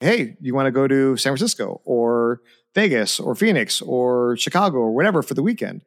hey, 0.00 0.34
you 0.40 0.54
want 0.54 0.66
to 0.66 0.72
go 0.72 0.88
to 0.88 1.16
San 1.16 1.32
Francisco 1.32 1.80
or 1.84 2.40
Vegas 2.74 3.20
or 3.20 3.34
Phoenix 3.34 3.82
or 3.82 4.36
Chicago 4.36 4.78
or 4.78 4.92
whatever 4.92 5.22
for 5.22 5.34
the 5.34 5.42
weekend. 5.42 5.82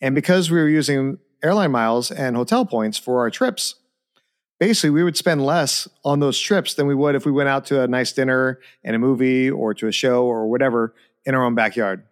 And 0.00 0.14
because 0.14 0.50
we 0.50 0.58
were 0.58 0.68
using 0.68 1.18
airline 1.42 1.70
miles 1.70 2.10
and 2.10 2.36
hotel 2.36 2.66
points 2.66 2.98
for 2.98 3.20
our 3.20 3.30
trips, 3.30 3.76
basically 4.58 4.90
we 4.90 5.04
would 5.04 5.16
spend 5.16 5.46
less 5.46 5.86
on 6.04 6.18
those 6.18 6.38
trips 6.38 6.74
than 6.74 6.88
we 6.88 6.94
would 6.94 7.14
if 7.14 7.24
we 7.24 7.32
went 7.32 7.48
out 7.48 7.64
to 7.66 7.80
a 7.80 7.86
nice 7.86 8.12
dinner 8.12 8.58
and 8.82 8.96
a 8.96 8.98
movie 8.98 9.48
or 9.48 9.72
to 9.74 9.86
a 9.86 9.92
show 9.92 10.24
or 10.24 10.48
whatever 10.48 10.94
in 11.24 11.34
our 11.34 11.44
own 11.44 11.54
backyard. 11.54 12.02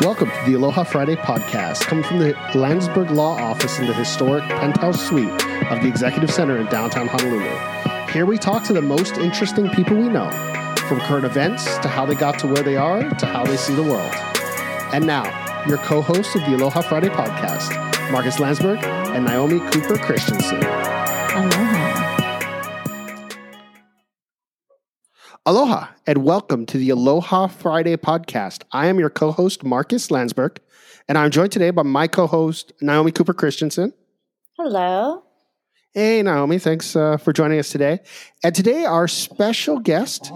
Welcome 0.00 0.30
to 0.30 0.50
the 0.50 0.54
Aloha 0.58 0.82
Friday 0.82 1.14
podcast, 1.14 1.82
coming 1.82 2.04
from 2.04 2.18
the 2.18 2.32
Landsberg 2.54 3.10
Law 3.10 3.38
Office 3.38 3.78
in 3.78 3.86
the 3.86 3.94
historic 3.94 4.42
penthouse 4.44 5.08
suite 5.08 5.30
of 5.70 5.80
the 5.80 5.86
Executive 5.86 6.30
Center 6.30 6.58
in 6.58 6.66
downtown 6.66 7.06
Honolulu. 7.06 7.83
Here 8.14 8.26
we 8.26 8.38
talk 8.38 8.62
to 8.66 8.72
the 8.72 8.80
most 8.80 9.16
interesting 9.16 9.68
people 9.70 9.96
we 9.96 10.08
know, 10.08 10.30
from 10.86 11.00
current 11.00 11.24
events 11.24 11.64
to 11.78 11.88
how 11.88 12.06
they 12.06 12.14
got 12.14 12.38
to 12.38 12.46
where 12.46 12.62
they 12.62 12.76
are 12.76 13.02
to 13.10 13.26
how 13.26 13.44
they 13.44 13.56
see 13.56 13.74
the 13.74 13.82
world. 13.82 14.08
And 14.94 15.04
now, 15.04 15.24
your 15.66 15.78
co 15.78 16.00
hosts 16.00 16.32
of 16.36 16.42
the 16.42 16.54
Aloha 16.54 16.82
Friday 16.82 17.08
podcast, 17.08 17.72
Marcus 18.12 18.38
Landsberg 18.38 18.78
and 18.84 19.24
Naomi 19.24 19.58
Cooper 19.72 19.98
Christensen. 19.98 20.62
Aloha. 20.62 22.16
Aloha, 25.44 25.88
and 26.06 26.18
welcome 26.18 26.66
to 26.66 26.78
the 26.78 26.90
Aloha 26.90 27.48
Friday 27.48 27.96
podcast. 27.96 28.62
I 28.70 28.86
am 28.86 29.00
your 29.00 29.10
co 29.10 29.32
host, 29.32 29.64
Marcus 29.64 30.12
Landsberg, 30.12 30.60
and 31.08 31.18
I'm 31.18 31.32
joined 31.32 31.50
today 31.50 31.72
by 31.72 31.82
my 31.82 32.06
co 32.06 32.28
host, 32.28 32.74
Naomi 32.80 33.10
Cooper 33.10 33.34
Christensen. 33.34 33.92
Hello. 34.56 35.23
Hey, 35.96 36.20
Naomi, 36.24 36.58
thanks 36.58 36.96
uh, 36.96 37.18
for 37.18 37.32
joining 37.32 37.60
us 37.60 37.68
today. 37.68 38.00
And 38.42 38.52
today, 38.52 38.84
our 38.84 39.06
special 39.06 39.78
guest 39.78 40.32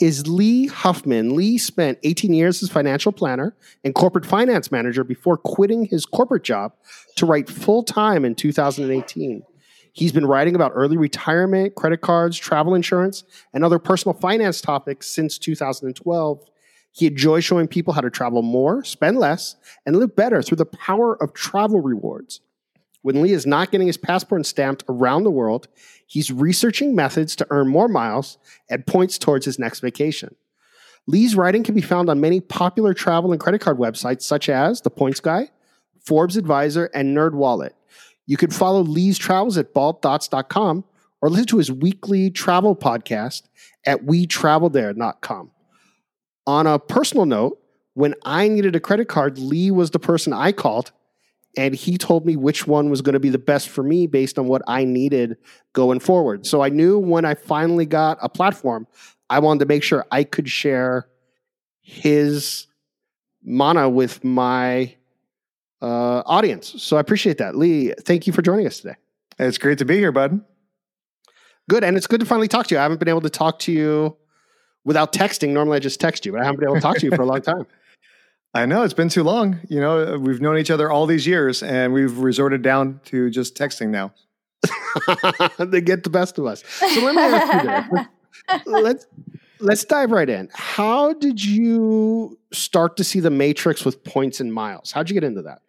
is 0.00 0.26
Lee 0.26 0.68
Huffman. 0.68 1.36
Lee 1.36 1.58
spent 1.58 1.98
18 2.02 2.32
years 2.32 2.62
as 2.62 2.70
financial 2.70 3.12
planner 3.12 3.54
and 3.84 3.94
corporate 3.94 4.24
finance 4.24 4.72
manager 4.72 5.04
before 5.04 5.36
quitting 5.36 5.84
his 5.84 6.06
corporate 6.06 6.44
job 6.44 6.72
to 7.16 7.26
write 7.26 7.50
full 7.50 7.82
time 7.82 8.24
in 8.24 8.34
2018. 8.34 9.42
He's 9.92 10.12
been 10.12 10.24
writing 10.24 10.54
about 10.54 10.72
early 10.74 10.96
retirement, 10.96 11.74
credit 11.74 12.00
cards, 12.00 12.38
travel 12.38 12.74
insurance, 12.74 13.22
and 13.52 13.62
other 13.62 13.78
personal 13.78 14.14
finance 14.14 14.62
topics 14.62 15.10
since 15.10 15.36
2012. 15.36 16.40
He 16.90 17.06
enjoys 17.06 17.44
showing 17.44 17.68
people 17.68 17.92
how 17.92 18.00
to 18.00 18.08
travel 18.08 18.40
more, 18.40 18.82
spend 18.82 19.18
less, 19.18 19.56
and 19.84 19.94
live 19.94 20.16
better 20.16 20.40
through 20.40 20.56
the 20.56 20.64
power 20.64 21.22
of 21.22 21.34
travel 21.34 21.82
rewards. 21.82 22.40
When 23.02 23.20
Lee 23.20 23.32
is 23.32 23.46
not 23.46 23.70
getting 23.70 23.88
his 23.88 23.96
passport 23.96 24.46
stamped 24.46 24.84
around 24.88 25.24
the 25.24 25.30
world, 25.30 25.68
he's 26.06 26.30
researching 26.30 26.94
methods 26.94 27.36
to 27.36 27.46
earn 27.50 27.68
more 27.68 27.88
miles 27.88 28.38
and 28.70 28.86
points 28.86 29.18
towards 29.18 29.44
his 29.44 29.58
next 29.58 29.80
vacation. 29.80 30.36
Lee's 31.08 31.34
writing 31.34 31.64
can 31.64 31.74
be 31.74 31.80
found 31.80 32.08
on 32.08 32.20
many 32.20 32.40
popular 32.40 32.94
travel 32.94 33.32
and 33.32 33.40
credit 33.40 33.60
card 33.60 33.76
websites 33.76 34.22
such 34.22 34.48
as 34.48 34.80
The 34.80 34.90
Points 34.90 35.18
Guy, 35.18 35.50
Forbes 36.00 36.36
Advisor, 36.36 36.86
and 36.94 37.16
NerdWallet. 37.16 37.72
You 38.26 38.36
can 38.36 38.50
follow 38.50 38.82
Lee's 38.82 39.18
travels 39.18 39.58
at 39.58 39.74
baldthoughts.com 39.74 40.84
or 41.20 41.28
listen 41.28 41.46
to 41.46 41.58
his 41.58 41.72
weekly 41.72 42.30
travel 42.30 42.76
podcast 42.76 43.42
at 43.84 44.04
wetravelthere.com. 44.06 45.50
On 46.46 46.66
a 46.66 46.78
personal 46.78 47.26
note, 47.26 47.58
when 47.94 48.14
I 48.24 48.48
needed 48.48 48.76
a 48.76 48.80
credit 48.80 49.08
card, 49.08 49.38
Lee 49.38 49.70
was 49.70 49.90
the 49.90 49.98
person 49.98 50.32
I 50.32 50.52
called 50.52 50.92
and 51.56 51.74
he 51.74 51.98
told 51.98 52.24
me 52.24 52.36
which 52.36 52.66
one 52.66 52.88
was 52.88 53.02
going 53.02 53.12
to 53.12 53.20
be 53.20 53.28
the 53.28 53.38
best 53.38 53.68
for 53.68 53.82
me 53.82 54.06
based 54.06 54.38
on 54.38 54.46
what 54.46 54.62
I 54.66 54.84
needed 54.84 55.36
going 55.72 56.00
forward. 56.00 56.46
So 56.46 56.62
I 56.62 56.70
knew 56.70 56.98
when 56.98 57.24
I 57.24 57.34
finally 57.34 57.86
got 57.86 58.18
a 58.22 58.28
platform, 58.28 58.86
I 59.28 59.38
wanted 59.38 59.60
to 59.60 59.66
make 59.66 59.82
sure 59.82 60.06
I 60.10 60.24
could 60.24 60.48
share 60.48 61.08
his 61.80 62.66
mana 63.44 63.88
with 63.88 64.24
my 64.24 64.94
uh, 65.82 66.22
audience. 66.24 66.82
So 66.82 66.96
I 66.96 67.00
appreciate 67.00 67.38
that. 67.38 67.56
Lee, 67.56 67.92
thank 68.00 68.26
you 68.26 68.32
for 68.32 68.40
joining 68.40 68.66
us 68.66 68.80
today. 68.80 68.96
It's 69.38 69.58
great 69.58 69.78
to 69.78 69.84
be 69.84 69.98
here, 69.98 70.12
bud. 70.12 70.40
Good. 71.68 71.84
And 71.84 71.96
it's 71.96 72.06
good 72.06 72.20
to 72.20 72.26
finally 72.26 72.48
talk 72.48 72.66
to 72.68 72.74
you. 72.74 72.78
I 72.78 72.82
haven't 72.82 72.98
been 72.98 73.08
able 73.08 73.20
to 73.22 73.30
talk 73.30 73.58
to 73.60 73.72
you 73.72 74.16
without 74.84 75.12
texting. 75.12 75.50
Normally 75.50 75.76
I 75.76 75.80
just 75.80 76.00
text 76.00 76.24
you, 76.24 76.32
but 76.32 76.40
I 76.40 76.44
haven't 76.44 76.60
been 76.60 76.68
able 76.68 76.76
to 76.76 76.82
talk 76.82 76.98
to 76.98 77.06
you 77.06 77.14
for 77.14 77.22
a 77.22 77.26
long 77.26 77.42
time. 77.42 77.66
I 78.54 78.66
know 78.66 78.82
it's 78.82 78.94
been 78.94 79.08
too 79.08 79.22
long. 79.22 79.60
You 79.68 79.80
know, 79.80 80.18
we've 80.18 80.40
known 80.40 80.58
each 80.58 80.70
other 80.70 80.90
all 80.90 81.06
these 81.06 81.26
years, 81.26 81.62
and 81.62 81.92
we've 81.92 82.18
resorted 82.18 82.62
down 82.62 83.00
to 83.06 83.30
just 83.30 83.56
texting 83.56 83.88
now. 83.88 84.12
they 85.58 85.80
get 85.80 86.04
the 86.04 86.10
best 86.10 86.38
of 86.38 86.46
us. 86.46 86.62
So 86.66 87.00
let 87.00 87.14
me 87.14 87.22
ask 87.22 87.64
you 87.64 87.96
this. 87.96 88.06
Let's, 88.66 89.06
let's 89.60 89.84
dive 89.84 90.10
right 90.10 90.28
in. 90.28 90.50
How 90.52 91.12
did 91.12 91.42
you 91.42 92.38
start 92.52 92.96
to 92.96 93.04
see 93.04 93.20
the 93.20 93.30
matrix 93.30 93.84
with 93.84 94.02
points 94.02 94.40
and 94.40 94.52
miles? 94.52 94.90
How'd 94.90 95.08
you 95.08 95.14
get 95.14 95.22
into 95.22 95.42
that? 95.42 95.62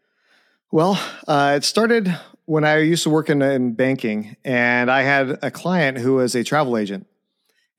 Well, 0.72 1.00
uh, 1.28 1.54
it 1.56 1.64
started 1.64 2.18
when 2.46 2.66
I 2.66 2.80
used 2.80 3.04
to 3.04 3.10
work 3.10 3.30
in, 3.30 3.42
in 3.44 3.74
banking, 3.74 4.36
and 4.44 4.90
I 4.90 5.04
had 5.04 5.38
a 5.44 5.52
client 5.52 6.00
who 6.00 6.16
was 6.16 6.36
a 6.36 6.44
travel 6.44 6.78
agent. 6.78 7.06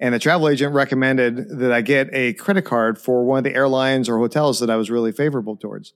And 0.00 0.15
the 0.15 0.19
travel 0.19 0.49
agent 0.49 0.75
recommended 0.75 1.59
that 1.59 1.72
I 1.72 1.81
get 1.81 2.09
a 2.12 2.34
credit 2.34 2.62
card 2.62 2.99
for 2.99 3.25
one 3.25 3.38
of 3.38 3.44
the 3.44 3.55
airlines 3.55 4.09
or 4.09 4.19
hotels 4.19 4.60
that 4.60 4.71
I 4.71 4.77
was 4.77 4.91
really 4.91 5.12
favorable 5.12 5.56
towards. 5.56 5.94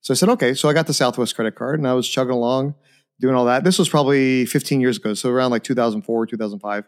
So 0.00 0.14
I 0.14 0.16
said, 0.16 0.28
okay. 0.30 0.54
So 0.54 0.68
I 0.68 0.72
got 0.72 0.86
the 0.86 0.94
Southwest 0.94 1.34
credit 1.34 1.54
card 1.54 1.78
and 1.78 1.86
I 1.86 1.94
was 1.94 2.08
chugging 2.08 2.32
along 2.32 2.74
doing 3.20 3.34
all 3.34 3.46
that. 3.46 3.64
This 3.64 3.78
was 3.78 3.88
probably 3.88 4.46
15 4.46 4.80
years 4.80 4.96
ago. 4.96 5.14
So 5.14 5.30
around 5.30 5.50
like 5.50 5.64
2004, 5.64 6.26
2005. 6.26 6.84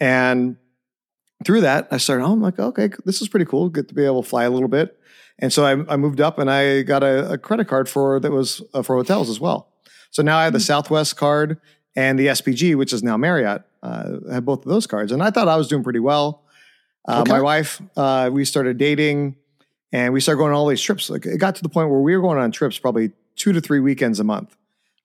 And 0.00 0.56
through 1.44 1.60
that, 1.62 1.88
I 1.90 1.98
started, 1.98 2.24
oh, 2.24 2.32
I'm 2.32 2.40
like, 2.40 2.58
okay, 2.58 2.90
this 3.04 3.20
is 3.20 3.28
pretty 3.28 3.46
cool. 3.46 3.68
Get 3.68 3.88
to 3.88 3.94
be 3.94 4.04
able 4.04 4.22
to 4.22 4.28
fly 4.28 4.44
a 4.44 4.50
little 4.50 4.68
bit. 4.68 4.98
And 5.38 5.52
so 5.52 5.64
I, 5.64 5.92
I 5.92 5.96
moved 5.96 6.20
up 6.20 6.38
and 6.38 6.50
I 6.50 6.82
got 6.82 7.02
a, 7.02 7.32
a, 7.32 7.38
credit 7.38 7.66
card 7.66 7.88
for 7.88 8.20
that 8.20 8.30
was 8.30 8.62
uh, 8.72 8.82
for 8.82 8.94
hotels 8.94 9.28
as 9.28 9.40
well. 9.40 9.72
So 10.10 10.22
now 10.22 10.38
I 10.38 10.44
have 10.44 10.52
the 10.52 10.60
mm-hmm. 10.60 10.64
Southwest 10.64 11.16
card 11.16 11.58
and 11.96 12.18
the 12.18 12.28
SPG, 12.28 12.76
which 12.76 12.92
is 12.92 13.02
now 13.02 13.16
Marriott 13.16 13.62
uh, 13.82 14.18
had 14.30 14.44
both 14.44 14.64
of 14.64 14.70
those 14.70 14.86
cards, 14.86 15.12
and 15.12 15.22
I 15.22 15.30
thought 15.30 15.48
I 15.48 15.56
was 15.56 15.68
doing 15.68 15.82
pretty 15.82 16.00
well. 16.00 16.42
Uh, 17.06 17.20
okay. 17.20 17.32
My 17.32 17.40
wife, 17.40 17.82
uh, 17.96 18.30
we 18.32 18.44
started 18.44 18.78
dating, 18.78 19.36
and 19.92 20.12
we 20.12 20.20
started 20.20 20.38
going 20.38 20.50
on 20.50 20.56
all 20.56 20.66
these 20.66 20.82
trips. 20.82 21.10
Like 21.10 21.26
it 21.26 21.38
got 21.38 21.54
to 21.56 21.62
the 21.62 21.68
point 21.68 21.90
where 21.90 22.00
we 22.00 22.16
were 22.16 22.22
going 22.22 22.38
on 22.38 22.50
trips 22.50 22.78
probably 22.78 23.12
two 23.36 23.52
to 23.52 23.60
three 23.60 23.80
weekends 23.80 24.20
a 24.20 24.24
month. 24.24 24.56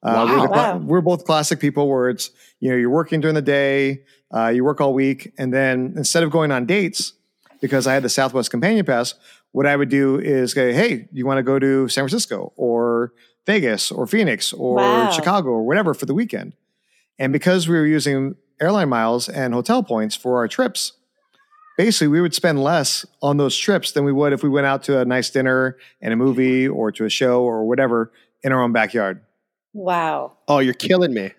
Uh, 0.01 0.13
wow. 0.13 0.25
We're, 0.25 0.41
the, 0.41 0.49
wow. 0.49 0.77
we're, 0.77 1.01
both 1.01 1.25
classic 1.25 1.59
people 1.59 1.89
where 1.89 2.09
it's 2.09 2.31
you 2.61 2.69
know 2.69 2.77
you're 2.77 2.89
working 2.89 3.19
during 3.19 3.35
the 3.35 3.41
day, 3.41 4.03
uh, 4.33 4.47
you 4.47 4.63
work 4.63 4.79
all 4.79 4.93
week, 4.93 5.33
and 5.37 5.53
then 5.53 5.93
instead 5.97 6.23
of 6.23 6.31
going 6.31 6.51
on 6.51 6.65
dates, 6.65 7.13
because 7.61 7.85
I 7.85 7.93
had 7.93 8.03
the 8.03 8.09
Southwest 8.09 8.49
Companion 8.49 8.85
Pass, 8.85 9.15
what 9.51 9.65
I 9.65 9.75
would 9.75 9.89
do 9.89 10.19
is 10.19 10.53
go, 10.53 10.71
hey, 10.71 11.07
you 11.11 11.25
want 11.25 11.39
to 11.39 11.43
go 11.43 11.59
to 11.59 11.87
San 11.89 12.03
Francisco 12.03 12.53
or 12.55 13.13
Vegas 13.45 13.91
or 13.91 14.07
Phoenix 14.07 14.53
or 14.53 14.75
wow. 14.75 15.11
Chicago 15.11 15.49
or 15.49 15.65
whatever 15.65 15.93
for 15.93 16.05
the 16.05 16.13
weekend. 16.13 16.53
And 17.19 17.33
because 17.33 17.67
we 17.67 17.75
were 17.75 17.85
using 17.85 18.35
airline 18.61 18.89
miles 18.89 19.29
and 19.29 19.53
hotel 19.53 19.83
points 19.83 20.15
for 20.15 20.37
our 20.37 20.47
trips, 20.47 20.93
basically 21.77 22.07
we 22.07 22.21
would 22.21 22.33
spend 22.33 22.63
less 22.63 23.05
on 23.21 23.37
those 23.37 23.55
trips 23.55 23.91
than 23.91 24.05
we 24.05 24.13
would 24.13 24.33
if 24.33 24.41
we 24.41 24.49
went 24.49 24.65
out 24.65 24.83
to 24.83 24.99
a 24.99 25.05
nice 25.05 25.29
dinner 25.29 25.77
and 26.01 26.13
a 26.13 26.15
movie 26.15 26.67
or 26.67 26.91
to 26.93 27.05
a 27.05 27.09
show 27.09 27.43
or 27.43 27.67
whatever 27.67 28.11
in 28.41 28.51
our 28.51 28.61
own 28.63 28.71
backyard. 28.71 29.21
Wow. 29.73 30.37
Oh, 30.47 30.59
you're 30.59 30.73
killing 30.73 31.13
me. 31.13 31.31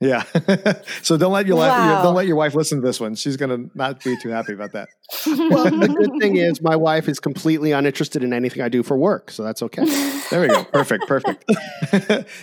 Yeah. 0.00 0.22
so 1.02 1.16
don't 1.16 1.32
let 1.32 1.46
your 1.46 1.56
wow. 1.56 1.94
wife 1.94 2.02
don't 2.02 2.14
let 2.14 2.26
your 2.26 2.34
wife 2.34 2.56
listen 2.56 2.80
to 2.80 2.86
this 2.86 2.98
one. 2.98 3.14
She's 3.14 3.36
gonna 3.36 3.66
not 3.74 4.02
be 4.02 4.16
too 4.16 4.30
happy 4.30 4.52
about 4.52 4.72
that. 4.72 4.88
well, 5.26 5.64
the 5.64 5.94
good 5.96 6.20
thing 6.20 6.36
is 6.38 6.60
my 6.60 6.74
wife 6.74 7.08
is 7.08 7.20
completely 7.20 7.70
uninterested 7.70 8.24
in 8.24 8.32
anything 8.32 8.62
I 8.62 8.68
do 8.68 8.82
for 8.82 8.96
work, 8.96 9.30
so 9.30 9.44
that's 9.44 9.62
okay. 9.62 9.84
There 10.30 10.40
we 10.40 10.48
go. 10.48 10.64
Perfect. 10.64 11.06
Perfect. 11.06 11.44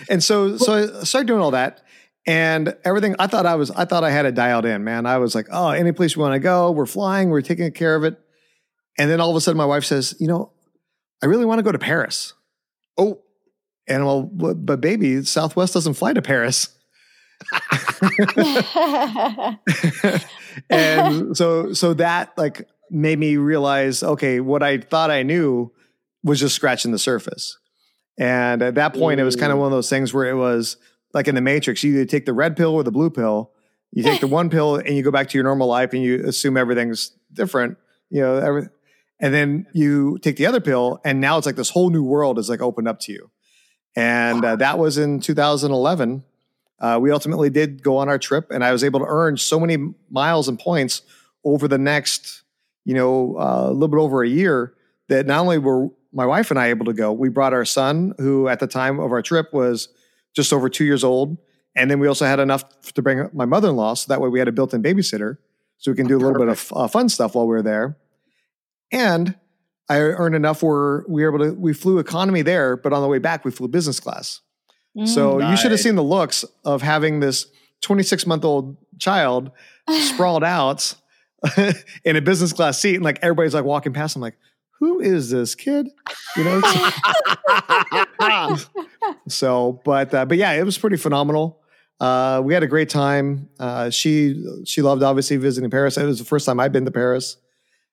and 0.08 0.24
so 0.24 0.56
so 0.56 1.00
I 1.00 1.04
started 1.04 1.26
doing 1.26 1.40
all 1.40 1.50
that 1.50 1.82
and 2.30 2.76
everything 2.84 3.16
i 3.18 3.26
thought 3.26 3.44
i 3.44 3.56
was 3.56 3.72
i 3.72 3.84
thought 3.84 4.04
i 4.04 4.10
had 4.10 4.24
it 4.24 4.36
dialed 4.36 4.64
in 4.64 4.84
man. 4.84 5.04
I 5.04 5.18
was 5.18 5.34
like 5.34 5.48
oh 5.50 5.70
any 5.70 5.90
place 5.90 6.16
we 6.16 6.22
want 6.22 6.34
to 6.34 6.38
go 6.38 6.70
we're 6.70 6.86
flying 6.86 7.28
we're 7.28 7.42
taking 7.42 7.70
care 7.72 7.96
of 7.96 8.04
it. 8.04 8.16
And 8.98 9.10
then 9.10 9.20
all 9.20 9.30
of 9.30 9.36
a 9.36 9.40
sudden 9.40 9.58
my 9.58 9.64
wife 9.64 9.84
says 9.84 10.14
you 10.20 10.28
know 10.28 10.52
i 11.22 11.26
really 11.26 11.44
want 11.44 11.58
to 11.58 11.64
go 11.64 11.72
to 11.72 11.78
paris. 11.78 12.34
Oh. 12.96 13.20
And 13.88 14.06
well 14.06 14.22
but 14.22 14.80
baby 14.80 15.24
southwest 15.24 15.74
doesn't 15.74 15.94
fly 15.94 16.12
to 16.12 16.22
paris. 16.22 16.68
And 20.68 21.36
so 21.36 21.72
so 21.72 21.94
that 21.94 22.36
like 22.36 22.68
made 22.90 23.18
me 23.18 23.36
realize 23.36 24.02
okay 24.02 24.40
what 24.40 24.62
i 24.62 24.78
thought 24.78 25.10
i 25.10 25.22
knew 25.22 25.72
was 26.22 26.40
just 26.40 26.54
scratching 26.54 26.92
the 26.92 26.98
surface. 26.98 27.56
And 28.18 28.62
at 28.62 28.74
that 28.74 28.94
point 28.94 29.20
it 29.20 29.24
was 29.24 29.36
kind 29.36 29.52
of 29.52 29.58
one 29.58 29.66
of 29.66 29.72
those 29.72 29.88
things 29.88 30.12
where 30.12 30.28
it 30.28 30.34
was 30.34 30.76
like 31.12 31.28
in 31.28 31.34
the 31.34 31.40
Matrix, 31.40 31.82
you 31.82 31.92
either 31.92 32.04
take 32.04 32.26
the 32.26 32.32
red 32.32 32.56
pill 32.56 32.74
or 32.74 32.82
the 32.82 32.92
blue 32.92 33.10
pill. 33.10 33.52
You 33.92 34.02
take 34.02 34.20
the 34.20 34.26
one 34.38 34.50
pill 34.50 34.76
and 34.76 34.96
you 34.96 35.02
go 35.02 35.10
back 35.10 35.28
to 35.30 35.38
your 35.38 35.44
normal 35.44 35.66
life 35.68 35.92
and 35.92 36.02
you 36.02 36.24
assume 36.26 36.56
everything's 36.56 37.12
different, 37.32 37.78
you 38.08 38.20
know, 38.20 38.36
every, 38.36 38.68
and 39.20 39.34
then 39.34 39.66
you 39.72 40.18
take 40.18 40.36
the 40.36 40.46
other 40.46 40.60
pill 40.60 41.00
and 41.04 41.20
now 41.20 41.36
it's 41.36 41.46
like 41.46 41.56
this 41.56 41.70
whole 41.70 41.90
new 41.90 42.04
world 42.04 42.38
is 42.38 42.48
like 42.48 42.60
opened 42.60 42.88
up 42.88 43.00
to 43.00 43.12
you. 43.12 43.30
And 43.96 44.44
uh, 44.44 44.56
that 44.56 44.78
was 44.78 44.98
in 44.98 45.20
2011. 45.20 46.22
uh, 46.80 46.98
we 47.00 47.10
ultimately 47.10 47.50
did 47.50 47.82
go 47.82 47.98
on 47.98 48.08
our 48.08 48.18
trip, 48.18 48.50
and 48.50 48.64
I 48.64 48.72
was 48.72 48.82
able 48.82 49.00
to 49.00 49.06
earn 49.06 49.36
so 49.36 49.60
many 49.60 49.92
miles 50.10 50.48
and 50.48 50.58
points 50.58 51.02
over 51.44 51.68
the 51.68 51.78
next, 51.78 52.42
you 52.84 52.94
know, 52.94 53.36
uh, 53.38 53.66
a 53.68 53.72
little 53.72 53.88
bit 53.88 53.98
over 53.98 54.22
a 54.22 54.28
year 54.28 54.74
that 55.08 55.26
not 55.26 55.40
only 55.40 55.58
were 55.58 55.88
my 56.12 56.24
wife 56.24 56.50
and 56.50 56.58
I 56.58 56.68
able 56.68 56.86
to 56.86 56.92
go, 56.92 57.12
we 57.12 57.28
brought 57.28 57.52
our 57.52 57.64
son, 57.64 58.14
who 58.18 58.48
at 58.48 58.60
the 58.60 58.66
time 58.66 58.98
of 58.98 59.12
our 59.12 59.22
trip 59.22 59.52
was 59.52 59.88
just 60.34 60.52
over 60.52 60.68
two 60.68 60.84
years 60.84 61.04
old, 61.04 61.36
and 61.74 61.90
then 61.90 62.00
we 62.00 62.08
also 62.08 62.24
had 62.24 62.40
enough 62.40 62.64
to 62.92 63.02
bring 63.02 63.28
my 63.32 63.44
mother-in-law, 63.44 63.94
so 63.94 64.12
that 64.12 64.20
way 64.20 64.28
we 64.28 64.38
had 64.38 64.48
a 64.48 64.52
built-in 64.52 64.82
babysitter, 64.82 65.38
so 65.78 65.90
we 65.90 65.96
can 65.96 66.06
do 66.06 66.16
a 66.16 66.20
little 66.20 66.38
bit 66.38 66.48
of 66.48 66.72
uh, 66.74 66.88
fun 66.88 67.08
stuff 67.08 67.34
while 67.34 67.46
we 67.46 67.54
were 67.54 67.62
there, 67.62 67.96
and 68.92 69.36
I 69.88 69.98
earned 69.98 70.36
enough 70.36 70.62
where 70.62 71.04
we 71.08 71.24
were 71.24 71.34
able 71.34 71.44
to 71.46 71.52
we 71.58 71.72
flew 71.72 71.98
economy 71.98 72.42
there, 72.42 72.76
but 72.76 72.92
on 72.92 73.02
the 73.02 73.08
way 73.08 73.18
back 73.18 73.44
we 73.44 73.50
flew 73.50 73.66
business 73.66 73.98
class. 73.98 74.40
So 75.04 75.38
you 75.50 75.56
should 75.56 75.70
have 75.70 75.80
seen 75.80 75.94
the 75.94 76.02
looks 76.02 76.44
of 76.64 76.82
having 76.82 77.20
this 77.20 77.46
26 77.82 78.26
month 78.26 78.44
old 78.44 78.76
child 78.98 79.52
sprawled 79.88 80.44
out 80.44 80.94
in 82.04 82.16
a 82.16 82.20
business 82.20 82.52
class 82.52 82.80
seat, 82.80 82.96
and 82.96 83.04
like 83.04 83.18
everybody's 83.22 83.54
like 83.54 83.64
walking 83.64 83.92
past. 83.92 84.16
I'm 84.16 84.22
like, 84.22 84.36
who 84.78 85.00
is 85.00 85.30
this 85.30 85.54
kid? 85.54 85.88
You 86.36 86.44
know. 86.44 86.60
so, 89.28 89.80
but 89.84 90.12
uh, 90.14 90.26
but 90.26 90.38
yeah, 90.38 90.52
it 90.52 90.64
was 90.64 90.78
pretty 90.78 90.96
phenomenal. 90.96 91.60
Uh, 91.98 92.40
we 92.44 92.54
had 92.54 92.62
a 92.62 92.66
great 92.66 92.88
time. 92.88 93.48
Uh, 93.58 93.90
she 93.90 94.62
she 94.64 94.82
loved 94.82 95.02
obviously 95.02 95.36
visiting 95.36 95.70
Paris. 95.70 95.96
It 95.96 96.04
was 96.04 96.18
the 96.18 96.24
first 96.24 96.46
time 96.46 96.58
I'd 96.58 96.72
been 96.72 96.84
to 96.84 96.90
Paris, 96.90 97.36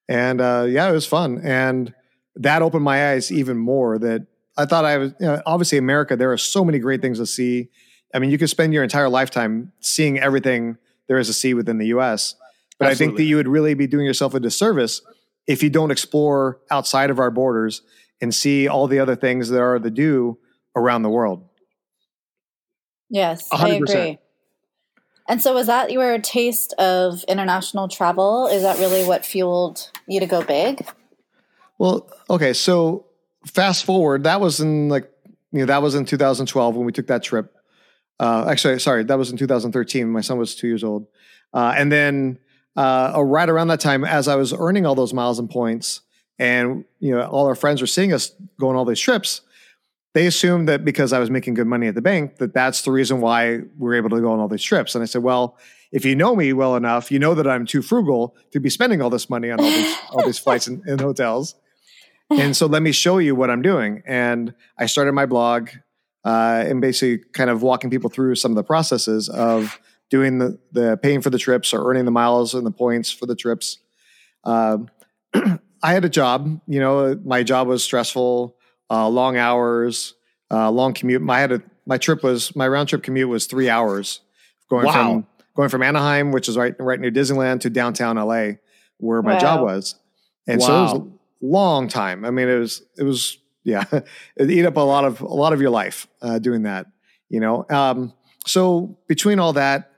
and 0.08 0.40
uh, 0.40 0.66
yeah, 0.68 0.90
it 0.90 0.94
was 0.94 1.06
fun. 1.06 1.42
And 1.44 1.94
that 2.36 2.62
opened 2.62 2.84
my 2.84 3.12
eyes 3.12 3.32
even 3.32 3.58
more. 3.58 3.98
That 3.98 4.26
I 4.58 4.66
thought 4.66 4.86
I 4.86 4.98
was 4.98 5.14
you 5.20 5.28
know, 5.28 5.42
obviously 5.46 5.78
America. 5.78 6.16
There 6.16 6.32
are 6.32 6.38
so 6.38 6.64
many 6.64 6.80
great 6.80 7.02
things 7.02 7.20
to 7.20 7.26
see. 7.26 7.70
I 8.14 8.20
mean, 8.20 8.30
you 8.30 8.38
could 8.38 8.50
spend 8.50 8.74
your 8.74 8.84
entire 8.84 9.10
lifetime 9.10 9.74
seeing 9.82 10.18
everything 10.18 10.78
there 11.08 11.18
is 11.18 11.28
to 11.28 11.34
see 11.34 11.54
within 11.54 11.78
the 11.78 11.88
U.S. 11.88 12.36
But 12.80 12.90
I 12.90 12.96
think 12.96 13.18
that 13.18 13.24
you 13.24 13.38
would 13.38 13.48
really 13.48 13.74
be 13.74 13.88
doing 13.88 14.06
yourself 14.06 14.34
a 14.34 14.40
disservice 14.40 15.02
if 15.48 15.64
you 15.64 15.70
don't 15.70 15.92
explore 15.92 16.60
outside 16.70 17.10
of 17.10 17.20
our 17.20 17.32
borders 17.32 17.82
and 18.22 18.34
see 18.34 18.68
all 18.68 18.88
the 18.88 19.00
other 19.00 19.16
things 19.16 19.50
that 19.50 19.62
are 19.62 19.80
the 19.80 19.92
do 19.92 20.38
around 20.76 21.02
the 21.04 21.10
world. 21.10 21.48
Yes, 23.10 23.48
A 23.52 23.56
I 23.56 23.58
hundred 23.58 23.80
percent. 23.82 24.00
agree. 24.02 24.20
And 25.30 25.42
so, 25.42 25.54
was 25.54 25.68
that 25.68 25.92
your 25.92 26.18
taste 26.20 26.74
of 26.74 27.24
international 27.28 27.88
travel? 27.88 28.48
Is 28.48 28.64
that 28.64 28.80
really 28.80 29.06
what 29.06 29.26
fueled 29.26 29.92
you 30.08 30.20
to 30.20 30.26
go 30.26 30.42
big? 30.44 30.86
Well, 31.78 32.10
okay, 32.30 32.54
so 32.54 33.06
fast 33.46 33.86
forward, 33.86 34.24
that 34.24 34.42
was 34.42 34.60
in 34.60 34.90
like 34.90 35.10
you 35.52 35.60
know 35.60 35.66
that 35.66 35.82
was 35.82 35.96
in 35.96 36.06
2012 36.06 36.76
when 36.76 36.86
we 36.86 36.92
took 36.92 37.08
that 37.08 37.24
trip. 37.24 37.54
Uh, 38.20 38.46
actually, 38.50 38.80
sorry, 38.80 39.04
that 39.04 39.18
was 39.18 39.30
in 39.30 39.38
2013. 39.38 40.10
My 40.10 40.22
son 40.22 40.38
was 40.38 40.56
two 40.56 40.68
years 40.68 40.84
old, 40.84 41.08
uh, 41.54 41.74
and 41.78 41.92
then 41.92 42.40
uh, 42.76 43.14
right 43.24 43.50
around 43.50 43.68
that 43.68 43.80
time, 43.80 44.04
as 44.04 44.28
I 44.28 44.36
was 44.36 44.54
earning 44.54 44.86
all 44.86 44.96
those 44.96 45.14
miles 45.14 45.40
and 45.40 45.50
points, 45.50 46.02
and 46.40 46.86
you 47.00 47.12
know 47.12 47.22
all 47.28 47.48
our 47.48 47.56
friends 47.56 47.82
were 47.82 47.88
seeing 47.88 48.14
us 48.14 48.32
go 48.60 48.70
on 48.70 48.76
all 48.76 48.86
these 48.86 49.00
trips, 49.00 49.42
they 50.14 50.28
assumed 50.28 50.68
that 50.70 50.84
because 50.84 51.14
I 51.14 51.20
was 51.20 51.30
making 51.30 51.54
good 51.54 51.68
money 51.68 51.88
at 51.88 51.96
the 51.96 52.02
bank, 52.02 52.38
that 52.38 52.54
that's 52.54 52.82
the 52.82 52.92
reason 52.92 53.22
why 53.22 53.58
we 53.58 53.66
were 53.78 53.96
able 53.96 54.10
to 54.10 54.20
go 54.22 54.32
on 54.32 54.40
all 54.40 54.48
these 54.48 54.64
trips. 54.64 54.96
And 54.96 55.02
I 55.02 55.06
said, 55.06 55.24
well, 55.24 55.58
if 55.92 56.06
you 56.06 56.16
know 56.16 56.36
me 56.36 56.54
well 56.54 56.76
enough, 56.76 57.12
you 57.12 57.20
know 57.20 57.34
that 57.36 57.48
I'm 57.48 57.66
too 57.66 57.82
frugal 57.82 58.36
to 58.52 58.60
be 58.60 58.70
spending 58.70 59.02
all 59.02 59.10
this 59.10 59.30
money 59.30 59.52
on 59.52 59.60
all 59.60 59.70
these 59.70 59.96
all 60.12 60.26
these 60.26 60.40
flights 60.40 60.68
and, 60.68 60.84
and 60.86 61.00
hotels. 61.00 61.56
And 62.30 62.56
so 62.58 62.66
let 62.66 62.82
me 62.82 62.92
show 62.92 63.20
you 63.20 63.36
what 63.36 63.50
I'm 63.50 63.62
doing. 63.62 64.04
And 64.06 64.54
I 64.78 64.88
started 64.88 65.14
my 65.14 65.26
blog 65.26 65.70
uh, 66.26 66.64
and 66.68 66.82
basically 66.82 67.24
kind 67.34 67.50
of 67.50 67.62
walking 67.62 67.90
people 67.90 68.10
through 68.10 68.36
some 68.36 68.52
of 68.52 68.56
the 68.56 68.64
processes 68.64 69.30
of 69.30 69.80
doing 70.10 70.40
the, 70.40 70.60
the 70.72 70.98
paying 70.98 71.22
for 71.22 71.30
the 71.30 71.38
trips 71.38 71.74
or 71.74 71.90
earning 71.90 72.06
the 72.06 72.12
miles 72.12 72.54
and 72.54 72.66
the 72.66 72.72
points 72.72 73.12
for 73.12 73.26
the 73.26 73.36
trips. 73.36 73.80
Um, 74.44 74.90
I 75.84 75.94
had 75.94 76.06
a 76.06 76.10
job, 76.10 76.60
you 76.68 76.80
know, 76.80 77.20
my 77.24 77.44
job 77.44 77.68
was 77.68 77.84
stressful, 77.84 78.56
uh, 78.90 79.08
long 79.10 79.38
hours, 79.38 80.14
uh, 80.52 80.72
long 80.72 80.94
commute. 80.94 81.22
My 81.22 81.40
had 81.40 81.52
a, 81.52 81.62
my 81.86 81.98
trip 81.98 82.24
was 82.24 82.56
my 82.56 82.68
round 82.68 82.90
trip 82.90 83.04
commute 83.04 83.30
was 83.30 83.46
three 83.46 83.70
hours 83.70 84.22
going 84.70 84.86
Wow. 84.86 84.92
from 84.94 85.28
going 85.56 85.70
from 85.70 85.84
Anaheim, 85.84 86.32
which 86.32 86.48
is 86.50 86.58
right 86.58 86.76
right 86.80 87.00
near 87.00 87.12
Disneyland, 87.12 87.62
to 87.62 87.70
downtown 87.70 88.18
LA, 88.18 88.54
where 88.98 89.22
my 89.22 89.38
job 89.40 89.62
was. 89.62 89.96
And 90.48 90.62
so 90.62 90.78
it 90.78 90.82
was 90.82 90.94
a 90.94 91.08
long 91.42 91.88
time. 91.88 92.24
I 92.26 92.32
mean, 92.32 92.48
it 92.48 92.58
was 92.60 92.82
it 92.98 93.04
was 93.04 93.38
yeah, 93.64 93.84
it 94.38 94.50
eat 94.50 94.66
up 94.66 94.78
a 94.78 94.82
lot 94.82 95.06
of 95.06 95.22
a 95.22 95.26
lot 95.26 95.54
of 95.54 95.62
your 95.62 95.72
life 95.72 96.08
uh, 96.22 96.40
doing 96.40 96.64
that. 96.64 96.88
You 97.30 97.40
know, 97.42 97.66
um, 97.70 98.14
so 98.46 98.98
between 99.08 99.40
all 99.40 99.54
that, 99.54 99.92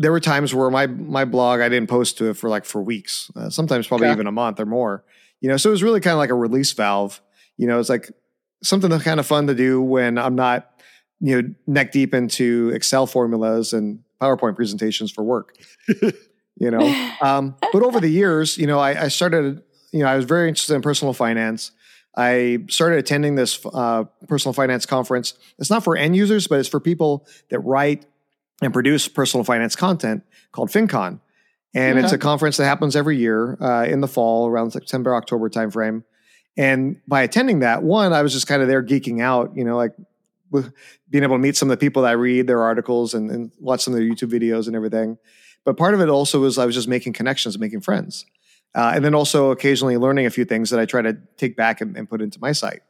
there 0.00 0.10
were 0.10 0.20
times 0.20 0.54
where 0.54 0.70
my 0.70 0.86
my 0.86 1.24
blog 1.26 1.60
I 1.60 1.68
didn't 1.68 1.90
post 1.90 2.16
to 2.18 2.30
it 2.30 2.34
for 2.38 2.48
like 2.48 2.64
for 2.64 2.82
weeks, 2.82 3.30
uh, 3.36 3.50
sometimes 3.50 3.86
probably 3.86 4.06
Okay. 4.06 4.14
even 4.14 4.26
a 4.26 4.32
month 4.32 4.58
or 4.58 4.66
more. 4.66 5.04
You 5.40 5.48
know, 5.50 5.56
so 5.58 5.68
it 5.68 5.72
was 5.72 5.82
really 5.82 6.00
kind 6.00 6.12
of 6.12 6.18
like 6.18 6.30
a 6.30 6.34
release 6.34 6.72
valve. 6.72 7.20
You 7.58 7.66
know, 7.66 7.78
it's 7.78 7.88
like 7.90 8.10
something 8.62 8.88
that's 8.90 9.04
kind 9.04 9.20
of 9.20 9.26
fun 9.26 9.46
to 9.46 9.54
do 9.54 9.80
when 9.82 10.16
I'm 10.18 10.34
not 10.34 10.70
you 11.20 11.42
know 11.42 11.54
neck 11.66 11.92
deep 11.92 12.14
into 12.14 12.70
Excel 12.74 13.06
formulas 13.06 13.72
and 13.74 14.00
PowerPoint 14.22 14.56
presentations 14.56 15.10
for 15.12 15.22
work. 15.22 15.54
you 16.58 16.70
know, 16.70 16.94
um, 17.20 17.54
but 17.72 17.82
over 17.82 18.00
the 18.00 18.08
years, 18.10 18.56
you 18.58 18.66
know, 18.66 18.78
I, 18.78 19.04
I 19.04 19.08
started. 19.08 19.62
You 19.92 20.00
know, 20.04 20.06
I 20.06 20.14
was 20.16 20.24
very 20.24 20.48
interested 20.48 20.74
in 20.76 20.82
personal 20.82 21.12
finance. 21.12 21.72
I 22.16 22.58
started 22.68 22.98
attending 23.00 23.34
this 23.34 23.58
uh, 23.66 24.04
personal 24.28 24.52
finance 24.52 24.86
conference. 24.86 25.34
It's 25.58 25.68
not 25.70 25.82
for 25.84 25.96
end 25.96 26.14
users, 26.14 26.46
but 26.46 26.60
it's 26.60 26.68
for 26.68 26.78
people 26.80 27.26
that 27.50 27.58
write 27.60 28.06
and 28.60 28.72
produce 28.72 29.08
personal 29.08 29.44
finance 29.44 29.76
content 29.76 30.22
called 30.52 30.68
FinCon. 30.68 31.20
And 31.72 31.98
it's 31.98 32.12
a 32.12 32.18
conference 32.18 32.56
that 32.56 32.64
happens 32.64 32.96
every 32.96 33.16
year 33.16 33.56
uh, 33.60 33.84
in 33.84 34.00
the 34.00 34.08
fall, 34.08 34.48
around 34.48 34.72
September, 34.72 35.14
October 35.14 35.48
timeframe. 35.48 36.02
And 36.56 37.00
by 37.06 37.22
attending 37.22 37.60
that, 37.60 37.84
one, 37.84 38.12
I 38.12 38.22
was 38.22 38.32
just 38.32 38.48
kind 38.48 38.60
of 38.60 38.66
there 38.66 38.82
geeking 38.82 39.22
out, 39.22 39.56
you 39.56 39.64
know, 39.64 39.76
like 39.76 39.92
with 40.50 40.72
being 41.08 41.22
able 41.22 41.36
to 41.36 41.40
meet 41.40 41.56
some 41.56 41.70
of 41.70 41.78
the 41.78 41.80
people 41.80 42.02
that 42.02 42.08
I 42.08 42.12
read 42.12 42.48
their 42.48 42.62
articles 42.62 43.14
and, 43.14 43.30
and 43.30 43.52
watch 43.60 43.82
some 43.82 43.94
of 43.94 44.00
their 44.00 44.08
YouTube 44.08 44.32
videos 44.32 44.66
and 44.66 44.74
everything. 44.74 45.16
But 45.64 45.76
part 45.76 45.94
of 45.94 46.00
it 46.00 46.08
also 46.08 46.40
was 46.40 46.58
I 46.58 46.66
was 46.66 46.74
just 46.74 46.88
making 46.88 47.12
connections, 47.12 47.56
making 47.56 47.82
friends. 47.82 48.26
Uh, 48.74 48.92
and 48.94 49.04
then 49.04 49.14
also 49.14 49.50
occasionally 49.52 49.96
learning 49.96 50.26
a 50.26 50.30
few 50.30 50.44
things 50.44 50.70
that 50.70 50.80
I 50.80 50.86
try 50.86 51.02
to 51.02 51.16
take 51.36 51.56
back 51.56 51.80
and, 51.80 51.96
and 51.96 52.08
put 52.08 52.20
into 52.20 52.40
my 52.40 52.52
site. 52.52 52.82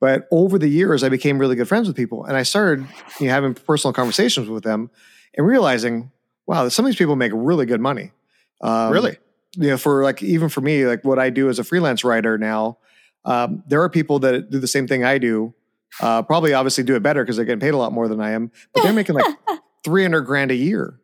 But 0.00 0.28
over 0.30 0.58
the 0.58 0.68
years, 0.68 1.02
I 1.02 1.08
became 1.08 1.38
really 1.38 1.56
good 1.56 1.68
friends 1.68 1.86
with 1.88 1.96
people, 1.96 2.24
and 2.24 2.36
I 2.36 2.42
started 2.42 2.86
you 3.18 3.26
know, 3.26 3.32
having 3.32 3.54
personal 3.54 3.92
conversations 3.92 4.48
with 4.48 4.62
them, 4.62 4.90
and 5.36 5.46
realizing, 5.46 6.10
wow, 6.46 6.68
some 6.68 6.84
of 6.84 6.90
these 6.90 6.98
people 6.98 7.16
make 7.16 7.32
really 7.34 7.66
good 7.66 7.80
money. 7.80 8.12
Um, 8.60 8.92
Really? 8.92 9.16
you 9.56 9.68
know, 9.68 9.76
for 9.78 10.02
like 10.04 10.22
even 10.22 10.48
for 10.50 10.60
me, 10.60 10.86
like 10.86 11.02
what 11.04 11.18
I 11.18 11.30
do 11.30 11.48
as 11.48 11.58
a 11.58 11.64
freelance 11.64 12.04
writer 12.04 12.36
now, 12.36 12.78
um, 13.24 13.62
there 13.66 13.82
are 13.82 13.88
people 13.88 14.18
that 14.20 14.50
do 14.50 14.58
the 14.58 14.68
same 14.68 14.86
thing 14.86 15.02
I 15.04 15.18
do. 15.18 15.54
Uh, 16.00 16.20
probably, 16.22 16.52
obviously, 16.52 16.84
do 16.84 16.94
it 16.94 17.02
better 17.02 17.22
because 17.24 17.36
they're 17.36 17.46
getting 17.46 17.60
paid 17.60 17.72
a 17.72 17.76
lot 17.78 17.90
more 17.92 18.06
than 18.06 18.20
I 18.20 18.32
am, 18.32 18.50
but 18.74 18.82
they're 18.82 18.92
making 18.92 19.14
like 19.14 19.24
three 19.84 20.02
hundred 20.02 20.22
grand 20.22 20.50
a 20.50 20.54
year 20.54 21.00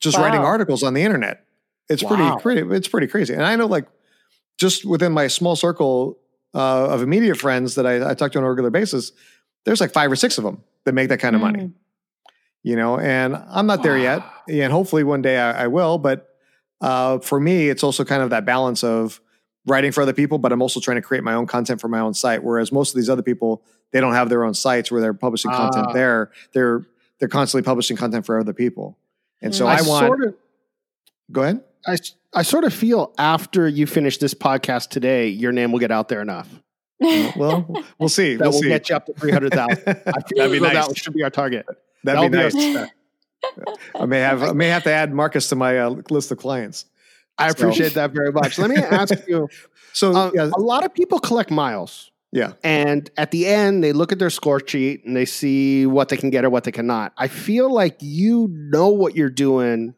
just 0.00 0.16
writing 0.18 0.44
articles 0.44 0.82
on 0.82 0.92
the 0.94 1.02
internet. 1.02 1.44
It's 1.88 2.02
Wow. 2.02 2.08
pretty, 2.40 2.62
pretty, 2.64 2.76
it's 2.76 2.88
pretty 2.88 3.06
crazy. 3.06 3.32
And 3.34 3.42
I 3.42 3.56
know, 3.56 3.66
like, 3.66 3.86
just 4.58 4.84
within 4.84 5.12
my 5.12 5.26
small 5.28 5.56
circle 5.56 6.18
uh, 6.54 6.86
of 6.88 7.02
immediate 7.02 7.36
friends 7.36 7.74
that 7.76 7.86
I, 7.86 8.10
I 8.10 8.14
talk 8.14 8.32
to 8.32 8.38
on 8.38 8.44
a 8.44 8.48
regular 8.48 8.70
basis, 8.70 9.12
there's 9.64 9.80
like 9.80 9.92
five 9.92 10.10
or 10.10 10.16
six 10.16 10.38
of 10.38 10.44
them 10.44 10.62
that 10.84 10.92
make 10.94 11.08
that 11.10 11.18
kind 11.20 11.34
of 11.36 11.42
money. 11.42 11.64
Mm. 11.64 11.72
You 12.62 12.76
know, 12.76 12.98
and 12.98 13.36
I'm 13.36 13.66
not 13.66 13.82
there 13.82 13.96
yet, 13.96 14.22
and 14.48 14.72
hopefully 14.72 15.04
one 15.04 15.22
day 15.22 15.38
I, 15.38 15.64
I 15.64 15.66
will. 15.68 15.96
But 15.98 16.28
uh, 16.80 17.18
for 17.20 17.38
me, 17.38 17.68
it's 17.68 17.82
also 17.84 18.04
kind 18.04 18.22
of 18.22 18.30
that 18.30 18.44
balance 18.44 18.82
of 18.82 19.20
writing 19.66 19.92
for 19.92 20.02
other 20.02 20.12
people, 20.12 20.38
but 20.38 20.50
I'm 20.52 20.60
also 20.62 20.80
trying 20.80 20.96
to 20.96 21.02
create 21.02 21.22
my 21.22 21.34
own 21.34 21.46
content 21.46 21.80
for 21.80 21.88
my 21.88 22.00
own 22.00 22.14
site. 22.14 22.42
Whereas 22.42 22.72
most 22.72 22.90
of 22.90 22.96
these 22.96 23.08
other 23.08 23.22
people, 23.22 23.62
they 23.92 24.00
don't 24.00 24.14
have 24.14 24.28
their 24.28 24.44
own 24.44 24.54
sites 24.54 24.90
where 24.90 25.00
they're 25.00 25.14
publishing 25.14 25.50
content 25.50 25.86
Ah. 25.90 25.92
there. 25.92 26.30
They're 26.52 26.86
they're 27.20 27.28
constantly 27.28 27.64
publishing 27.66 27.96
content 27.96 28.26
for 28.26 28.38
other 28.38 28.52
people. 28.52 28.96
And 29.42 29.54
so 29.54 29.64
Mm. 29.64 29.68
I, 29.68 29.78
I 29.78 29.82
want. 29.82 30.06
sort 30.06 30.24
of 30.24 30.34
go 31.30 31.42
ahead. 31.42 31.60
I, 31.86 31.96
I 32.34 32.42
sort 32.42 32.64
of 32.64 32.72
feel 32.74 33.14
after 33.18 33.68
you 33.68 33.86
finish 33.86 34.18
this 34.18 34.34
podcast 34.34 34.88
today, 34.90 35.28
your 35.28 35.52
name 35.52 35.72
will 35.72 35.78
get 35.78 35.90
out 35.90 36.08
there 36.08 36.20
enough. 36.20 36.48
Well, 37.00 37.66
we'll 37.98 38.08
see. 38.08 38.34
That 38.36 38.44
we'll 38.44 38.52
will 38.52 38.60
see. 38.62 38.68
get 38.68 38.88
you 38.88 38.96
up 38.96 39.06
to 39.06 39.12
300,000. 39.14 39.78
I 39.88 39.92
feel 39.94 40.02
That'd 40.36 40.52
be 40.52 40.60
nice. 40.60 40.86
that 40.88 40.96
should 40.98 41.14
be 41.14 41.22
our 41.22 41.30
target. 41.30 41.66
That'd 42.04 42.30
be 42.30 42.36
That'll 42.36 42.50
nice. 42.50 42.54
be 42.54 42.76
our 42.76 42.86
success. 42.86 42.94
I 43.94 44.06
may 44.06 44.18
have 44.18 44.42
I 44.42 44.52
may 44.52 44.66
have 44.68 44.82
to 44.82 44.90
add 44.92 45.14
Marcus 45.14 45.48
to 45.50 45.56
my 45.56 45.78
uh, 45.78 45.90
list 46.10 46.32
of 46.32 46.38
clients. 46.38 46.86
I 47.38 47.50
appreciate 47.50 47.94
that 47.94 48.10
very 48.10 48.32
much. 48.32 48.58
Let 48.58 48.70
me 48.70 48.76
ask 48.78 49.14
you 49.28 49.48
So 49.92 50.12
uh, 50.12 50.30
yeah, 50.34 50.50
a 50.52 50.60
lot 50.60 50.84
of 50.84 50.92
people 50.92 51.20
collect 51.20 51.50
miles. 51.52 52.10
yeah, 52.32 52.54
And 52.64 53.08
at 53.16 53.30
the 53.30 53.46
end, 53.46 53.84
they 53.84 53.92
look 53.92 54.10
at 54.10 54.18
their 54.18 54.28
score 54.30 54.60
sheet 54.66 55.04
and 55.04 55.16
they 55.16 55.24
see 55.24 55.86
what 55.86 56.08
they 56.08 56.16
can 56.16 56.30
get 56.30 56.44
or 56.44 56.50
what 56.50 56.64
they 56.64 56.72
cannot. 56.72 57.12
I 57.16 57.28
feel 57.28 57.72
like 57.72 57.96
you 58.00 58.48
know 58.50 58.88
what 58.88 59.14
you're 59.14 59.30
doing 59.30 59.94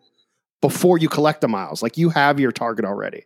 before 0.60 0.98
you 0.98 1.08
collect 1.08 1.40
the 1.40 1.48
miles. 1.48 1.82
Like 1.82 1.96
you 1.96 2.10
have 2.10 2.38
your 2.38 2.52
target 2.52 2.84
already. 2.84 3.24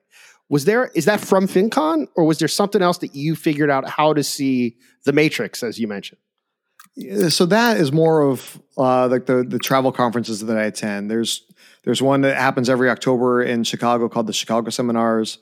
Was 0.48 0.64
there 0.66 0.90
is 0.94 1.06
that 1.06 1.20
from 1.20 1.46
FinCon 1.46 2.06
or 2.16 2.24
was 2.24 2.38
there 2.38 2.48
something 2.48 2.82
else 2.82 2.98
that 2.98 3.14
you 3.14 3.34
figured 3.34 3.70
out 3.70 3.88
how 3.88 4.12
to 4.12 4.22
see 4.22 4.76
the 5.04 5.12
matrix 5.12 5.62
as 5.62 5.78
you 5.78 5.88
mentioned? 5.88 6.20
So 7.28 7.46
that 7.46 7.78
is 7.78 7.90
more 7.90 8.22
of 8.22 8.60
uh, 8.76 9.08
like 9.08 9.26
the 9.26 9.42
the 9.42 9.58
travel 9.58 9.90
conferences 9.90 10.40
that 10.40 10.56
I 10.56 10.64
attend. 10.64 11.10
There's 11.10 11.42
there's 11.84 12.00
one 12.00 12.20
that 12.20 12.36
happens 12.36 12.68
every 12.68 12.88
October 12.88 13.42
in 13.42 13.64
Chicago 13.64 14.08
called 14.08 14.26
the 14.26 14.32
Chicago 14.32 14.70
Seminars. 14.70 15.38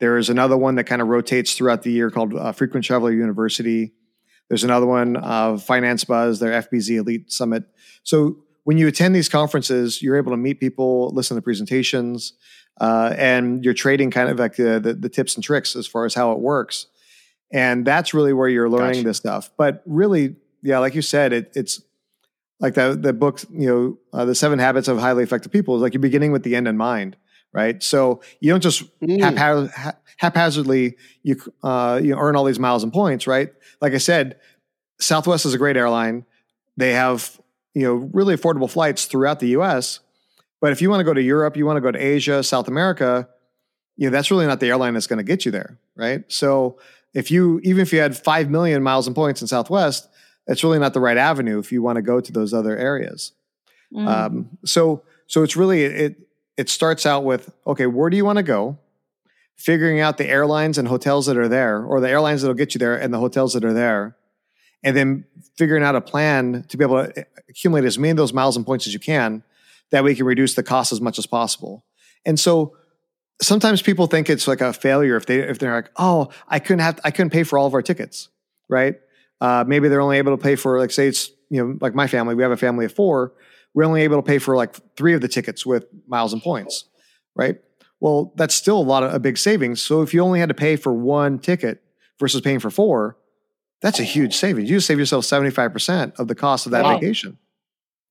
There 0.00 0.16
is 0.16 0.28
another 0.28 0.56
one 0.56 0.76
that 0.76 0.84
kind 0.84 1.02
of 1.02 1.08
rotates 1.08 1.54
throughout 1.54 1.82
the 1.82 1.92
year 1.92 2.10
called 2.10 2.34
uh, 2.34 2.52
Frequent 2.52 2.84
Traveler 2.84 3.12
University. 3.12 3.92
There's 4.48 4.64
another 4.64 4.86
one, 4.86 5.16
uh, 5.16 5.58
Finance 5.58 6.04
Buzz, 6.04 6.40
their 6.40 6.62
FBZ 6.62 6.98
Elite 6.98 7.30
Summit. 7.30 7.64
So 8.02 8.38
when 8.68 8.76
you 8.76 8.86
attend 8.86 9.16
these 9.16 9.30
conferences, 9.30 10.02
you're 10.02 10.18
able 10.18 10.30
to 10.30 10.36
meet 10.36 10.60
people, 10.60 11.08
listen 11.14 11.34
to 11.36 11.40
presentations, 11.40 12.34
uh, 12.82 13.14
and 13.16 13.64
you're 13.64 13.72
trading 13.72 14.10
kind 14.10 14.28
of 14.28 14.38
like 14.38 14.56
the, 14.56 14.78
the, 14.78 14.92
the 14.92 15.08
tips 15.08 15.36
and 15.36 15.42
tricks 15.42 15.74
as 15.74 15.86
far 15.86 16.04
as 16.04 16.12
how 16.12 16.32
it 16.32 16.38
works. 16.38 16.84
And 17.50 17.86
that's 17.86 18.12
really 18.12 18.34
where 18.34 18.46
you're 18.46 18.68
learning 18.68 18.96
gotcha. 18.96 19.04
this 19.04 19.16
stuff. 19.16 19.50
But 19.56 19.82
really, 19.86 20.36
yeah, 20.62 20.80
like 20.80 20.94
you 20.94 21.00
said, 21.00 21.32
it, 21.32 21.50
it's 21.54 21.80
like 22.60 22.74
the 22.74 22.94
the 22.94 23.14
book, 23.14 23.40
you 23.50 23.68
know, 23.68 23.98
uh, 24.12 24.26
the 24.26 24.34
Seven 24.34 24.58
Habits 24.58 24.86
of 24.86 24.98
Highly 24.98 25.22
Effective 25.22 25.50
People 25.50 25.74
is 25.76 25.80
like 25.80 25.94
you're 25.94 26.02
beginning 26.02 26.32
with 26.32 26.42
the 26.42 26.54
end 26.54 26.68
in 26.68 26.76
mind, 26.76 27.16
right? 27.54 27.82
So 27.82 28.20
you 28.40 28.50
don't 28.50 28.62
just 28.62 28.82
mm. 29.00 29.18
haphaz- 29.18 29.72
ha- 29.72 29.96
haphazardly 30.18 30.98
you 31.22 31.36
uh, 31.62 32.00
you 32.02 32.18
earn 32.18 32.36
all 32.36 32.44
these 32.44 32.58
miles 32.58 32.82
and 32.82 32.92
points, 32.92 33.26
right? 33.26 33.48
Like 33.80 33.94
I 33.94 33.98
said, 33.98 34.36
Southwest 35.00 35.46
is 35.46 35.54
a 35.54 35.58
great 35.58 35.78
airline. 35.78 36.26
They 36.76 36.92
have 36.92 37.40
you 37.78 37.84
know 37.84 37.94
really 38.12 38.34
affordable 38.34 38.70
flights 38.70 39.04
throughout 39.04 39.38
the 39.40 39.48
U.S. 39.48 40.00
But 40.60 40.72
if 40.72 40.82
you 40.82 40.90
want 40.90 41.00
to 41.00 41.04
go 41.04 41.14
to 41.14 41.22
Europe, 41.22 41.56
you 41.56 41.64
want 41.64 41.76
to 41.76 41.80
go 41.80 41.92
to 41.92 41.98
Asia, 41.98 42.42
South 42.42 42.66
America, 42.66 43.28
you 43.96 44.08
know, 44.08 44.12
that's 44.12 44.30
really 44.30 44.46
not 44.46 44.60
the 44.60 44.68
airline 44.68 44.94
that's 44.94 45.06
going 45.06 45.18
to 45.18 45.24
get 45.24 45.44
you 45.44 45.52
there, 45.52 45.78
right? 45.94 46.24
So 46.28 46.78
if 47.14 47.30
you, 47.30 47.60
even 47.62 47.82
if 47.82 47.92
you 47.92 48.00
had 48.00 48.16
5 48.16 48.50
million 48.50 48.82
miles 48.82 49.06
and 49.06 49.14
points 49.14 49.40
in 49.40 49.46
Southwest, 49.46 50.08
that's 50.46 50.64
really 50.64 50.78
not 50.78 50.94
the 50.94 51.00
right 51.00 51.16
avenue 51.16 51.58
if 51.58 51.70
you 51.70 51.82
want 51.82 51.96
to 51.96 52.02
go 52.02 52.20
to 52.20 52.32
those 52.32 52.52
other 52.52 52.76
areas. 52.76 53.32
Mm. 53.92 54.06
Um, 54.08 54.58
so, 54.64 55.02
so 55.26 55.42
it's 55.42 55.56
really, 55.56 55.84
it, 55.84 56.16
it 56.56 56.68
starts 56.68 57.06
out 57.06 57.24
with, 57.24 57.52
okay, 57.66 57.86
where 57.86 58.10
do 58.10 58.16
you 58.16 58.24
want 58.24 58.38
to 58.38 58.42
go? 58.42 58.78
Figuring 59.56 60.00
out 60.00 60.16
the 60.16 60.28
airlines 60.28 60.78
and 60.78 60.88
hotels 60.88 61.26
that 61.26 61.36
are 61.36 61.48
there, 61.48 61.84
or 61.84 62.00
the 62.00 62.08
airlines 62.08 62.42
that'll 62.42 62.54
get 62.54 62.74
you 62.74 62.78
there 62.78 62.94
and 62.94 63.12
the 63.12 63.18
hotels 63.18 63.52
that 63.54 63.64
are 63.64 63.72
there. 63.72 64.16
And 64.84 64.96
then 64.96 65.24
figuring 65.56 65.82
out 65.82 65.96
a 65.96 66.00
plan 66.00 66.64
to 66.68 66.76
be 66.76 66.84
able 66.84 67.04
to 67.04 67.26
accumulate 67.48 67.84
as 67.84 67.98
many 67.98 68.10
of 68.10 68.16
those 68.16 68.32
miles 68.32 68.56
and 68.56 68.64
points 68.64 68.86
as 68.86 68.92
you 68.92 69.00
can 69.00 69.42
that 69.90 70.04
we 70.04 70.14
can 70.14 70.24
reduce 70.24 70.54
the 70.54 70.62
cost 70.62 70.92
as 70.92 71.00
much 71.00 71.18
as 71.18 71.26
possible. 71.26 71.84
And 72.24 72.38
so 72.38 72.76
sometimes 73.40 73.82
people 73.82 74.06
think 74.06 74.28
it's 74.28 74.46
like 74.46 74.60
a 74.60 74.72
failure 74.72 75.16
if 75.16 75.26
they 75.26 75.38
if 75.40 75.58
they're 75.58 75.74
like, 75.74 75.90
oh, 75.96 76.28
I 76.46 76.58
couldn't 76.58 76.80
have 76.80 77.00
I 77.04 77.10
couldn't 77.10 77.30
pay 77.30 77.42
for 77.42 77.58
all 77.58 77.66
of 77.66 77.74
our 77.74 77.82
tickets, 77.82 78.28
right? 78.68 78.96
Uh, 79.40 79.64
maybe 79.66 79.88
they're 79.88 80.00
only 80.00 80.18
able 80.18 80.36
to 80.36 80.42
pay 80.42 80.56
for 80.56 80.78
like 80.78 80.90
say 80.90 81.08
it's 81.08 81.30
you 81.50 81.64
know 81.64 81.78
like 81.80 81.94
my 81.94 82.06
family, 82.06 82.34
we 82.34 82.42
have 82.42 82.52
a 82.52 82.56
family 82.56 82.84
of 82.84 82.92
four, 82.92 83.32
we're 83.74 83.84
only 83.84 84.02
able 84.02 84.16
to 84.16 84.26
pay 84.26 84.38
for 84.38 84.56
like 84.56 84.74
three 84.96 85.14
of 85.14 85.20
the 85.20 85.28
tickets 85.28 85.64
with 85.64 85.86
miles 86.06 86.32
and 86.32 86.42
points, 86.42 86.84
right? 87.34 87.60
Well, 88.00 88.32
that's 88.36 88.54
still 88.54 88.78
a 88.78 88.82
lot 88.82 89.02
of 89.02 89.12
a 89.12 89.18
big 89.18 89.38
savings. 89.38 89.82
So 89.82 90.02
if 90.02 90.14
you 90.14 90.20
only 90.20 90.40
had 90.40 90.48
to 90.50 90.54
pay 90.54 90.76
for 90.76 90.92
one 90.92 91.38
ticket 91.38 91.82
versus 92.18 92.40
paying 92.40 92.60
for 92.60 92.70
four, 92.70 93.16
that's 93.80 94.00
a 94.00 94.04
huge 94.04 94.36
savings. 94.36 94.70
You 94.70 94.80
save 94.80 94.98
yourself 94.98 95.24
seventy 95.24 95.50
five 95.50 95.72
percent 95.72 96.14
of 96.18 96.28
the 96.28 96.34
cost 96.34 96.66
of 96.66 96.72
that 96.72 96.84
vacation. 96.84 97.38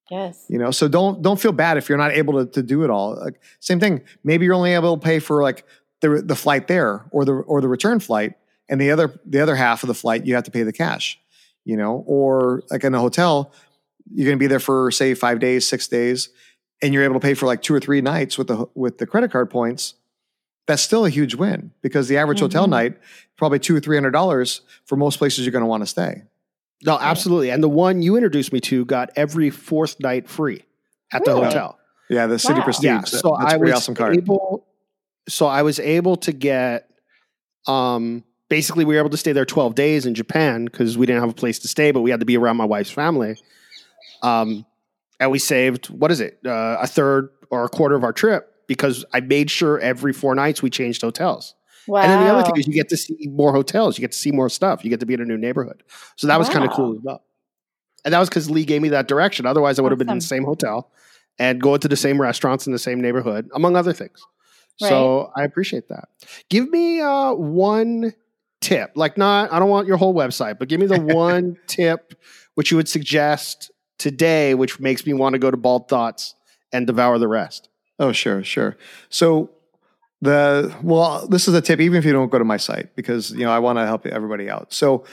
Yes. 0.10 0.46
You 0.48 0.58
know, 0.58 0.72
so 0.72 0.88
don't 0.88 1.22
don't 1.22 1.40
feel 1.40 1.52
bad 1.52 1.78
if 1.78 1.90
you're 1.90 1.98
not 1.98 2.12
able 2.12 2.46
to, 2.46 2.52
to 2.54 2.64
do 2.64 2.84
it 2.84 2.90
all. 2.90 3.16
Like 3.16 3.42
same 3.60 3.80
thing. 3.80 4.04
Maybe 4.24 4.46
you're 4.46 4.54
only 4.54 4.74
able 4.74 4.98
to 4.98 5.04
pay 5.04 5.20
for 5.20 5.44
like 5.44 5.66
the 6.02 6.22
the 6.22 6.36
flight 6.36 6.68
there 6.68 7.06
or 7.12 7.26
the 7.26 7.34
or 7.34 7.60
the 7.62 7.68
return 7.68 8.00
flight, 8.00 8.36
and 8.70 8.80
the 8.80 8.92
other 8.92 9.20
the 9.26 9.42
other 9.42 9.56
half 9.56 9.84
of 9.84 9.88
the 9.88 9.94
flight 9.94 10.26
you 10.26 10.36
have 10.36 10.46
to 10.46 10.52
pay 10.52 10.64
the 10.64 10.74
cash. 10.74 11.20
You 11.66 11.76
know, 11.76 12.06
or 12.08 12.64
like 12.72 12.86
in 12.86 12.96
a 12.96 13.00
hotel, 13.00 13.52
you're 14.14 14.26
going 14.26 14.38
to 14.38 14.40
be 14.40 14.48
there 14.48 14.60
for 14.60 14.90
say 14.92 15.14
five 15.14 15.40
days, 15.40 15.68
six 15.68 15.88
days, 15.88 16.30
and 16.82 16.94
you're 16.94 17.04
able 17.04 17.16
to 17.16 17.20
pay 17.20 17.34
for 17.34 17.46
like 17.46 17.62
two 17.62 17.74
or 17.74 17.82
three 17.82 18.00
nights 18.00 18.38
with 18.38 18.48
the 18.48 18.68
with 18.74 19.00
the 19.00 19.06
credit 19.06 19.32
card 19.32 19.50
points. 19.50 19.96
That's 20.68 20.82
still 20.82 21.06
a 21.06 21.10
huge 21.10 21.34
win 21.34 21.72
because 21.82 22.08
the 22.08 22.18
average 22.18 22.38
mm-hmm. 22.38 22.46
hotel 22.46 22.68
night 22.68 22.98
probably 23.38 23.60
two 23.60 23.76
or 23.76 23.80
three 23.80 23.96
hundred 23.96 24.12
dollars 24.12 24.62
for 24.86 24.96
most 24.96 25.18
places 25.18 25.46
you're 25.46 25.52
going 25.52 25.64
to 25.64 25.68
want 25.68 25.82
to 25.82 25.88
stay. 25.88 26.24
No, 26.86 26.98
absolutely. 27.00 27.50
And 27.50 27.64
the 27.64 27.70
one 27.70 28.02
you 28.02 28.16
introduced 28.16 28.54
me 28.54 28.60
to 28.62 28.86
got 28.86 29.10
every 29.16 29.50
fourth 29.50 30.00
night 30.00 30.30
free 30.30 30.64
at 31.12 31.26
the 31.26 31.34
hotel. 31.34 31.80
Yeah, 32.10 32.28
the 32.28 32.36
Citi 32.36 32.58
wow. 32.58 32.64
Prestige. 32.64 32.86
Yeah, 32.86 33.02
so 33.02 33.36
That's 33.40 33.54
I 33.54 33.58
was 33.58 33.72
awesome 33.74 33.96
card. 33.96 34.18
able. 34.18 34.66
So 35.28 35.48
I 35.48 35.64
was 35.64 35.80
able 35.80 36.18
to 36.18 36.32
get. 36.32 36.90
Um, 37.66 38.24
basically, 38.50 38.86
we 38.86 38.94
were 38.96 39.00
able 39.00 39.10
to 39.10 39.18
stay 39.18 39.32
there 39.32 39.46
twelve 39.46 39.76
days 39.76 40.06
in 40.06 40.16
Japan 40.16 40.66
because 40.66 40.98
we 40.98 41.06
didn't 41.06 41.22
have 41.22 41.30
a 41.30 41.34
place 41.34 41.60
to 41.60 41.68
stay, 41.68 41.92
but 41.92 42.02
we 42.02 42.12
had 42.12 42.20
to 42.20 42.26
be 42.26 42.38
around 42.38 42.58
my 42.58 42.66
wife's 42.66 42.92
family. 42.92 43.38
Um, 44.22 44.66
and 45.20 45.32
we 45.32 45.40
saved 45.40 45.88
what 45.88 46.12
is 46.12 46.22
it, 46.22 46.40
uh, 46.46 46.78
a 46.80 46.88
third 46.88 47.30
or 47.50 47.66
a 47.66 47.70
quarter 47.70 47.96
of 47.96 48.04
our 48.04 48.14
trip 48.14 48.54
because 48.68 49.06
I 49.14 49.22
made 49.22 49.50
sure 49.50 49.80
every 49.80 50.14
four 50.14 50.36
nights 50.36 50.62
we 50.62 50.70
changed 50.70 51.02
hotels. 51.02 51.56
Wow. 51.88 52.02
And 52.02 52.12
then 52.12 52.26
the 52.26 52.34
other 52.34 52.44
thing 52.44 52.58
is 52.58 52.68
you 52.68 52.74
get 52.74 52.90
to 52.90 52.98
see 52.98 53.28
more 53.30 53.54
hotels, 53.54 53.98
you 53.98 54.02
get 54.02 54.12
to 54.12 54.18
see 54.18 54.32
more 54.32 54.50
stuff, 54.50 54.84
you 54.84 54.90
get 54.90 55.00
to 55.00 55.06
be 55.06 55.14
in 55.14 55.22
a 55.22 55.26
new 55.26 55.38
neighborhood. 55.38 55.84
So 56.18 56.28
that 56.28 56.38
was 56.38 56.50
wow. 56.50 56.54
kind 56.54 56.66
of 56.66 56.72
cool 56.72 56.94
as 56.94 57.00
well. 57.02 57.24
And 58.04 58.14
that 58.14 58.20
was 58.20 58.30
because 58.30 58.50
Lee 58.50 58.66
gave 58.66 58.82
me 58.82 58.90
that 58.90 59.08
direction. 59.08 59.46
Otherwise, 59.46 59.80
I 59.80 59.82
would 59.82 59.92
have 59.92 60.00
been 60.00 60.10
in 60.10 60.18
the 60.18 60.24
same 60.24 60.44
hotel 60.44 60.92
and 61.40 61.62
going 61.62 61.80
to 61.82 61.88
the 61.88 61.96
same 61.96 62.20
restaurants 62.20 62.68
in 62.68 62.74
the 62.74 62.80
same 62.80 63.02
neighborhood, 63.02 63.50
among 63.54 63.76
other 63.76 63.94
things. 63.94 64.22
Right. 64.82 64.90
So 64.90 65.32
I 65.36 65.44
appreciate 65.44 65.90
that. 65.90 66.10
Give 66.50 66.70
me 66.70 67.02
uh, 67.02 67.34
one 67.34 68.14
tip, 68.62 68.92
like 68.96 69.18
not, 69.18 69.52
I 69.52 69.60
don't 69.60 69.70
want 69.70 69.88
your 69.88 69.98
whole 69.98 70.14
website, 70.14 70.60
but 70.60 70.68
give 70.68 70.80
me 70.80 70.88
the 70.88 71.02
one 71.16 71.58
tip 71.68 72.14
which 72.56 72.72
you 72.72 72.78
would 72.78 72.90
suggest 72.90 73.72
today, 73.98 74.54
which 74.56 74.80
makes 74.80 75.06
me 75.06 75.14
want 75.14 75.34
to 75.34 75.40
go 75.40 75.52
to 75.52 75.58
Bald 75.58 75.88
Thoughts 75.90 76.36
and 76.72 76.88
devour 76.88 77.18
the 77.18 77.28
rest. 77.28 77.70
Oh, 78.00 78.12
sure, 78.12 78.44
sure. 78.44 78.78
So 79.10 79.50
the 80.22 80.76
well, 80.82 81.28
this 81.28 81.48
is 81.48 81.54
a 81.54 81.62
tip, 81.62 81.80
even 81.80 81.98
if 81.98 82.06
you 82.06 82.14
don't 82.14 82.32
go 82.32 82.40
to 82.40 82.46
my 82.46 82.58
site, 82.58 82.96
because 82.96 83.32
you 83.32 83.40
know 83.40 83.52
I 83.52 83.60
want 83.60 83.80
to 83.80 83.86
help 83.86 84.06
everybody 84.06 84.50
out. 84.50 84.74
So 84.74 85.06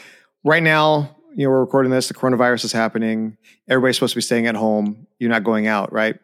right 0.44 0.62
now, 0.62 1.16
you 1.34 1.44
know, 1.44 1.50
we're 1.50 1.60
recording 1.60 1.90
this. 1.90 2.08
The 2.08 2.14
coronavirus 2.14 2.64
is 2.64 2.72
happening. 2.72 3.36
Everybody's 3.68 3.96
supposed 3.96 4.12
to 4.12 4.18
be 4.18 4.22
staying 4.22 4.46
at 4.46 4.54
home. 4.54 5.06
You're 5.18 5.30
not 5.30 5.44
going 5.44 5.66
out, 5.66 5.92
right? 5.92 6.18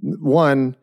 One, 0.00 0.76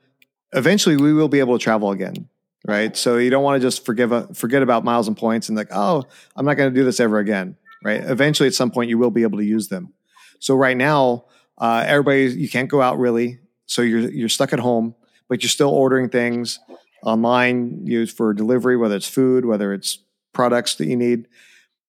eventually 0.53 0.97
we 0.97 1.13
will 1.13 1.27
be 1.27 1.39
able 1.39 1.57
to 1.57 1.63
travel 1.63 1.91
again, 1.91 2.29
right? 2.65 2.95
So 2.95 3.17
you 3.17 3.29
don't 3.29 3.43
want 3.43 3.61
to 3.61 3.65
just 3.65 3.85
forgive 3.85 4.11
a, 4.11 4.33
forget 4.33 4.61
about 4.61 4.83
miles 4.83 5.07
and 5.07 5.17
points 5.17 5.49
and 5.49 5.57
like, 5.57 5.69
oh, 5.71 6.03
I'm 6.35 6.45
not 6.45 6.55
going 6.55 6.73
to 6.73 6.79
do 6.79 6.85
this 6.85 6.99
ever 6.99 7.19
again, 7.19 7.57
right? 7.83 8.03
Eventually, 8.03 8.47
at 8.47 8.53
some 8.53 8.71
point, 8.71 8.89
you 8.89 8.97
will 8.97 9.11
be 9.11 9.23
able 9.23 9.37
to 9.39 9.45
use 9.45 9.67
them. 9.67 9.93
So 10.39 10.55
right 10.55 10.77
now, 10.77 11.25
uh, 11.57 11.83
everybody, 11.87 12.25
you 12.39 12.49
can't 12.49 12.69
go 12.69 12.81
out 12.81 12.97
really. 12.99 13.39
So 13.65 13.81
you're 13.81 14.11
you're 14.11 14.29
stuck 14.29 14.53
at 14.53 14.59
home, 14.59 14.95
but 15.29 15.43
you're 15.43 15.49
still 15.49 15.69
ordering 15.69 16.09
things 16.09 16.59
online 17.03 17.85
used 17.85 18.15
for 18.15 18.33
delivery, 18.33 18.77
whether 18.77 18.95
it's 18.95 19.07
food, 19.07 19.45
whether 19.45 19.73
it's 19.73 19.99
products 20.33 20.75
that 20.75 20.87
you 20.87 20.95
need. 20.95 21.27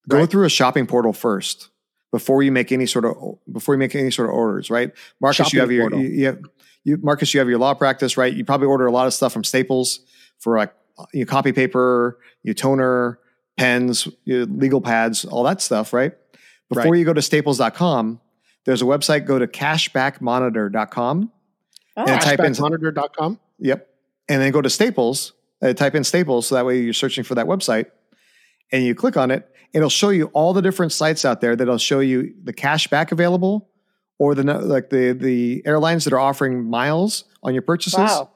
Go 0.08 0.20
right. 0.20 0.30
through 0.30 0.44
a 0.44 0.50
shopping 0.50 0.86
portal 0.86 1.12
first 1.12 1.70
before 2.12 2.42
you 2.42 2.52
make 2.52 2.70
any 2.70 2.86
sort 2.86 3.04
of 3.04 3.38
before 3.52 3.74
you 3.74 3.78
make 3.78 3.94
any 3.94 4.10
sort 4.10 4.28
of 4.28 4.34
orders, 4.34 4.70
right? 4.70 4.92
Marcus, 5.20 5.48
shopping 5.48 5.56
you 5.56 5.60
have 5.60 5.72
your 5.72 5.94
you, 5.94 6.08
you, 6.08 6.26
have 6.26 6.38
you 6.84 6.98
Marcus, 7.02 7.34
you 7.34 7.40
have 7.40 7.48
your 7.48 7.58
law 7.58 7.74
practice, 7.74 8.16
right? 8.16 8.32
You 8.32 8.44
probably 8.44 8.68
order 8.68 8.86
a 8.86 8.92
lot 8.92 9.06
of 9.06 9.14
stuff 9.14 9.32
from 9.32 9.42
Staples 9.42 10.00
for 10.38 10.56
like 10.56 10.72
your 11.12 11.26
copy 11.26 11.52
paper, 11.52 12.18
your 12.42 12.54
toner, 12.54 13.18
pens, 13.56 14.08
your 14.24 14.46
legal 14.46 14.80
pads, 14.80 15.24
all 15.24 15.42
that 15.44 15.60
stuff, 15.60 15.92
right? 15.92 16.12
Before 16.68 16.92
right. 16.92 16.98
you 16.98 17.04
go 17.04 17.12
to 17.12 17.22
staples.com, 17.22 18.20
there's 18.64 18.82
a 18.82 18.86
website, 18.86 19.24
go 19.24 19.38
to 19.38 19.46
cashbackmonitor.com. 19.46 21.32
Oh. 21.96 22.04
And 22.06 22.20
type 22.20 22.40
in 22.40 22.54
monitor.com. 22.58 23.40
Yep 23.58 23.88
and 24.28 24.42
then 24.42 24.52
go 24.52 24.62
to 24.62 24.70
Staples, 24.70 25.32
uh, 25.62 25.72
type 25.72 25.94
in 25.94 26.04
Staples, 26.04 26.46
so 26.48 26.54
that 26.54 26.66
way 26.66 26.80
you're 26.80 26.92
searching 26.92 27.24
for 27.24 27.34
that 27.34 27.46
website, 27.46 27.86
and 28.72 28.84
you 28.84 28.94
click 28.94 29.16
on 29.16 29.30
it. 29.30 29.48
It'll 29.72 29.88
show 29.88 30.10
you 30.10 30.26
all 30.26 30.52
the 30.52 30.62
different 30.62 30.92
sites 30.92 31.24
out 31.24 31.40
there 31.40 31.54
that'll 31.56 31.78
show 31.78 32.00
you 32.00 32.34
the 32.42 32.52
cash 32.52 32.88
back 32.88 33.12
available, 33.12 33.68
or 34.18 34.34
the 34.34 34.42
like 34.42 34.90
the 34.90 35.12
the 35.12 35.62
airlines 35.66 36.04
that 36.04 36.12
are 36.12 36.18
offering 36.18 36.64
miles 36.64 37.24
on 37.42 37.52
your 37.52 37.62
purchases. 37.62 37.98
Wow. 37.98 38.30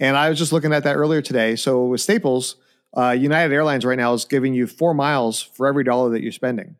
And 0.00 0.16
I 0.16 0.28
was 0.30 0.38
just 0.38 0.52
looking 0.52 0.72
at 0.72 0.84
that 0.84 0.96
earlier 0.96 1.22
today. 1.22 1.54
So 1.54 1.84
with 1.84 2.00
Staples, 2.00 2.56
uh, 2.96 3.10
United 3.10 3.54
Airlines 3.54 3.84
right 3.84 3.98
now 3.98 4.14
is 4.14 4.24
giving 4.24 4.52
you 4.52 4.66
four 4.66 4.94
miles 4.94 5.40
for 5.40 5.68
every 5.68 5.84
dollar 5.84 6.10
that 6.10 6.22
you're 6.22 6.32
spending. 6.32 6.76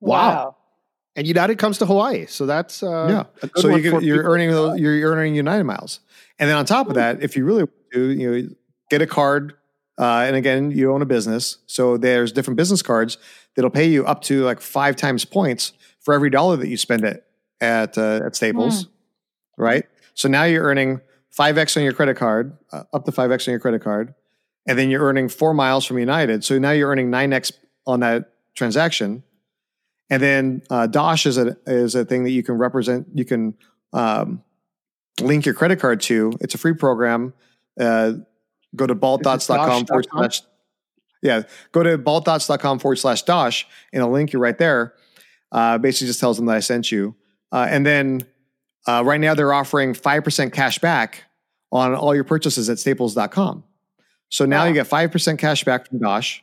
Wow. 0.00 0.18
wow. 0.18 0.56
And 1.18 1.26
United 1.26 1.58
comes 1.58 1.78
to 1.78 1.86
Hawaii, 1.86 2.26
so 2.26 2.46
that's 2.46 2.80
uh, 2.80 3.26
yeah. 3.42 3.50
So 3.56 3.74
you 3.74 3.98
you're 3.98 4.22
earning 4.22 4.52
those, 4.52 4.78
you're 4.78 5.10
earning 5.10 5.34
United 5.34 5.64
miles. 5.64 5.98
And 6.38 6.48
then 6.48 6.56
on 6.56 6.64
top 6.64 6.86
of 6.86 6.94
that, 6.94 7.24
if 7.24 7.36
you 7.36 7.44
really 7.44 7.64
do, 7.90 8.10
you 8.10 8.30
know, 8.30 8.48
get 8.88 9.02
a 9.02 9.06
card. 9.06 9.54
Uh, 9.98 10.26
and 10.28 10.36
again, 10.36 10.70
you 10.70 10.92
own 10.92 11.02
a 11.02 11.06
business, 11.06 11.58
so 11.66 11.96
there's 11.96 12.30
different 12.30 12.56
business 12.56 12.82
cards 12.82 13.18
that'll 13.56 13.68
pay 13.68 13.86
you 13.86 14.06
up 14.06 14.22
to 14.22 14.44
like 14.44 14.60
five 14.60 14.94
times 14.94 15.24
points 15.24 15.72
for 15.98 16.14
every 16.14 16.30
dollar 16.30 16.56
that 16.56 16.68
you 16.68 16.76
spend 16.76 17.04
it 17.04 17.26
at 17.60 17.98
uh, 17.98 18.20
at 18.24 18.36
Staples, 18.36 18.84
mm. 18.84 18.88
right? 19.56 19.86
So 20.14 20.28
now 20.28 20.44
you're 20.44 20.62
earning 20.62 21.00
five 21.30 21.58
x 21.58 21.76
on 21.76 21.82
your 21.82 21.94
credit 21.94 22.16
card, 22.16 22.56
uh, 22.70 22.84
up 22.92 23.06
to 23.06 23.10
five 23.10 23.32
x 23.32 23.48
on 23.48 23.50
your 23.50 23.58
credit 23.58 23.82
card, 23.82 24.14
and 24.68 24.78
then 24.78 24.88
you're 24.88 25.02
earning 25.02 25.28
four 25.28 25.52
miles 25.52 25.84
from 25.84 25.98
United. 25.98 26.44
So 26.44 26.60
now 26.60 26.70
you're 26.70 26.88
earning 26.88 27.10
nine 27.10 27.32
x 27.32 27.50
on 27.88 27.98
that 28.00 28.30
transaction, 28.54 29.24
And 30.10 30.22
then 30.22 30.62
uh, 30.70 30.86
Dosh 30.86 31.26
is 31.26 31.36
a 31.38 31.56
is 31.66 31.94
a 31.94 32.04
thing 32.04 32.24
that 32.24 32.30
you 32.30 32.42
can 32.42 32.56
represent. 32.56 33.08
You 33.14 33.24
can 33.24 33.54
um, 33.92 34.42
link 35.20 35.44
your 35.44 35.54
credit 35.54 35.80
card 35.80 36.00
to. 36.02 36.32
It's 36.40 36.54
a 36.54 36.58
free 36.58 36.74
program. 36.74 37.34
Uh, 37.78 38.12
go 38.74 38.86
to 38.86 38.94
baldthoughts.com 38.94 39.86
forward 39.86 40.06
slash. 40.10 40.42
Yeah, 41.22 41.42
go 41.72 41.82
to 41.82 41.98
baldthoughts.com 41.98 42.78
forward 42.78 42.96
slash 42.96 43.22
Dosh, 43.22 43.66
and 43.92 44.02
I'll 44.02 44.10
link 44.10 44.32
you 44.32 44.38
right 44.38 44.56
there. 44.56 44.94
Uh, 45.52 45.76
basically, 45.78 46.06
just 46.06 46.20
tells 46.20 46.36
them 46.36 46.46
that 46.46 46.56
I 46.56 46.60
sent 46.60 46.90
you. 46.92 47.14
Uh, 47.52 47.66
and 47.68 47.84
then 47.84 48.22
uh, 48.86 49.02
right 49.04 49.20
now 49.20 49.34
they're 49.34 49.52
offering 49.52 49.94
five 49.94 50.24
percent 50.24 50.52
cash 50.52 50.78
back 50.78 51.24
on 51.70 51.94
all 51.94 52.14
your 52.14 52.24
purchases 52.24 52.70
at 52.70 52.78
Staples.com. 52.78 53.64
So 54.30 54.46
now 54.46 54.60
Wow. 54.62 54.68
you 54.68 54.74
get 54.74 54.86
five 54.86 55.10
percent 55.12 55.38
cash 55.38 55.64
back 55.64 55.88
from 55.88 55.98
Dosh. 55.98 56.42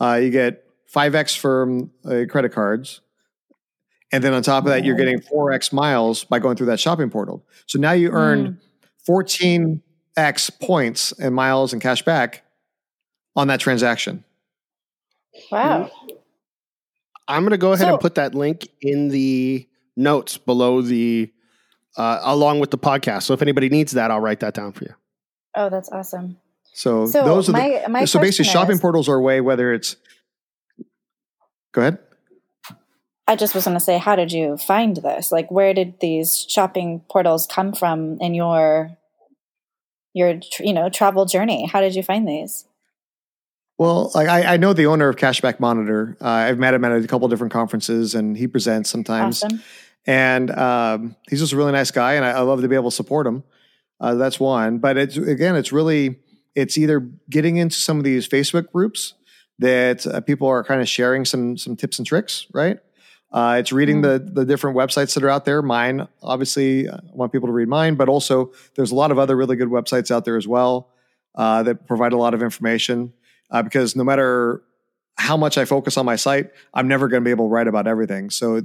Uh, 0.00 0.20
you 0.22 0.30
get 0.30 0.65
five 0.86 1.14
x 1.14 1.34
from 1.34 1.90
uh, 2.04 2.24
credit 2.28 2.52
cards, 2.52 3.00
and 4.12 4.22
then 4.22 4.32
on 4.32 4.42
top 4.42 4.64
of 4.64 4.70
that, 4.70 4.84
you're 4.84 4.96
getting 4.96 5.20
four 5.20 5.52
x 5.52 5.72
miles 5.72 6.24
by 6.24 6.38
going 6.38 6.56
through 6.56 6.66
that 6.66 6.80
shopping 6.80 7.10
portal. 7.10 7.44
So 7.66 7.78
now 7.78 7.92
you 7.92 8.10
earned 8.10 8.58
fourteen 9.04 9.82
x 10.16 10.48
points 10.50 11.12
and 11.12 11.34
miles 11.34 11.72
and 11.72 11.82
cash 11.82 12.02
back 12.02 12.42
on 13.34 13.48
that 13.48 13.60
transaction. 13.60 14.24
Wow. 15.52 15.90
I'm 17.28 17.42
going 17.42 17.50
to 17.50 17.58
go 17.58 17.72
ahead 17.72 17.86
So- 17.88 17.92
and 17.94 18.00
put 18.00 18.14
that 18.14 18.34
link 18.34 18.68
in 18.80 19.08
the 19.08 19.68
notes 19.96 20.38
below 20.38 20.80
the, 20.80 21.30
uh, 21.96 22.20
along 22.22 22.60
with 22.60 22.70
the 22.70 22.78
podcast. 22.78 23.24
So 23.24 23.34
if 23.34 23.42
anybody 23.42 23.68
needs 23.68 23.92
that, 23.92 24.10
I'll 24.10 24.20
write 24.20 24.40
that 24.40 24.54
down 24.54 24.72
for 24.72 24.84
you. 24.84 24.94
Oh, 25.54 25.68
that's 25.68 25.90
awesome. 25.90 26.38
So, 26.72 27.06
So 27.06 27.24
those 27.24 27.48
are 27.48 27.52
the, 27.52 27.58
my 27.58 27.84
my 27.88 28.04
so 28.04 28.18
basically 28.20 28.44
question 28.44 28.44
shopping 28.44 28.74
is- 28.76 28.80
portals 28.80 29.08
are 29.08 29.16
a 29.16 29.20
way 29.20 29.40
whether 29.40 29.72
it's 29.72 29.96
go 31.76 31.82
ahead 31.82 31.98
I 33.28 33.34
just 33.34 33.54
was 33.56 33.64
going 33.64 33.76
to 33.76 33.80
say, 33.80 33.98
how 33.98 34.14
did 34.14 34.30
you 34.30 34.56
find 34.56 34.96
this? 34.96 35.32
Like, 35.32 35.50
where 35.50 35.74
did 35.74 35.98
these 35.98 36.46
shopping 36.48 37.02
portals 37.10 37.48
come 37.48 37.72
from 37.72 38.18
in 38.20 38.34
your 38.34 38.96
your 40.14 40.38
you 40.60 40.72
know 40.72 40.88
travel 40.88 41.24
journey? 41.26 41.66
How 41.66 41.80
did 41.80 41.96
you 41.96 42.04
find 42.04 42.28
these? 42.28 42.66
well 43.78 44.10
like 44.14 44.28
I, 44.28 44.54
I 44.54 44.56
know 44.56 44.72
the 44.72 44.86
owner 44.86 45.08
of 45.08 45.16
cashback 45.16 45.60
monitor 45.60 46.16
uh, 46.20 46.28
i've 46.28 46.58
met 46.58 46.74
him 46.74 46.84
at 46.84 46.92
a 46.92 47.06
couple 47.06 47.28
different 47.28 47.52
conferences 47.52 48.14
and 48.14 48.36
he 48.36 48.46
presents 48.46 48.88
sometimes 48.90 49.42
Awesome. 49.42 49.62
and 50.06 50.50
um, 50.50 51.16
he's 51.28 51.40
just 51.40 51.52
a 51.52 51.56
really 51.56 51.72
nice 51.72 51.90
guy 51.90 52.14
and 52.14 52.24
I, 52.24 52.30
I 52.30 52.40
love 52.40 52.62
to 52.62 52.68
be 52.68 52.74
able 52.74 52.90
to 52.90 52.96
support 52.96 53.26
him 53.26 53.44
uh, 54.00 54.14
that's 54.14 54.40
one 54.40 54.78
but 54.78 54.96
it's 54.96 55.16
again 55.16 55.56
it's 55.56 55.72
really 55.72 56.20
it's 56.54 56.78
either 56.78 57.00
getting 57.28 57.56
into 57.56 57.76
some 57.76 57.98
of 57.98 58.04
these 58.04 58.28
facebook 58.28 58.72
groups 58.72 59.14
that 59.58 60.06
uh, 60.06 60.20
people 60.20 60.48
are 60.48 60.62
kind 60.64 60.80
of 60.80 60.88
sharing 60.88 61.24
some 61.24 61.56
some 61.56 61.76
tips 61.76 61.98
and 61.98 62.06
tricks 62.06 62.46
right? 62.52 62.78
Uh, 63.32 63.56
it's 63.58 63.72
reading 63.72 64.02
the 64.02 64.18
the 64.18 64.44
different 64.44 64.76
websites 64.76 65.14
that 65.14 65.22
are 65.24 65.28
out 65.30 65.44
there. 65.44 65.60
Mine 65.62 66.06
obviously 66.22 66.88
uh, 66.88 66.96
i 66.96 67.00
want 67.14 67.32
people 67.32 67.48
to 67.48 67.52
read 67.52 67.68
mine 67.68 67.94
but 67.96 68.08
also 68.08 68.52
there's 68.76 68.92
a 68.92 68.94
lot 68.94 69.10
of 69.10 69.18
other 69.18 69.36
really 69.36 69.56
good 69.56 69.68
websites 69.68 70.10
out 70.10 70.24
there 70.24 70.36
as 70.36 70.46
well 70.46 70.90
uh, 71.34 71.62
that 71.62 71.86
provide 71.86 72.12
a 72.12 72.16
lot 72.16 72.34
of 72.34 72.42
information 72.42 73.12
uh, 73.50 73.62
because 73.62 73.96
no 73.96 74.04
matter 74.04 74.62
how 75.18 75.36
much 75.36 75.58
i 75.58 75.64
focus 75.64 75.96
on 75.96 76.04
my 76.06 76.16
site 76.16 76.50
i'm 76.74 76.88
never 76.88 77.08
going 77.08 77.22
to 77.22 77.24
be 77.24 77.30
able 77.30 77.46
to 77.46 77.52
write 77.52 77.66
about 77.68 77.86
everything. 77.86 78.30
So 78.30 78.56
uh, 78.56 78.62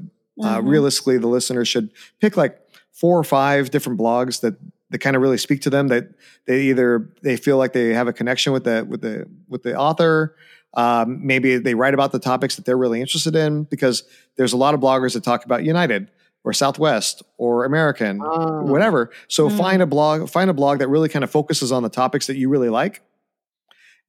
Mhm. 0.59 0.69
realistically 0.69 1.17
the 1.17 1.27
listener 1.27 1.65
should 1.65 1.89
pick 2.21 2.37
like 2.37 2.57
four 2.93 3.17
or 3.19 3.23
five 3.23 3.69
different 3.71 3.99
blogs 3.99 4.41
that 4.41 4.55
that 4.91 4.99
kind 4.99 5.15
of 5.15 5.21
really 5.21 5.37
speak 5.37 5.61
to 5.61 5.69
them 5.69 5.87
that 5.89 6.09
they 6.47 6.61
either 6.63 7.09
they 7.21 7.35
feel 7.37 7.57
like 7.57 7.73
they 7.73 7.93
have 7.93 8.07
a 8.07 8.13
connection 8.13 8.53
with 8.53 8.63
the 8.63 8.85
with 8.87 9.01
the 9.01 9.25
with 9.49 9.63
the 9.63 9.75
author 9.75 10.35
um, 10.73 11.25
maybe 11.25 11.57
they 11.57 11.75
write 11.75 11.93
about 11.93 12.11
the 12.11 12.19
topics 12.19 12.55
that 12.55 12.65
they're 12.65 12.77
really 12.77 13.01
interested 13.01 13.35
in 13.35 13.63
because 13.65 14.03
there's 14.37 14.53
a 14.53 14.57
lot 14.57 14.73
of 14.73 14.79
bloggers 14.79 15.13
that 15.13 15.23
talk 15.23 15.43
about 15.45 15.63
united 15.63 16.09
or 16.43 16.53
southwest 16.53 17.21
or 17.37 17.65
american 17.65 18.19
Ah. 18.23 18.61
whatever 18.61 19.11
so 19.27 19.49
Mm. 19.49 19.57
find 19.57 19.81
a 19.81 19.85
blog 19.85 20.29
find 20.29 20.49
a 20.49 20.53
blog 20.53 20.79
that 20.79 20.87
really 20.87 21.09
kind 21.09 21.23
of 21.23 21.29
focuses 21.31 21.71
on 21.71 21.83
the 21.83 21.89
topics 21.89 22.27
that 22.27 22.37
you 22.37 22.47
really 22.49 22.69
like 22.69 23.01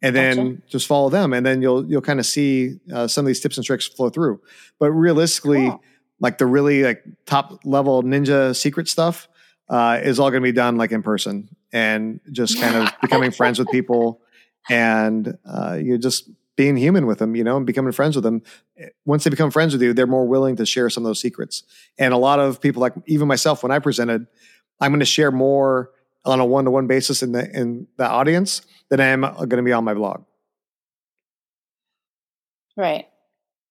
and 0.02 0.16
then 0.16 0.36
Gotcha. 0.36 0.62
just 0.68 0.86
follow 0.86 1.08
them 1.10 1.32
and 1.32 1.44
then 1.44 1.62
you'll 1.62 1.84
you'll 1.88 2.00
kind 2.02 2.18
of 2.20 2.26
see 2.26 2.78
uh, 2.92 3.06
some 3.06 3.24
of 3.24 3.26
these 3.28 3.40
tips 3.40 3.56
and 3.56 3.66
tricks 3.66 3.86
flow 3.86 4.08
through 4.10 4.40
but 4.78 4.90
realistically 4.92 5.68
Cool. 5.68 5.82
like 6.20 6.38
the 6.38 6.46
really 6.46 6.82
like 6.84 7.02
top 7.26 7.60
level 7.64 8.02
ninja 8.02 8.54
secret 8.56 8.88
stuff 8.88 9.28
uh, 9.68 10.00
is 10.02 10.18
all 10.20 10.30
going 10.30 10.42
to 10.42 10.46
be 10.46 10.52
done 10.52 10.76
like 10.76 10.92
in 10.92 11.02
person 11.02 11.48
and 11.72 12.20
just 12.30 12.60
kind 12.60 12.76
of 12.76 12.88
becoming 13.02 13.30
friends 13.30 13.58
with 13.58 13.68
people 13.70 14.20
and 14.70 15.36
uh, 15.46 15.78
you're 15.80 15.98
just 15.98 16.30
being 16.56 16.76
human 16.76 17.06
with 17.06 17.18
them 17.18 17.34
you 17.34 17.42
know 17.44 17.56
and 17.56 17.66
becoming 17.66 17.92
friends 17.92 18.14
with 18.14 18.24
them 18.24 18.42
eh, 18.78 18.86
once 19.04 19.24
they 19.24 19.30
become 19.30 19.50
friends 19.50 19.72
with 19.72 19.82
you 19.82 19.92
they're 19.92 20.06
more 20.06 20.26
willing 20.26 20.56
to 20.56 20.66
share 20.66 20.90
some 20.90 21.02
of 21.04 21.08
those 21.08 21.20
secrets 21.20 21.62
and 21.98 22.12
a 22.12 22.16
lot 22.16 22.38
of 22.38 22.60
people 22.60 22.80
like 22.80 22.92
even 23.06 23.26
myself 23.28 23.62
when 23.62 23.72
i 23.72 23.78
presented 23.78 24.26
i'm 24.80 24.90
going 24.90 25.00
to 25.00 25.06
share 25.06 25.30
more 25.30 25.90
on 26.24 26.38
a 26.40 26.44
one-to-one 26.44 26.86
basis 26.86 27.22
in 27.22 27.32
the 27.32 27.50
in 27.58 27.86
the 27.96 28.06
audience 28.06 28.62
than 28.90 29.00
i 29.00 29.06
am 29.06 29.24
uh, 29.24 29.30
going 29.32 29.56
to 29.56 29.62
be 29.62 29.72
on 29.72 29.84
my 29.84 29.94
blog 29.94 30.24
Right. 32.76 33.06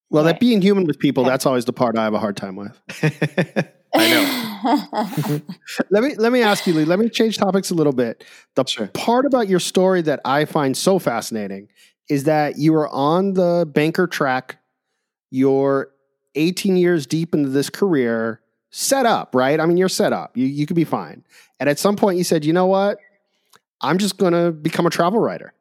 Well, 0.10 0.24
Right. 0.24 0.34
that 0.34 0.40
being 0.40 0.62
human 0.62 0.86
with 0.86 1.00
people, 1.00 1.24
that's 1.24 1.46
always 1.46 1.66
the 1.66 1.74
part 1.74 1.98
I 1.98 2.04
have 2.04 2.14
a 2.14 2.20
hard 2.20 2.38
time 2.38 2.56
with. 2.56 2.80
i 3.96 4.08
know 4.08 5.42
Let 5.90 6.04
me 6.04 6.16
let 6.16 6.32
me 6.32 6.42
ask 6.42 6.66
you, 6.68 6.74
Lee. 6.74 6.86
Let 6.86 7.00
me 7.00 7.10
change 7.10 7.38
topics 7.38 7.72
a 7.72 7.74
little 7.74 7.94
bit. 7.94 8.24
The 8.56 8.66
Sure. 8.66 8.88
part 8.88 9.26
about 9.26 9.48
your 9.50 9.60
story 9.60 10.02
that 10.04 10.20
I 10.24 10.46
find 10.46 10.78
so 10.78 11.00
fascinating 11.00 11.68
is 12.12 12.26
that 12.26 12.58
you 12.58 12.74
were 12.74 12.90
on 12.90 13.36
the 13.36 13.66
banker 13.74 14.06
track. 14.06 14.58
You're 15.30 15.92
18 16.36 16.76
years 16.76 17.08
deep 17.08 17.34
into 17.34 17.48
this 17.48 17.70
career, 17.70 18.42
set 18.70 19.06
up, 19.06 19.34
right? 19.34 19.62
I 19.62 19.66
mean, 19.66 19.78
you're 19.78 19.88
set 19.88 20.12
up. 20.12 20.36
You 20.36 20.46
you 20.46 20.66
could 20.66 20.76
be 20.76 20.84
fine. 20.84 21.24
And 21.58 21.70
at 21.70 21.80
some 21.80 21.96
point, 21.96 22.18
you 22.18 22.26
said, 22.26 22.44
"You 22.44 22.52
know 22.52 22.66
what? 22.66 22.98
I'm 23.80 23.98
just 23.98 24.18
going 24.18 24.34
to 24.34 24.52
become 24.52 24.86
a 24.86 24.90
travel 24.90 25.22
writer." 25.22 25.54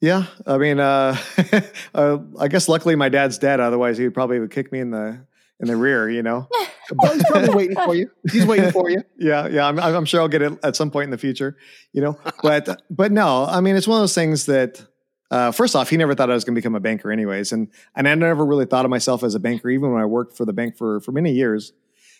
Yeah, 0.00 0.24
I 0.44 0.58
mean, 0.58 0.80
uh, 0.80 1.16
uh, 1.94 2.18
I 2.40 2.48
guess 2.48 2.68
luckily 2.68 2.96
my 2.96 3.08
dad's 3.08 3.38
dead. 3.38 3.60
Otherwise, 3.60 3.96
he 3.96 4.04
would 4.04 4.14
probably 4.14 4.40
would 4.40 4.50
kick 4.50 4.72
me 4.72 4.80
in 4.80 4.90
the 4.90 5.20
in 5.60 5.68
the 5.68 5.76
rear. 5.76 6.10
You 6.10 6.24
know. 6.24 6.48
Well, 6.98 7.12
he's 7.14 7.24
probably 7.24 7.54
waiting 7.54 7.76
for 7.76 7.94
you. 7.94 8.10
He's 8.30 8.46
waiting 8.46 8.70
for 8.72 8.90
you. 8.90 9.02
yeah, 9.18 9.46
yeah. 9.48 9.66
I'm, 9.66 9.78
I'm 9.78 10.04
sure 10.04 10.20
I'll 10.20 10.28
get 10.28 10.42
it 10.42 10.58
at 10.62 10.76
some 10.76 10.90
point 10.90 11.04
in 11.04 11.10
the 11.10 11.18
future. 11.18 11.56
You 11.92 12.02
know, 12.02 12.18
but 12.42 12.82
but 12.90 13.12
no, 13.12 13.44
I 13.46 13.60
mean, 13.60 13.76
it's 13.76 13.86
one 13.88 13.98
of 13.98 14.02
those 14.02 14.14
things 14.14 14.46
that. 14.46 14.84
Uh, 15.32 15.52
first 15.52 15.76
off, 15.76 15.88
he 15.88 15.96
never 15.96 16.12
thought 16.12 16.28
I 16.28 16.34
was 16.34 16.42
going 16.42 16.56
to 16.56 16.58
become 16.60 16.74
a 16.74 16.80
banker, 16.80 17.12
anyways, 17.12 17.52
and 17.52 17.68
and 17.94 18.08
I 18.08 18.14
never 18.16 18.44
really 18.44 18.66
thought 18.66 18.84
of 18.84 18.90
myself 18.90 19.22
as 19.22 19.36
a 19.36 19.38
banker, 19.38 19.70
even 19.70 19.92
when 19.92 20.02
I 20.02 20.04
worked 20.04 20.36
for 20.36 20.44
the 20.44 20.52
bank 20.52 20.76
for 20.76 21.00
for 21.02 21.12
many 21.12 21.30
years. 21.30 21.72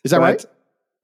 Is 0.04 0.12
that 0.12 0.18
But- 0.18 0.22
right? 0.22 0.44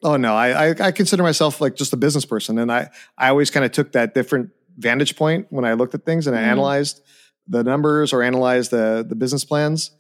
Oh 0.05 0.16
no, 0.16 0.33
I, 0.37 0.68
I 0.68 0.74
I 0.79 0.92
consider 0.92 1.24
myself 1.24 1.61
like 1.61 1.74
just 1.74 1.92
a 1.92 1.96
business 1.96 2.24
person, 2.24 2.59
and 2.61 2.70
I 2.70 2.90
I 3.18 3.31
always 3.31 3.50
kind 3.50 3.64
of 3.66 3.72
took 3.72 3.90
that 3.92 4.14
different 4.14 4.50
vantage 4.79 5.16
point 5.16 5.48
when 5.50 5.64
I 5.64 5.72
looked 5.72 5.96
at 5.96 6.05
things 6.05 6.29
and 6.29 6.37
I 6.37 6.42
Mhm. 6.42 6.52
analyzed 6.52 7.00
the 7.48 7.64
numbers 7.64 8.12
or 8.12 8.22
analyzed 8.22 8.70
the 8.70 9.05
the 9.09 9.16
business 9.16 9.44
plans. 9.44 9.90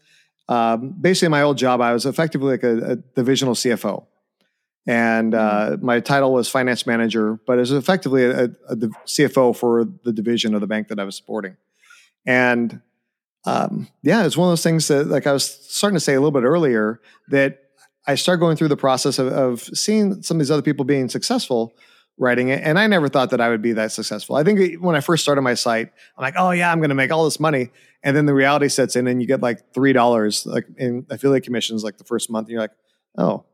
Um, 0.48 0.94
basically, 1.00 1.28
my 1.28 1.42
old 1.42 1.58
job, 1.58 1.80
I 1.80 1.92
was 1.92 2.06
effectively 2.06 2.52
like 2.52 2.62
a, 2.62 2.92
a 2.92 2.96
divisional 2.96 3.54
CFO, 3.54 4.06
and 4.86 5.34
uh, 5.34 5.76
my 5.80 6.00
title 6.00 6.32
was 6.32 6.48
finance 6.48 6.86
manager, 6.86 7.40
but 7.46 7.54
it 7.54 7.60
was 7.60 7.72
effectively 7.72 8.24
a, 8.24 8.50
a 8.68 8.76
div- 8.76 8.92
CFO 9.06 9.56
for 9.56 9.84
the 10.04 10.12
division 10.12 10.54
of 10.54 10.60
the 10.60 10.66
bank 10.66 10.88
that 10.88 11.00
I 11.00 11.04
was 11.04 11.16
supporting. 11.16 11.56
And 12.24 12.80
um, 13.44 13.88
yeah, 14.02 14.24
it's 14.24 14.36
one 14.36 14.48
of 14.48 14.52
those 14.52 14.62
things 14.62 14.88
that, 14.88 15.06
like 15.06 15.26
I 15.26 15.32
was 15.32 15.44
starting 15.44 15.96
to 15.96 16.00
say 16.00 16.14
a 16.14 16.20
little 16.20 16.32
bit 16.32 16.44
earlier, 16.44 17.00
that 17.28 17.60
I 18.06 18.14
started 18.14 18.40
going 18.40 18.56
through 18.56 18.68
the 18.68 18.76
process 18.76 19.18
of, 19.18 19.28
of 19.28 19.62
seeing 19.62 20.22
some 20.22 20.36
of 20.36 20.40
these 20.40 20.50
other 20.50 20.62
people 20.62 20.84
being 20.84 21.08
successful 21.08 21.74
writing 22.18 22.48
it. 22.48 22.62
And 22.62 22.78
I 22.78 22.86
never 22.86 23.08
thought 23.08 23.30
that 23.30 23.40
I 23.40 23.48
would 23.48 23.62
be 23.62 23.72
that 23.72 23.92
successful. 23.92 24.36
I 24.36 24.44
think 24.44 24.80
when 24.80 24.96
I 24.96 25.00
first 25.00 25.22
started 25.22 25.42
my 25.42 25.54
site, 25.54 25.92
I'm 26.16 26.22
like, 26.22 26.34
oh 26.36 26.50
yeah, 26.50 26.72
I'm 26.72 26.78
going 26.78 26.90
to 26.90 26.94
make 26.94 27.10
all 27.10 27.24
this 27.24 27.38
money. 27.38 27.70
And 28.02 28.16
then 28.16 28.26
the 28.26 28.34
reality 28.34 28.68
sets 28.68 28.96
in 28.96 29.06
and 29.06 29.20
you 29.20 29.28
get 29.28 29.42
like 29.42 29.72
$3 29.74 30.46
like 30.46 30.66
in 30.78 31.06
affiliate 31.10 31.44
commissions, 31.44 31.84
like 31.84 31.98
the 31.98 32.04
first 32.04 32.30
month. 32.30 32.46
And 32.46 32.52
you're 32.52 32.60
like, 32.60 32.72
oh, 33.18 33.44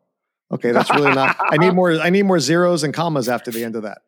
okay, 0.53 0.71
that's 0.71 0.91
really 0.91 1.13
not, 1.13 1.37
I 1.51 1.57
need 1.57 1.73
more, 1.73 1.93
I 1.93 2.11
need 2.11 2.23
more 2.25 2.39
zeros 2.39 2.85
and 2.85 2.95
commas 2.95 3.29
after 3.29 3.51
the 3.51 3.65
end 3.65 3.75
of 3.75 3.83
that, 3.83 4.03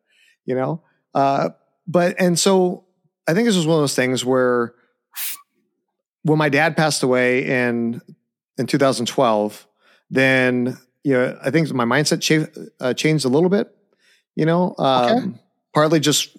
you 0.45 0.55
know? 0.55 0.81
Uh, 1.13 1.49
but, 1.87 2.15
and 2.19 2.39
so 2.39 2.85
I 3.27 3.33
think 3.33 3.47
this 3.47 3.57
was 3.57 3.67
one 3.67 3.75
of 3.75 3.81
those 3.81 3.95
things 3.95 4.23
where 4.23 4.73
when 6.23 6.37
my 6.37 6.49
dad 6.49 6.77
passed 6.77 7.03
away 7.03 7.45
in, 7.45 8.01
in 8.57 8.67
2012, 8.67 9.67
then, 10.09 10.77
you 11.03 11.13
know, 11.13 11.37
I 11.43 11.51
think 11.51 11.71
my 11.73 11.85
mindset 11.85 12.21
cha- 12.21 12.61
uh, 12.79 12.93
changed 12.93 13.25
a 13.25 13.29
little 13.29 13.49
bit 13.49 13.75
you 14.35 14.45
know 14.45 14.75
um, 14.77 14.99
Okay. 14.99 15.39
partly 15.73 15.99
just 15.99 16.35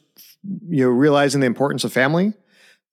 you 0.69 0.85
know 0.85 0.91
realizing 0.91 1.41
the 1.41 1.47
importance 1.47 1.85
of 1.85 1.93
family 1.93 2.33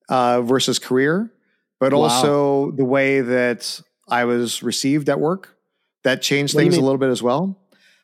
uh, 0.08 0.40
versus 0.42 0.78
career 0.78 1.32
but 1.80 1.92
Wow. 1.92 2.02
also 2.02 2.70
the 2.72 2.84
way 2.84 3.20
that 3.20 3.80
i 4.08 4.24
was 4.24 4.62
received 4.62 5.08
at 5.08 5.20
work 5.20 5.56
that 6.04 6.22
changed 6.22 6.54
What 6.54 6.60
things 6.62 6.76
a 6.76 6.80
little 6.80 6.98
bit 6.98 7.10
as 7.10 7.22
well 7.22 7.58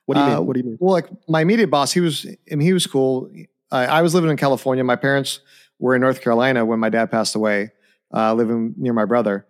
What 0.06 0.14
do 0.14 0.20
you 0.20 0.24
Uh, 0.24 0.26
mean? 0.26 0.46
What 0.46 0.54
do 0.54 0.60
you 0.60 0.66
mean? 0.66 0.78
well 0.78 0.92
like 0.92 1.08
my 1.28 1.40
immediate 1.42 1.70
boss 1.70 1.92
he 1.92 2.00
was 2.00 2.26
I 2.50 2.54
mean, 2.56 2.66
he 2.66 2.72
was 2.72 2.86
cool 2.86 3.30
I, 3.70 3.86
I 3.86 4.02
was 4.02 4.14
living 4.14 4.30
in 4.30 4.36
california 4.36 4.82
my 4.84 4.96
parents 4.96 5.40
were 5.78 5.94
in 5.94 6.00
north 6.00 6.20
carolina 6.20 6.64
when 6.64 6.78
my 6.80 6.88
dad 6.90 7.10
passed 7.10 7.34
away 7.36 7.70
uh, 8.14 8.34
living 8.34 8.74
near 8.76 8.92
my 8.92 9.04
brother 9.04 9.46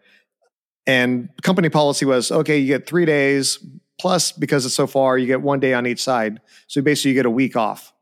And 0.87 1.29
company 1.43 1.69
policy 1.69 2.05
was 2.05 2.31
okay, 2.33 2.59
you 2.59 2.67
get 2.67 2.87
three 2.87 3.05
days 3.05 3.59
plus 4.01 4.33
because 4.33 4.65
it's 4.67 4.75
so 4.75 4.87
far, 4.87 5.19
you 5.19 5.27
get 5.27 5.43
one 5.43 5.61
day 5.61 5.75
on 5.75 5.87
each 5.87 6.03
side. 6.03 6.41
So 6.67 6.81
basically, 6.83 7.11
you 7.13 7.15
get 7.17 7.27
a 7.27 7.31
week 7.31 7.57
off. 7.57 7.93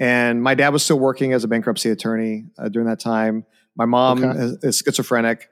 And 0.00 0.42
my 0.42 0.54
dad 0.54 0.70
was 0.70 0.82
still 0.82 0.98
working 0.98 1.32
as 1.32 1.44
a 1.44 1.48
bankruptcy 1.48 1.90
attorney 1.90 2.46
uh, 2.58 2.68
during 2.68 2.88
that 2.88 2.98
time. 3.00 3.44
My 3.76 3.84
mom 3.84 4.24
Okay. 4.24 4.38
is, 4.38 4.52
is 4.64 4.78
schizophrenic. 4.84 5.48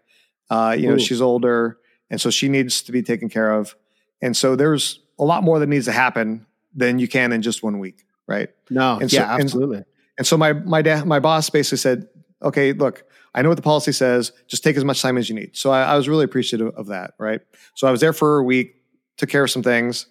Uh, 0.51 0.75
you 0.79 0.89
know, 0.89 0.99
she's 0.99 1.21
older, 1.21 1.79
and 2.11 2.21
so 2.21 2.29
she 2.31 2.49
needs 2.49 2.83
to 2.83 2.93
be 2.93 3.03
taken 3.03 3.29
care 3.29 3.53
of. 3.53 3.77
And 4.21 4.37
so 4.37 4.57
there's 4.57 5.01
a 5.19 5.25
lot 5.25 5.45
more 5.45 5.61
that 5.61 5.69
needs 5.69 5.85
to 5.87 5.93
happen 5.93 6.47
than 6.75 6.99
you 6.99 7.07
can 7.07 7.33
in 7.33 7.41
just 7.43 7.63
one 7.63 7.79
week, 7.79 8.05
right? 8.27 8.49
No, 8.69 8.99
And 9.01 9.09
so- 9.11 9.17
yeah, 9.19 9.33
and- 9.35 9.43
absolutely. 9.43 9.85
And 10.19 10.27
so 10.27 10.37
my 10.37 10.53
my 10.53 10.83
dad, 10.83 11.07
my 11.07 11.19
boss 11.21 11.49
basically 11.49 11.79
said, 11.79 12.09
"Okay, 12.43 12.73
look, 12.75 13.05
I 13.35 13.41
know 13.43 13.49
what 13.49 13.55
the 13.57 13.63
policy 13.63 13.93
says. 13.93 14.33
Just 14.49 14.63
take 14.65 14.77
as 14.77 14.85
much 14.85 15.01
time 15.01 15.17
as 15.17 15.29
you 15.31 15.35
need." 15.37 15.57
So 15.57 15.71
I, 15.71 15.83
I 15.93 15.97
was 15.97 16.09
really 16.11 16.25
appreciative 16.25 16.75
of 16.77 16.89
that, 16.89 17.15
right? 17.19 17.41
So 17.75 17.87
I 17.87 17.91
was 17.93 18.01
there 18.01 18.13
for 18.13 18.39
a 18.39 18.43
week, 18.45 18.80
took 19.21 19.29
care 19.29 19.45
of 19.45 19.51
some 19.51 19.63
things, 19.63 20.07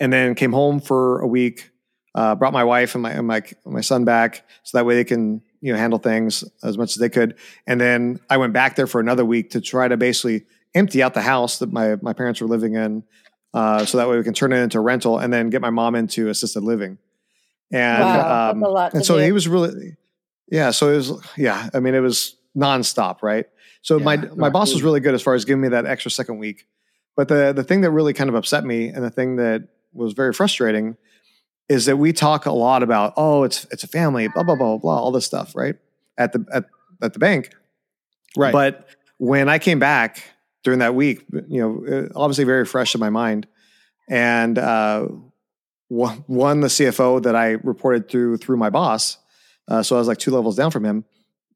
and 0.00 0.12
then 0.12 0.34
came 0.34 0.52
home 0.52 0.80
for 0.80 1.20
a 1.20 1.26
week. 1.26 1.70
Uh, 2.16 2.34
brought 2.34 2.52
my 2.52 2.62
wife 2.62 2.94
and 2.94 3.02
my 3.02 3.10
and 3.12 3.26
my 3.26 3.42
my 3.64 3.80
son 3.80 4.04
back, 4.04 4.44
so 4.64 4.76
that 4.78 4.84
way 4.84 4.94
they 4.94 5.04
can 5.04 5.40
you 5.60 5.72
know 5.72 5.78
handle 5.78 5.98
things 5.98 6.44
as 6.62 6.76
much 6.76 6.90
as 6.90 6.96
they 6.96 7.08
could. 7.08 7.36
And 7.66 7.80
then 7.80 8.20
I 8.28 8.36
went 8.36 8.52
back 8.52 8.76
there 8.76 8.86
for 8.86 9.00
another 9.00 9.24
week 9.24 9.50
to 9.50 9.60
try 9.60 9.88
to 9.88 9.96
basically 9.96 10.44
empty 10.74 11.02
out 11.02 11.14
the 11.14 11.22
house 11.22 11.58
that 11.58 11.72
my 11.72 11.96
my 12.02 12.12
parents 12.12 12.40
were 12.40 12.48
living 12.48 12.74
in, 12.74 13.04
uh, 13.52 13.84
so 13.84 13.98
that 13.98 14.08
way 14.08 14.16
we 14.16 14.24
can 14.24 14.34
turn 14.34 14.52
it 14.52 14.56
into 14.56 14.78
a 14.78 14.80
rental 14.80 15.18
and 15.18 15.32
then 15.32 15.50
get 15.50 15.60
my 15.60 15.70
mom 15.70 15.94
into 15.94 16.28
assisted 16.28 16.62
living. 16.62 16.98
And 17.72 18.02
Wow, 18.02 18.50
um, 18.50 18.60
that's 18.60 18.68
a 18.68 18.72
lot 18.72 18.94
and 18.94 19.06
so 19.06 19.18
do. 19.18 19.24
he 19.24 19.32
was 19.32 19.48
really, 19.48 19.96
yeah. 20.50 20.70
So 20.70 20.92
it 20.92 20.96
was, 20.96 21.12
yeah. 21.36 21.70
I 21.72 21.80
mean, 21.80 21.94
it 21.94 22.00
was 22.00 22.36
nonstop, 22.56 23.22
right? 23.22 23.46
So 23.82 23.98
my 23.98 24.14
Yeah, 24.14 24.30
my 24.36 24.50
boss 24.50 24.72
was 24.72 24.82
really 24.82 25.00
good 25.00 25.14
as 25.14 25.22
far 25.22 25.34
as 25.34 25.44
giving 25.44 25.62
me 25.62 25.68
that 25.68 25.86
extra 25.86 26.10
second 26.10 26.38
week. 26.38 26.66
But 27.16 27.28
the 27.28 27.52
the 27.54 27.64
thing 27.64 27.82
that 27.82 27.90
really 27.90 28.12
kind 28.12 28.28
of 28.28 28.34
upset 28.34 28.64
me, 28.64 28.88
and 28.88 29.04
the 29.04 29.10
thing 29.10 29.36
that 29.36 29.68
was 29.92 30.12
very 30.12 30.32
frustrating, 30.32 30.96
is 31.68 31.86
that 31.86 31.96
we 31.96 32.12
talk 32.12 32.46
a 32.46 32.52
lot 32.52 32.82
about, 32.82 33.14
oh, 33.16 33.44
it's 33.44 33.66
it's 33.70 33.84
a 33.84 33.88
family, 33.88 34.28
blah 34.28 34.42
blah 34.42 34.56
blah 34.56 34.78
blah, 34.78 34.98
all 34.98 35.12
this 35.12 35.26
stuff, 35.26 35.54
right? 35.54 35.76
At 36.18 36.32
the 36.32 36.44
at 36.52 36.64
at 37.02 37.12
the 37.12 37.18
bank, 37.18 37.50
Right. 38.36 38.52
but 38.52 38.88
when 39.18 39.48
I 39.48 39.58
came 39.58 39.78
back 39.78 40.22
during 40.64 40.80
that 40.80 40.94
week, 40.94 41.24
you 41.48 41.60
know, 41.60 41.86
uh, 41.86 42.08
obviously 42.16 42.44
very 42.44 42.64
fresh 42.64 42.94
in 42.94 43.00
my 43.00 43.10
mind, 43.10 43.46
and 44.08 44.58
uh, 44.58 45.06
one, 45.88 46.24
one 46.26 46.60
the 46.60 46.68
CFO 46.68 47.22
that 47.22 47.36
I 47.36 47.50
reported 47.62 48.08
through 48.08 48.38
through 48.38 48.56
my 48.56 48.70
boss, 48.70 49.18
uh, 49.68 49.82
so 49.82 49.96
I 49.96 49.98
was 49.98 50.08
like 50.08 50.18
two 50.18 50.30
levels 50.32 50.56
down 50.56 50.70
from 50.72 50.84
him, 50.84 51.04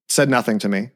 said 0.08 0.28
nothing 0.28 0.58
to 0.60 0.68
me. 0.68 0.90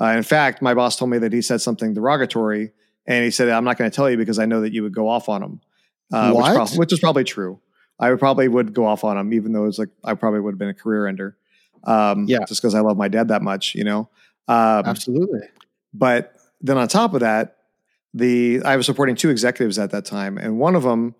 Uh, 0.00 0.06
in 0.16 0.22
fact, 0.22 0.62
my 0.62 0.72
boss 0.74 0.96
told 0.96 1.10
me 1.10 1.18
that 1.18 1.32
he 1.32 1.42
said 1.42 1.60
something 1.60 1.92
derogatory, 1.94 2.72
and 3.10 3.24
he 3.24 3.30
said, 3.30 3.48
"I'm 3.48 3.64
not 3.64 3.76
going 3.76 3.90
to 3.90 3.94
tell 3.94 4.08
you 4.08 4.16
because 4.16 4.38
I 4.38 4.46
know 4.46 4.60
that 4.62 4.72
you 4.72 4.82
would 4.84 4.94
go 4.94 5.08
off 5.08 5.28
on 5.28 5.42
him," 5.42 5.60
uh? 6.12 6.32
Which, 6.32 6.46
prob- 6.46 6.70
which 6.78 6.92
is 6.92 7.00
probably 7.00 7.24
true. 7.24 7.60
I 7.98 8.08
would 8.10 8.18
probably 8.18 8.48
would 8.48 8.72
go 8.72 8.86
off 8.86 9.04
on 9.04 9.18
him, 9.18 9.32
even 9.34 9.52
though 9.52 9.66
it's 9.66 9.78
like 9.78 9.90
I 10.02 10.14
probably 10.14 10.40
would 10.40 10.52
have 10.54 10.58
been 10.58 10.68
a 10.70 10.74
career 10.74 11.06
ender. 11.06 11.36
Um, 11.84 12.24
Yeah. 12.28 12.44
just 12.48 12.60
because 12.62 12.74
I 12.74 12.80
love 12.80 12.96
my 12.96 13.08
dad 13.08 13.28
that 13.28 13.42
much, 13.42 13.74
you 13.74 13.84
know. 13.84 14.08
Um, 14.48 14.84
absolutely. 14.86 15.40
but 15.94 16.34
then 16.60 16.76
on 16.78 16.88
top 16.88 17.14
of 17.14 17.20
that, 17.20 17.56
the 18.14 18.62
I 18.64 18.76
was 18.76 18.86
supporting 18.86 19.16
two 19.16 19.30
executives 19.30 19.78
at 19.78 19.90
that 19.92 20.04
time, 20.04 20.38
and 20.38 20.58
one 20.58 20.74
of 20.76 20.82
them 20.82 21.14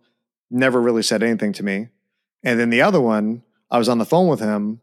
never 0.50 0.80
really 0.80 1.02
said 1.02 1.22
anything 1.22 1.52
to 1.54 1.62
me, 1.62 1.88
and 2.42 2.58
then 2.58 2.70
the 2.70 2.82
other 2.82 3.00
one, 3.00 3.42
I 3.70 3.78
was 3.78 3.88
on 3.88 3.98
the 3.98 4.04
phone 4.06 4.28
with 4.28 4.40
him, 4.40 4.80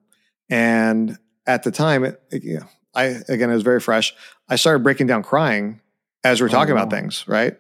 and 0.50 1.18
at 1.46 1.64
the 1.64 1.72
time, 1.72 2.04
it, 2.04 2.22
it- 2.32 2.44
you 2.44 2.60
know, 2.60 2.68
I 2.96 3.04
again 3.30 3.50
it 3.50 3.54
was 3.54 3.64
very 3.64 3.80
fresh. 3.80 4.14
I 4.50 4.56
started 4.56 4.84
breaking 4.84 5.08
down, 5.08 5.24
crying 5.24 5.82
as 6.24 6.40
we 6.42 6.46
we're 6.46 6.50
Oh, 6.50 6.52
talking 6.52 6.76
wow. 6.76 6.82
about 6.82 6.92
things, 6.92 7.26
right? 7.28 7.58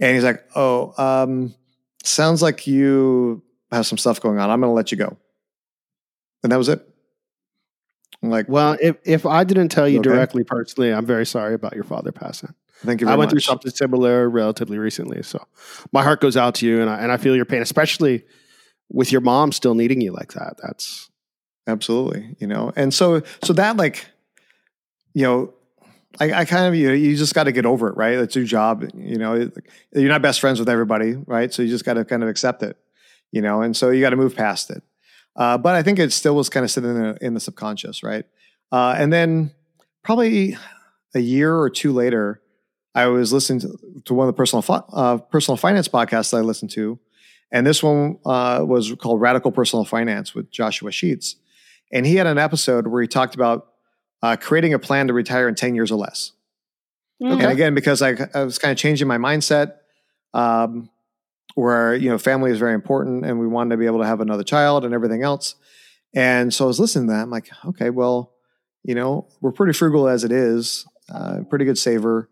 And 0.00 0.14
he's 0.14 0.24
like, 0.24 0.44
"Oh, 0.56 0.92
um, 0.98 1.54
sounds 2.02 2.42
like 2.42 2.66
you 2.66 3.42
have 3.70 3.86
some 3.86 3.98
stuff 3.98 4.20
going 4.20 4.38
on. 4.38 4.50
I'm 4.50 4.60
going 4.60 4.70
to 4.70 4.74
let 4.74 4.90
you 4.92 4.98
go," 4.98 5.16
and 6.42 6.52
that 6.52 6.56
was 6.56 6.68
it. 6.68 6.86
I'm 8.22 8.30
like, 8.30 8.48
Well, 8.48 8.76
if 8.80 8.96
if 9.04 9.26
I 9.26 9.44
didn't 9.44 9.68
tell 9.68 9.88
you 9.88 9.98
Okay. 10.00 10.08
directly 10.08 10.44
personally, 10.44 10.92
I'm 10.92 11.06
very 11.06 11.26
sorry 11.26 11.54
about 11.54 11.74
your 11.74 11.84
father 11.84 12.12
passing. 12.12 12.54
"Thank 12.84 13.00
you 13.00 13.06
very 13.06 13.14
I 13.14 13.18
went 13.18 13.30
through 13.30 13.40
something 13.40 13.70
similar 13.70 14.28
relatively 14.28 14.78
recently, 14.78 15.22
so 15.22 15.44
my 15.92 16.02
heart 16.02 16.20
goes 16.20 16.36
out 16.36 16.54
to 16.56 16.66
you, 16.66 16.80
and 16.80 16.88
I 16.90 16.98
and 17.00 17.12
I 17.12 17.16
feel 17.16 17.36
your 17.36 17.44
pain, 17.44 17.62
especially 17.62 18.24
with 18.90 19.10
your 19.12 19.20
mom 19.20 19.52
still 19.52 19.74
needing 19.74 20.00
you 20.00 20.12
like 20.12 20.32
that. 20.34 20.56
That's 20.62 21.10
absolutely 21.66 22.36
you 22.38 22.46
know 22.46 22.70
and 22.76 22.92
so 22.92 23.22
so 23.42 23.54
that 23.54 23.78
like 23.78 24.06
you 25.14 25.22
know 25.22 25.54
i, 26.20 26.32
I 26.32 26.44
kind 26.44 26.66
of 26.66 26.74
you 26.74 26.88
know 26.88 26.94
you 26.94 27.16
just 27.16 27.34
got 27.34 27.44
to 27.44 27.52
get 27.52 27.66
over 27.66 27.88
it 27.88 27.96
right? 27.96 28.14
It's 28.14 28.36
your 28.36 28.44
job 28.44 28.84
you 28.94 29.18
know 29.18 29.50
you're 29.92 30.08
not 30.08 30.22
best 30.22 30.40
friends 30.40 30.58
with 30.58 30.68
everybody 30.68 31.14
right? 31.26 31.52
So 31.52 31.62
you 31.62 31.68
just 31.68 31.84
got 31.84 31.94
to 31.94 32.04
kind 32.04 32.22
of 32.22 32.28
accept 32.28 32.62
it 32.62 32.76
you 33.32 33.42
know 33.42 33.62
and 33.62 33.76
so 33.76 33.90
you 33.90 34.00
got 34.00 34.10
to 34.10 34.16
move 34.16 34.36
past 34.36 34.70
it. 34.70 34.82
Uh, 35.36 35.58
but 35.58 35.74
i 35.74 35.82
think 35.82 35.98
it 35.98 36.12
still 36.12 36.36
was 36.36 36.48
kind 36.48 36.64
of 36.64 36.70
sitting 36.70 36.90
in 36.90 37.02
the, 37.02 37.18
in 37.20 37.34
the 37.34 37.40
subconscious 37.40 38.02
right? 38.02 38.24
Uh, 38.72 38.94
and 38.96 39.12
then 39.12 39.52
probably 40.02 40.56
a 41.14 41.20
year 41.20 41.56
or 41.56 41.70
two 41.70 41.92
later 41.92 42.40
i 42.94 43.06
was 43.06 43.32
listening 43.32 43.60
to, 43.60 44.02
to 44.04 44.14
one 44.14 44.28
of 44.28 44.34
the 44.34 44.36
personal 44.36 44.62
fi- 44.62 44.82
uh, 44.92 45.18
personal 45.18 45.56
finance 45.56 45.88
podcasts 45.88 46.30
that 46.30 46.38
i 46.38 46.40
listened 46.40 46.70
to 46.70 46.98
and 47.54 47.64
this 47.64 47.84
one 47.84 48.18
uh, 48.26 48.64
was 48.66 48.92
called 48.96 49.20
radical 49.20 49.52
personal 49.52 49.84
finance 49.84 50.34
with 50.34 50.50
joshua 50.50 50.90
sheats. 50.90 51.36
And 51.92 52.04
he 52.04 52.16
had 52.16 52.26
an 52.26 52.38
episode 52.38 52.88
where 52.88 53.00
he 53.00 53.06
talked 53.06 53.36
about 53.36 53.68
uh, 54.24 54.36
creating 54.36 54.72
a 54.72 54.78
plan 54.78 55.06
to 55.08 55.12
retire 55.12 55.46
in 55.48 55.54
10 55.54 55.74
years 55.74 55.92
or 55.92 55.96
less. 55.96 56.32
Mm. 57.22 57.42
And 57.42 57.52
again, 57.52 57.74
because 57.74 58.00
I, 58.00 58.16
I 58.32 58.42
was 58.42 58.58
kind 58.58 58.72
of 58.72 58.78
changing 58.78 59.06
my 59.06 59.18
mindset, 59.18 59.74
um, 60.32 60.88
where, 61.56 61.94
you 61.94 62.08
know, 62.08 62.16
family 62.16 62.50
is 62.50 62.58
very 62.58 62.72
important 62.72 63.26
and 63.26 63.38
we 63.38 63.46
wanted 63.46 63.72
to 63.72 63.76
be 63.76 63.84
able 63.84 63.98
to 63.98 64.06
have 64.06 64.22
another 64.22 64.42
child 64.42 64.86
and 64.86 64.94
everything 64.94 65.22
else. 65.22 65.56
And 66.14 66.54
so 66.54 66.64
I 66.64 66.68
was 66.68 66.80
listening 66.80 67.08
to 67.08 67.12
that. 67.12 67.20
I'm 67.20 67.30
like, 67.30 67.50
okay, 67.66 67.90
well, 67.90 68.32
you 68.82 68.94
know, 68.94 69.28
we're 69.42 69.52
pretty 69.52 69.74
frugal 69.74 70.08
as 70.08 70.24
it 70.24 70.32
is, 70.32 70.86
uh, 71.12 71.40
pretty 71.50 71.66
good 71.66 71.76
saver. 71.76 72.30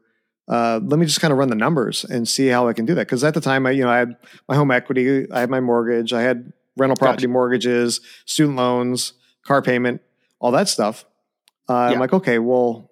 Uh, 0.49 0.81
let 0.83 0.99
me 0.99 1.05
just 1.05 1.21
kind 1.21 1.31
of 1.31 1.37
run 1.37 1.51
the 1.51 1.55
numbers 1.55 2.05
and 2.05 2.27
see 2.27 2.47
how 2.47 2.69
I 2.69 2.73
can 2.73 2.87
do 2.87 2.95
that. 2.95 3.07
Because 3.07 3.23
at 3.23 3.35
the 3.35 3.41
time, 3.43 3.67
I, 3.67 3.73
you 3.73 3.85
know, 3.85 3.91
I 3.91 3.99
had 3.99 4.17
my 4.49 4.57
home 4.57 4.71
equity, 4.71 5.31
I 5.31 5.41
had 5.41 5.51
my 5.51 5.61
mortgage, 5.61 6.15
I 6.15 6.23
had 6.23 6.55
rental 6.75 6.97
property 6.97 7.27
Gotcha. 7.27 7.33
mortgages, 7.33 8.01
student 8.25 8.57
loans, 8.57 9.13
car 9.45 9.61
payment, 9.61 10.01
all 10.41 10.53
that 10.53 10.71
stuff. 10.71 11.05
Uh, 11.69 11.75
I'm 11.75 11.99
like, 12.01 12.13
okay, 12.13 12.39
well, 12.39 12.91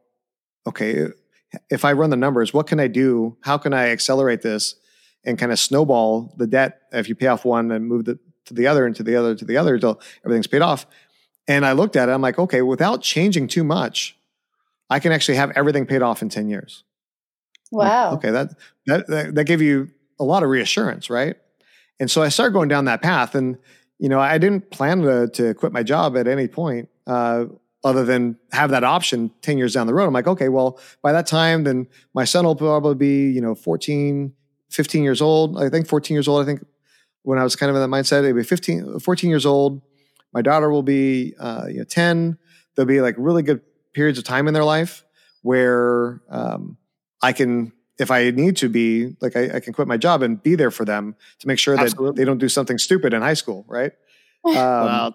okay, 0.66 1.06
if 1.70 1.84
I 1.84 1.92
run 1.92 2.10
the 2.10 2.16
numbers, 2.16 2.54
what 2.54 2.66
can 2.66 2.78
I 2.80 2.86
do? 2.86 3.36
How 3.42 3.58
can 3.58 3.72
I 3.74 3.88
accelerate 3.90 4.42
this 4.42 4.76
and 5.24 5.38
kind 5.38 5.52
of 5.52 5.58
snowball 5.58 6.34
the 6.38 6.46
debt 6.46 6.80
if 6.92 7.08
you 7.08 7.14
pay 7.14 7.26
off 7.26 7.44
one 7.44 7.70
and 7.72 7.86
move 7.86 8.04
the, 8.04 8.18
to 8.46 8.54
the 8.54 8.66
other 8.66 8.86
and 8.86 8.94
to 8.96 9.02
the 9.02 9.16
other 9.16 9.34
to 9.34 9.44
the 9.44 9.56
other 9.56 9.74
until 9.74 10.00
everything's 10.24 10.46
paid 10.46 10.62
off? 10.62 10.86
And 11.48 11.66
I 11.66 11.72
looked 11.72 11.96
at 11.96 12.08
it, 12.08 12.12
I'm 12.12 12.22
like, 12.22 12.38
okay, 12.38 12.62
without 12.62 13.02
changing 13.02 13.48
too 13.48 13.64
much, 13.64 14.16
I 14.88 15.00
can 15.00 15.10
actually 15.12 15.36
have 15.36 15.50
everything 15.56 15.86
paid 15.86 16.02
off 16.02 16.22
in 16.22 16.28
10 16.28 16.48
years. 16.48 16.84
Like, 17.72 17.90
Wow. 17.90 18.14
okay, 18.14 18.30
that, 18.30 18.50
that 18.86 19.06
that 19.08 19.34
that 19.34 19.44
gave 19.44 19.62
you 19.62 19.90
a 20.18 20.24
lot 20.24 20.42
of 20.42 20.48
reassurance, 20.48 21.08
right? 21.10 21.36
And 22.00 22.10
so 22.10 22.22
I 22.22 22.28
started 22.28 22.52
going 22.52 22.68
down 22.68 22.84
that 22.86 23.02
path, 23.02 23.34
and 23.34 23.58
you 23.98 24.08
know, 24.08 24.18
I 24.20 24.38
didn't 24.38 24.70
plan 24.70 25.02
to 25.02 25.28
to 25.28 25.54
quit 25.54 25.72
my 25.72 25.82
job 25.82 26.16
at 26.16 26.26
any 26.26 26.48
point, 26.48 26.88
uh, 27.06 27.44
other 27.82 28.04
than 28.04 28.38
have 28.52 28.70
that 28.70 28.84
option 28.84 29.30
ten 29.42 29.58
years 29.58 29.74
down 29.74 29.86
the 29.86 29.94
road. 29.94 30.06
I'm 30.06 30.12
like, 30.12 30.26
okay, 30.26 30.48
well, 30.48 30.78
by 31.02 31.12
that 31.12 31.26
time, 31.26 31.64
then 31.64 31.86
my 32.14 32.24
son 32.24 32.44
will 32.44 32.56
probably 32.56 32.94
be 32.94 33.30
you 33.30 33.40
know 33.40 33.54
14, 33.54 34.32
15 34.70 35.02
years 35.02 35.20
old. 35.20 35.60
I 35.60 35.68
think 35.68 35.86
14 35.86 36.14
years 36.14 36.28
old. 36.28 36.42
I 36.42 36.46
think 36.46 36.64
when 37.22 37.38
I 37.38 37.44
was 37.44 37.56
kind 37.56 37.70
of 37.70 37.76
in 37.76 37.82
that 37.82 37.94
mindset, 37.94 38.20
it'd 38.20 38.36
be 38.36 38.42
15, 38.42 39.00
14 39.00 39.30
years 39.30 39.46
old. 39.46 39.82
My 40.32 40.42
daughter 40.42 40.70
will 40.70 40.82
be 40.82 41.34
uh, 41.38 41.66
you 41.68 41.78
know 41.78 41.84
10. 41.84 42.38
There'll 42.74 42.86
be 42.86 43.00
like 43.00 43.14
really 43.18 43.42
good 43.42 43.60
periods 43.92 44.18
of 44.18 44.24
time 44.24 44.46
in 44.48 44.54
their 44.54 44.64
life 44.64 45.04
where 45.42 46.20
um, 46.28 46.76
I 47.22 47.32
can, 47.32 47.72
if 47.98 48.10
I 48.10 48.30
need 48.30 48.56
to 48.58 48.68
be, 48.68 49.16
like 49.20 49.36
I, 49.36 49.56
I 49.56 49.60
can 49.60 49.72
quit 49.72 49.88
my 49.88 49.96
job 49.96 50.22
and 50.22 50.42
be 50.42 50.54
there 50.54 50.70
for 50.70 50.84
them 50.84 51.16
to 51.40 51.48
make 51.48 51.58
sure 51.58 51.76
that 51.76 51.82
Absolutely. 51.82 52.20
they 52.20 52.24
don't 52.24 52.38
do 52.38 52.48
something 52.48 52.78
stupid 52.78 53.12
in 53.14 53.22
high 53.22 53.34
school, 53.34 53.64
right? 53.68 53.92
Um, 54.42 54.54
well, 54.54 55.14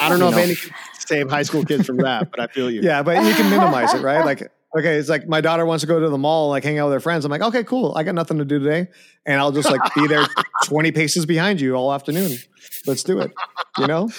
I 0.00 0.08
don't 0.08 0.18
know 0.18 0.30
you 0.30 0.38
if 0.38 0.68
know. 0.68 0.76
Any 1.10 1.20
can 1.20 1.26
save 1.26 1.30
high 1.30 1.42
school 1.42 1.64
kids 1.64 1.86
from 1.86 1.98
that, 1.98 2.30
but 2.30 2.40
I 2.40 2.46
feel 2.48 2.70
you. 2.70 2.80
yeah, 2.82 3.02
but 3.02 3.24
you 3.24 3.34
can 3.34 3.50
minimize 3.50 3.94
it, 3.94 4.02
right? 4.02 4.24
Like, 4.28 4.42
okay, 4.78 4.96
it's 4.96 5.08
like 5.08 5.26
my 5.26 5.40
daughter 5.40 5.64
wants 5.64 5.82
to 5.82 5.86
go 5.86 5.98
to 5.98 6.08
the 6.10 6.18
mall, 6.18 6.50
like 6.50 6.64
hang 6.64 6.78
out 6.78 6.86
with 6.86 6.94
her 6.94 7.00
friends. 7.00 7.24
I'm 7.24 7.30
like, 7.30 7.40
okay, 7.40 7.64
cool. 7.64 7.94
I 7.96 8.02
got 8.02 8.14
nothing 8.14 8.38
to 8.38 8.44
do 8.44 8.58
today, 8.58 8.88
and 9.24 9.40
I'll 9.40 9.52
just 9.52 9.70
like 9.70 9.80
be 9.94 10.06
there 10.06 10.26
20 10.64 10.92
paces 10.92 11.26
behind 11.26 11.60
you 11.60 11.74
all 11.74 11.92
afternoon. 11.92 12.36
Let's 12.86 13.02
do 13.02 13.20
it. 13.20 13.32
You 13.78 13.86
know? 13.86 14.10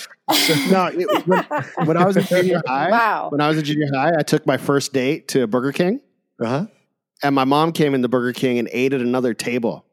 No, 0.70 0.88
it, 0.92 1.28
when, 1.28 1.44
when 1.86 1.98
I 1.98 2.06
was 2.06 2.18
in 2.18 2.24
junior 2.24 2.62
high, 2.66 2.90
wow. 2.90 3.30
when 3.30 3.42
I 3.42 3.48
was 3.50 3.58
in 3.58 3.66
junior 3.66 3.90
high, 3.94 4.14
I 4.18 4.24
took 4.24 4.46
my 4.48 4.58
first 4.58 4.94
date 4.94 5.28
to 5.30 5.48
Burger 5.48 5.72
King, 5.72 6.02
Uh 6.42 6.48
huh. 6.48 6.66
and 7.24 7.36
my 7.36 7.46
mom 7.46 7.72
came 7.72 7.94
in 7.94 8.02
the 8.02 8.10
Burger 8.10 8.34
King 8.34 8.58
and 8.58 8.70
ate 8.72 8.94
at 8.94 9.02
another 9.02 9.34
table. 9.34 9.86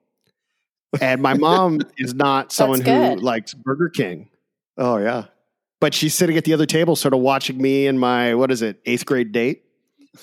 And 1.01 1.21
my 1.21 1.35
mom 1.35 1.81
is 1.99 2.15
not 2.15 2.53
someone 2.53 2.81
who 2.81 3.17
likes 3.17 3.53
Burger 3.55 3.91
King, 3.91 4.31
Oh 4.79 4.99
yeah. 4.99 5.25
But 5.81 5.95
she's 5.95 6.15
sitting 6.15 6.37
at 6.37 6.45
the 6.45 6.53
other 6.55 6.67
table, 6.67 6.97
sort 6.97 7.15
of 7.15 7.21
watching 7.21 7.61
me 7.61 7.87
and 7.87 7.99
my 8.01 8.35
what 8.35 8.51
is 8.51 8.63
it, 8.63 8.81
eighth 8.87 9.05
grade 9.07 9.33
date. 9.33 9.63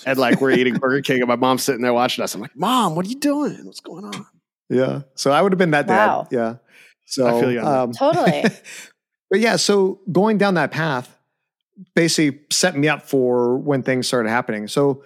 and 0.06 0.18
like 0.18 0.40
we're 0.40 0.50
eating 0.50 0.74
Burger 0.74 1.00
King, 1.02 1.20
and 1.20 1.28
my 1.28 1.36
mom's 1.36 1.62
sitting 1.62 1.82
there 1.82 1.92
watching 1.94 2.22
us. 2.24 2.34
I'm 2.34 2.40
like, 2.40 2.56
Mom, 2.56 2.94
what 2.96 3.06
are 3.06 3.08
you 3.08 3.18
doing? 3.20 3.64
What's 3.64 3.80
going 3.80 4.04
on? 4.04 4.26
Yeah. 4.68 5.02
So 5.14 5.30
I 5.30 5.40
would 5.42 5.52
have 5.52 5.58
been 5.58 5.70
that 5.72 5.86
Wow. 5.86 6.26
dad. 6.30 6.34
Yeah. 6.36 6.54
So 7.06 7.26
I 7.26 7.38
feel 7.40 7.52
you 7.52 7.60
um, 7.60 7.92
Totally. 7.92 8.42
but 9.30 9.40
yeah, 9.40 9.56
so 9.56 10.00
going 10.10 10.38
down 10.38 10.54
that 10.54 10.70
path 10.72 11.16
basically 11.94 12.40
set 12.50 12.76
me 12.76 12.88
up 12.88 13.02
for 13.02 13.56
when 13.58 13.82
things 13.82 14.06
started 14.06 14.28
happening. 14.30 14.68
So 14.68 15.04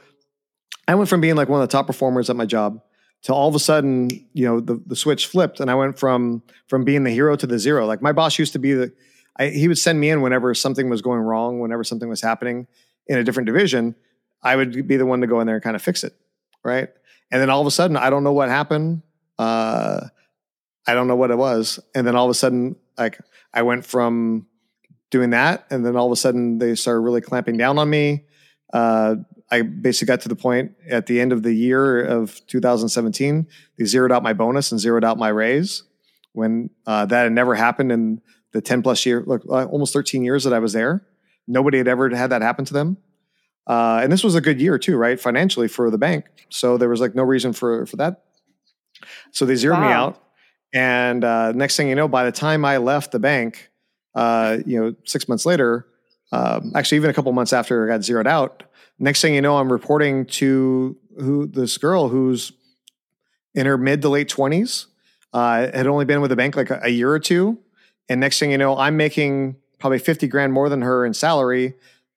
I 0.87 0.95
went 0.95 1.09
from 1.11 1.21
being 1.21 1.35
like 1.37 1.49
one 1.49 1.61
of 1.61 1.69
the 1.69 1.73
top 1.73 1.87
performers 1.87 2.31
at 2.31 2.37
my 2.37 2.47
job 2.47 2.81
to 3.25 3.35
all 3.35 3.49
of 3.49 3.55
a 3.55 3.59
sudden, 3.59 4.09
you 4.33 4.47
know, 4.47 4.61
the, 4.61 4.81
the 4.87 4.97
switch 4.97 5.27
flipped 5.27 5.61
and 5.61 5.71
I 5.71 5.75
went 5.75 5.99
from 5.99 6.43
from 6.69 6.85
being 6.85 7.05
the 7.05 7.11
hero 7.11 7.37
to 7.37 7.47
the 7.47 7.59
zero. 7.59 7.85
Like 7.87 8.01
my 8.01 8.13
boss 8.13 8.39
used 8.39 8.53
to 8.55 8.59
be 8.59 8.73
the 8.75 8.93
I, 9.39 9.49
he 9.49 9.69
would 9.69 9.79
send 9.79 10.01
me 10.01 10.11
in 10.11 10.21
whenever 10.21 10.55
something 10.55 10.89
was 10.89 11.03
going 11.03 11.21
wrong, 11.21 11.61
whenever 11.61 11.85
something 11.85 12.09
was 12.09 12.21
happening 12.21 12.67
in 13.07 13.19
a 13.19 13.25
different 13.25 13.47
division, 13.47 13.95
I 14.43 14.57
would 14.57 14.87
be 14.87 14.97
the 14.97 15.07
one 15.07 15.21
to 15.21 15.27
go 15.27 15.41
in 15.41 15.47
there 15.47 15.57
and 15.57 15.65
kind 15.65 15.77
of 15.77 15.83
fix 15.83 16.05
it, 16.05 16.15
right? 16.65 16.89
And 17.31 17.41
then 17.41 17.51
all 17.51 17.61
of 17.61 17.67
a 17.67 17.71
sudden, 17.71 17.97
I 17.97 18.11
don't 18.11 18.25
know 18.25 18.33
what 18.33 18.49
happened. 18.49 19.03
Uh, 19.39 20.09
I 20.87 20.95
don't 20.95 21.07
know 21.07 21.17
what 21.17 21.31
it 21.31 21.37
was, 21.37 21.79
and 21.95 22.07
then 22.07 22.17
all 22.17 22.25
of 22.25 22.31
a 22.31 22.35
sudden, 22.35 22.77
like 22.97 23.19
I 23.53 23.63
went 23.63 23.85
from 23.85 24.47
doing 25.11 25.31
that, 25.31 25.67
and 25.71 25.85
then 25.85 25.97
all 25.97 26.07
of 26.07 26.13
a 26.13 26.17
sudden 26.17 26.59
they 26.59 26.75
started 26.75 27.01
really 27.01 27.21
clamping 27.21 27.57
down 27.57 27.79
on 27.79 27.89
me. 27.89 28.25
Uh, 28.73 29.17
I 29.51 29.63
basically 29.63 30.13
got 30.13 30.21
to 30.23 30.29
the 30.29 30.37
point 30.37 30.73
at 30.89 31.07
the 31.07 31.21
end 31.21 31.33
of 31.33 31.43
the 31.43 31.53
year 31.53 32.05
of 32.05 32.41
2017, 32.49 33.47
they 33.79 33.85
zeroed 33.85 34.13
out 34.13 34.23
my 34.23 34.33
bonus 34.33 34.73
and 34.73 34.81
zeroed 34.81 35.05
out 35.05 35.19
my 35.19 35.29
raise 35.29 35.85
when 36.33 36.71
uh, 36.87 37.07
that 37.07 37.25
had 37.25 37.33
never 37.33 37.55
happened 37.55 37.91
in 37.91 38.21
the 38.59 38.63
10 38.63 38.83
plus 38.83 39.07
year, 39.07 39.23
look, 39.25 39.45
uh, 39.49 39.67
almost 39.67 39.93
13 39.93 40.25
years 40.25 40.43
that 40.43 40.53
I 40.53 40.59
was 40.59 40.73
there. 40.73 41.07
Nobody 41.47 41.79
had 41.79 41.87
ever 41.87 42.11
had 42.11 42.31
that 42.31 42.43
happen 42.43 42.65
to 42.65 42.75
them. 42.75 42.97
Uh, 43.69 44.01
and 44.03 44.11
this 44.11 44.25
was 44.25 44.35
a 44.35 44.41
good 44.41 44.61
year 44.61 44.79
too, 44.81 44.97
right? 44.97 45.21
Financially 45.21 45.69
for 45.69 45.91
the 45.91 45.99
bank. 45.99 46.25
So 46.49 46.77
there 46.77 46.89
was 46.89 47.01
like 47.01 47.15
no 47.15 47.23
reason 47.23 47.53
for, 47.53 47.87
for 47.87 47.97
that. 47.99 48.25
So 49.31 49.47
they 49.47 49.55
zeroed 49.55 49.79
me 49.81 49.87
out. 49.87 50.21
And 50.75 51.23
uh, 51.23 51.53
next 51.53 51.77
thing 51.77 51.89
you 51.89 51.95
know, 51.95 52.09
by 52.09 52.25
the 52.25 52.33
time 52.33 52.65
I 52.65 52.79
left 52.79 53.13
the 53.13 53.21
bank, 53.21 53.71
uh, 54.17 54.59
you 54.67 54.81
know, 54.81 54.95
six 55.05 55.29
months 55.29 55.47
later, 55.47 55.87
um, 56.33 56.73
actually 56.75 56.97
even 56.97 57.11
a 57.11 57.15
couple 57.15 57.31
months 57.33 57.53
after 57.53 57.85
I 57.85 57.95
got 57.95 58.03
zeroed 58.03 58.27
out, 58.27 58.65
next 58.99 59.21
thing 59.21 59.35
you 59.35 59.41
know, 59.41 59.57
I'm 59.59 59.71
reporting 59.71 60.27
to 60.27 60.97
who 61.17 61.47
this 61.47 61.79
girl 61.79 62.09
who's 62.09 62.53
in 63.55 63.67
her 63.67 63.79
mid 63.79 64.03
to 64.03 64.09
late 64.09 64.29
twenties, 64.29 64.89
uh, 65.33 65.69
had 65.73 65.87
only 65.87 66.05
been 66.05 66.21
with 66.21 66.31
the 66.31 66.37
bank 66.37 66.57
like 66.57 66.71
a, 66.71 66.81
a 66.83 66.89
year 66.89 67.11
or 67.11 67.21
two, 67.21 67.59
and 68.09 68.21
next 68.21 68.39
thing 68.39 68.51
you 68.51 68.59
know, 68.59 68.77
I'm 68.77 68.97
making 68.97 69.57
probably 69.79 69.99
fifty 69.99 70.27
grand 70.27 70.53
more 70.53 70.69
than 70.69 70.83
her 70.83 71.05
in 71.05 71.15
salary. 71.15 71.75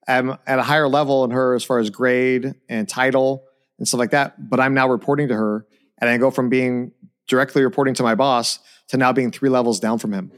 I'm 0.08 0.38
at 0.48 0.60
a 0.60 0.64
higher 0.64 0.88
level 0.88 1.22
than 1.22 1.32
her 1.32 1.54
as 1.56 1.64
far 1.64 1.80
as 1.80 1.90
grade 1.90 2.56
and 2.68 2.90
title 2.90 3.44
and 3.78 3.88
stuff 3.88 4.00
like 4.00 4.12
that. 4.12 4.50
But 4.50 4.60
I'm 4.60 4.74
now 4.74 4.90
reporting 4.90 5.28
to 5.30 5.36
her, 5.36 5.66
and 6.00 6.10
I 6.10 6.18
go 6.18 6.32
from 6.32 6.50
being 6.50 6.92
directly 7.28 7.64
reporting 7.64 7.94
to 7.96 8.04
my 8.04 8.16
boss 8.16 8.60
to 8.90 8.98
now 8.98 9.14
being 9.14 9.32
three 9.32 9.50
levels 9.50 9.80
down 9.80 9.98
from 10.00 10.14
him. 10.14 10.32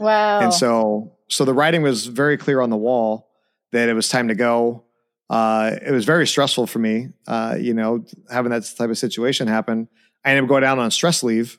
Wow. 0.00 0.40
And 0.40 0.52
so, 0.52 1.12
so 1.28 1.44
the 1.44 1.54
writing 1.54 1.82
was 1.82 2.06
very 2.06 2.36
clear 2.36 2.60
on 2.60 2.70
the 2.70 2.76
wall 2.76 3.30
that 3.72 3.88
it 3.88 3.94
was 3.94 4.08
time 4.08 4.28
to 4.28 4.34
go. 4.34 4.84
Uh, 5.30 5.76
it 5.84 5.92
was 5.92 6.04
very 6.04 6.26
stressful 6.26 6.66
for 6.66 6.78
me, 6.78 7.08
uh, 7.28 7.56
you 7.58 7.72
know, 7.72 8.04
having 8.30 8.50
that 8.50 8.64
type 8.76 8.90
of 8.90 8.98
situation 8.98 9.46
happen. 9.46 9.88
I 10.24 10.30
ended 10.30 10.44
up 10.44 10.48
going 10.48 10.62
down 10.62 10.78
on 10.78 10.90
stress 10.90 11.22
leave 11.22 11.58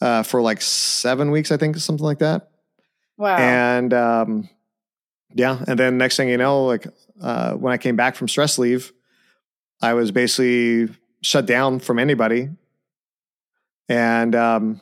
uh, 0.00 0.22
for 0.22 0.42
like 0.42 0.60
seven 0.60 1.30
weeks, 1.30 1.50
I 1.52 1.56
think, 1.56 1.76
something 1.76 2.04
like 2.04 2.18
that. 2.18 2.50
wow. 3.16 3.36
And 3.36 3.92
um, 3.94 4.48
yeah, 5.34 5.62
and 5.66 5.78
then 5.78 5.98
next 5.98 6.16
thing 6.16 6.28
you 6.28 6.36
know, 6.36 6.64
like 6.64 6.86
uh, 7.20 7.54
when 7.54 7.72
I 7.72 7.78
came 7.78 7.96
back 7.96 8.16
from 8.16 8.28
stress 8.28 8.58
leave, 8.58 8.92
I 9.82 9.94
was 9.94 10.10
basically 10.10 10.94
shut 11.22 11.46
down 11.46 11.80
from 11.80 11.98
anybody. 11.98 12.50
And 13.88 14.34
um, 14.34 14.80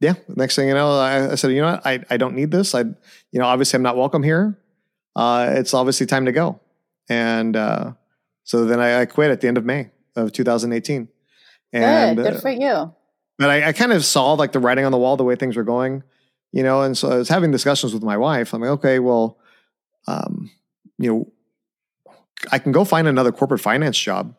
yeah, 0.00 0.14
next 0.28 0.56
thing 0.56 0.68
you 0.68 0.74
know, 0.74 0.98
I, 0.98 1.32
I 1.32 1.34
said, 1.36 1.52
you 1.52 1.60
know 1.60 1.72
what, 1.72 1.86
I, 1.86 2.04
I 2.10 2.16
don't 2.16 2.34
need 2.34 2.50
this. 2.50 2.74
I, 2.74 2.80
you 2.80 3.38
know, 3.38 3.46
obviously 3.46 3.76
I'm 3.76 3.82
not 3.82 3.96
welcome 3.96 4.22
here. 4.22 4.58
Uh, 5.14 5.48
it's 5.52 5.74
obviously 5.74 6.06
time 6.06 6.26
to 6.26 6.32
go. 6.32 6.60
And 7.08 7.56
uh, 7.56 7.92
so 8.44 8.64
then 8.64 8.80
I, 8.80 9.02
I 9.02 9.06
quit 9.06 9.30
at 9.30 9.40
the 9.40 9.48
end 9.48 9.58
of 9.58 9.64
May 9.64 9.90
of 10.16 10.32
2018. 10.32 11.08
And 11.72 12.16
good. 12.16 12.26
uh, 12.26 12.30
Good 12.32 12.40
for 12.40 12.50
you. 12.50 12.94
But 13.42 13.50
I, 13.50 13.68
I 13.68 13.72
kind 13.72 13.92
of 13.92 14.04
saw 14.04 14.32
like 14.34 14.52
the 14.52 14.60
writing 14.60 14.84
on 14.84 14.92
the 14.92 14.98
wall, 14.98 15.16
the 15.16 15.24
way 15.24 15.36
things 15.36 15.56
were 15.56 15.64
going, 15.64 16.02
you 16.52 16.62
know, 16.62 16.82
and 16.82 16.96
so 16.96 17.10
I 17.10 17.16
was 17.16 17.28
having 17.28 17.50
discussions 17.50 17.94
with 17.94 18.02
my 18.02 18.16
wife. 18.16 18.52
I'm 18.52 18.60
like, 18.60 18.70
okay, 18.70 18.98
well, 18.98 19.38
um, 20.06 20.50
you 20.98 21.12
know, 21.12 21.32
I 22.50 22.58
can 22.58 22.72
go 22.72 22.84
find 22.84 23.08
another 23.08 23.32
corporate 23.32 23.60
finance 23.60 23.98
job. 23.98 24.34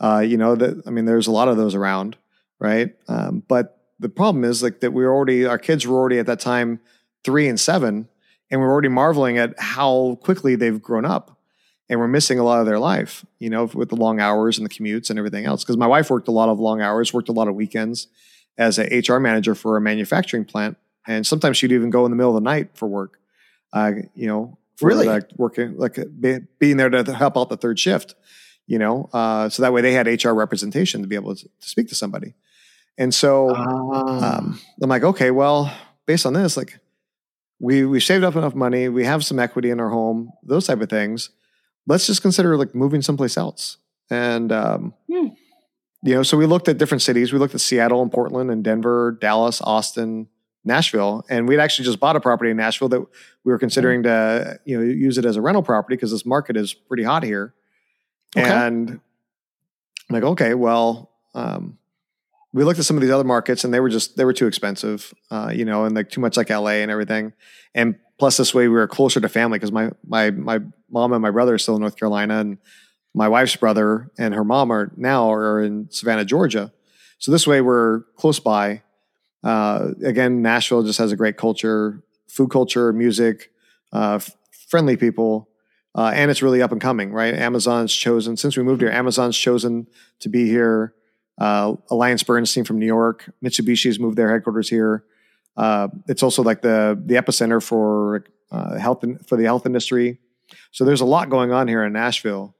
Uh, 0.00 0.20
you 0.20 0.36
know, 0.36 0.54
that 0.54 0.82
I 0.86 0.90
mean, 0.90 1.04
there's 1.04 1.26
a 1.26 1.32
lot 1.32 1.48
of 1.48 1.56
those 1.56 1.74
around, 1.74 2.16
right? 2.60 2.94
Um, 3.08 3.42
but 3.48 3.82
the 3.98 4.08
problem 4.08 4.44
is 4.44 4.62
like 4.62 4.80
that 4.80 4.92
we 4.92 5.04
were 5.04 5.12
already 5.12 5.44
our 5.44 5.58
kids 5.58 5.86
were 5.86 5.96
already 5.96 6.18
at 6.18 6.26
that 6.26 6.40
time 6.40 6.80
three 7.24 7.48
and 7.48 7.58
seven, 7.58 8.08
and 8.50 8.60
we're 8.60 8.70
already 8.70 8.88
marveling 8.88 9.38
at 9.38 9.58
how 9.58 10.18
quickly 10.22 10.54
they've 10.54 10.80
grown 10.80 11.04
up, 11.04 11.36
and 11.88 11.98
we're 11.98 12.06
missing 12.08 12.38
a 12.38 12.44
lot 12.44 12.60
of 12.60 12.66
their 12.66 12.78
life, 12.78 13.26
you 13.40 13.50
know, 13.50 13.64
with 13.74 13.88
the 13.88 13.96
long 13.96 14.20
hours 14.20 14.56
and 14.56 14.64
the 14.64 14.72
commutes 14.72 15.10
and 15.10 15.18
everything 15.18 15.44
else. 15.44 15.64
Because 15.64 15.76
my 15.76 15.86
wife 15.86 16.10
worked 16.10 16.28
a 16.28 16.32
lot 16.32 16.48
of 16.48 16.60
long 16.60 16.80
hours, 16.80 17.12
worked 17.12 17.28
a 17.28 17.32
lot 17.32 17.48
of 17.48 17.56
weekends 17.56 18.06
as 18.58 18.78
a 18.78 18.84
HR 19.00 19.18
manager 19.20 19.54
for 19.54 19.76
a 19.76 19.80
manufacturing 19.80 20.44
plant, 20.44 20.76
and 21.06 21.26
sometimes 21.26 21.56
she'd 21.56 21.72
even 21.72 21.90
go 21.90 22.04
in 22.04 22.10
the 22.10 22.16
middle 22.16 22.36
of 22.36 22.42
the 22.42 22.48
night 22.50 22.70
for 22.74 22.86
work. 22.88 23.18
Uh, 23.72 23.92
you 24.14 24.26
know, 24.26 24.58
for 24.76 24.88
Really? 24.88 25.06
like 25.06 25.24
working 25.36 25.76
like 25.78 25.96
be, 26.20 26.38
being 26.58 26.76
there 26.76 26.90
to 26.90 27.14
help 27.14 27.36
out 27.38 27.48
the 27.48 27.56
third 27.56 27.78
shift. 27.78 28.14
You 28.66 28.78
know, 28.78 29.08
uh, 29.14 29.48
so 29.48 29.62
that 29.62 29.72
way 29.72 29.80
they 29.80 29.92
had 29.92 30.06
HR 30.06 30.32
representation 30.32 31.00
to 31.00 31.08
be 31.08 31.14
able 31.14 31.34
to, 31.34 31.44
to 31.44 31.68
speak 31.68 31.88
to 31.88 31.94
somebody. 31.94 32.34
And 32.98 33.14
so 33.14 33.54
Ah. 33.56 34.38
um, 34.38 34.60
I'm 34.82 34.90
like, 34.90 35.04
okay, 35.04 35.30
well, 35.30 35.72
based 36.06 36.26
on 36.26 36.34
this, 36.34 36.56
like 36.56 36.78
we 37.60 37.84
we 37.86 37.98
saved 38.00 38.24
up 38.24 38.36
enough 38.36 38.54
money, 38.54 38.88
we 38.88 39.04
have 39.04 39.24
some 39.24 39.38
equity 39.38 39.70
in 39.70 39.80
our 39.80 39.88
home, 39.88 40.32
those 40.42 40.66
type 40.66 40.80
of 40.82 40.90
things. 40.90 41.30
Let's 41.86 42.06
just 42.06 42.20
consider 42.20 42.56
like 42.58 42.74
moving 42.74 43.00
someplace 43.02 43.36
else. 43.38 43.78
And 44.10 44.52
um, 44.52 44.94
Hmm. 45.10 45.28
You 46.08 46.14
know, 46.14 46.22
so 46.22 46.38
we 46.38 46.46
looked 46.46 46.68
at 46.68 46.78
different 46.78 47.02
cities. 47.02 47.34
We 47.34 47.38
looked 47.38 47.54
at 47.54 47.60
Seattle 47.60 48.00
and 48.00 48.10
Portland 48.10 48.50
and 48.50 48.64
Denver, 48.64 49.18
Dallas, 49.20 49.60
Austin, 49.60 50.28
Nashville, 50.64 51.22
and 51.28 51.46
we'd 51.46 51.60
actually 51.60 51.84
just 51.84 52.00
bought 52.00 52.16
a 52.16 52.20
property 52.20 52.50
in 52.50 52.56
Nashville 52.56 52.88
that 52.88 53.00
we 53.00 53.52
were 53.52 53.58
considering 53.58 54.02
to 54.04 54.58
you 54.64 54.78
know 54.78 54.82
use 54.82 55.18
it 55.18 55.26
as 55.26 55.36
a 55.36 55.42
rental 55.42 55.62
property 55.62 55.96
because 55.96 56.10
this 56.10 56.24
market 56.24 56.56
is 56.56 56.72
pretty 56.72 57.02
hot 57.02 57.24
here. 57.24 57.54
Okay. 58.34 58.48
And 58.48 58.90
I'm 58.90 60.14
like, 60.14 60.22
okay, 60.22 60.54
well, 60.54 61.10
um, 61.34 61.76
we 62.54 62.64
looked 62.64 62.78
at 62.78 62.86
some 62.86 62.96
of 62.96 63.02
these 63.02 63.10
other 63.10 63.24
markets 63.24 63.64
and 63.64 63.74
they 63.74 63.80
were 63.80 63.90
just 63.90 64.16
they 64.16 64.24
were 64.24 64.32
too 64.32 64.46
expensive, 64.46 65.12
uh, 65.30 65.52
you 65.54 65.66
know, 65.66 65.84
and 65.84 65.94
like 65.94 66.08
too 66.08 66.22
much 66.22 66.38
like 66.38 66.48
LA 66.48 66.80
and 66.80 66.90
everything. 66.90 67.34
And 67.74 67.96
plus, 68.18 68.38
this 68.38 68.54
way 68.54 68.66
we 68.66 68.74
were 68.74 68.88
closer 68.88 69.20
to 69.20 69.28
family 69.28 69.58
because 69.58 69.72
my 69.72 69.90
my 70.06 70.30
my 70.30 70.60
mom 70.90 71.12
and 71.12 71.20
my 71.20 71.30
brother 71.30 71.52
are 71.52 71.58
still 71.58 71.74
in 71.74 71.82
North 71.82 71.96
Carolina, 71.96 72.38
and 72.38 72.58
my 73.18 73.28
wife's 73.28 73.56
brother 73.56 74.12
and 74.16 74.32
her 74.32 74.44
mom 74.44 74.70
are 74.70 74.92
now 74.96 75.32
are 75.32 75.60
in 75.60 75.90
Savannah, 75.90 76.24
Georgia. 76.24 76.72
So 77.18 77.32
this 77.32 77.48
way 77.48 77.60
we're 77.60 78.02
close 78.16 78.38
by. 78.38 78.82
Uh, 79.42 79.88
again, 80.04 80.40
Nashville 80.40 80.84
just 80.84 81.00
has 81.00 81.10
a 81.10 81.16
great 81.16 81.36
culture, 81.36 82.00
food 82.28 82.50
culture, 82.50 82.92
music, 82.92 83.50
uh, 83.92 84.14
f- 84.14 84.36
friendly 84.68 84.96
people, 84.96 85.48
uh, 85.96 86.12
and 86.14 86.30
it's 86.30 86.42
really 86.42 86.62
up 86.62 86.70
and 86.70 86.80
coming. 86.80 87.12
Right? 87.12 87.34
Amazon's 87.34 87.92
chosen 87.92 88.36
since 88.36 88.56
we 88.56 88.62
moved 88.62 88.82
here. 88.82 88.90
Amazon's 88.90 89.36
chosen 89.36 89.88
to 90.20 90.28
be 90.28 90.46
here. 90.46 90.94
Uh, 91.38 91.74
Alliance 91.90 92.22
Bernstein 92.22 92.64
from 92.64 92.78
New 92.78 92.86
York, 92.86 93.32
Mitsubishi's 93.44 93.98
moved 93.98 94.16
their 94.16 94.30
headquarters 94.30 94.68
here. 94.68 95.04
Uh, 95.56 95.88
it's 96.06 96.22
also 96.22 96.44
like 96.44 96.62
the 96.62 97.00
the 97.04 97.16
epicenter 97.16 97.60
for 97.60 98.24
uh, 98.52 98.78
health 98.78 99.02
in, 99.02 99.18
for 99.18 99.36
the 99.36 99.44
health 99.44 99.66
industry. 99.66 100.20
So 100.70 100.84
there's 100.84 101.00
a 101.00 101.04
lot 101.04 101.30
going 101.30 101.52
on 101.52 101.66
here 101.66 101.82
in 101.82 101.92
Nashville, 101.92 102.54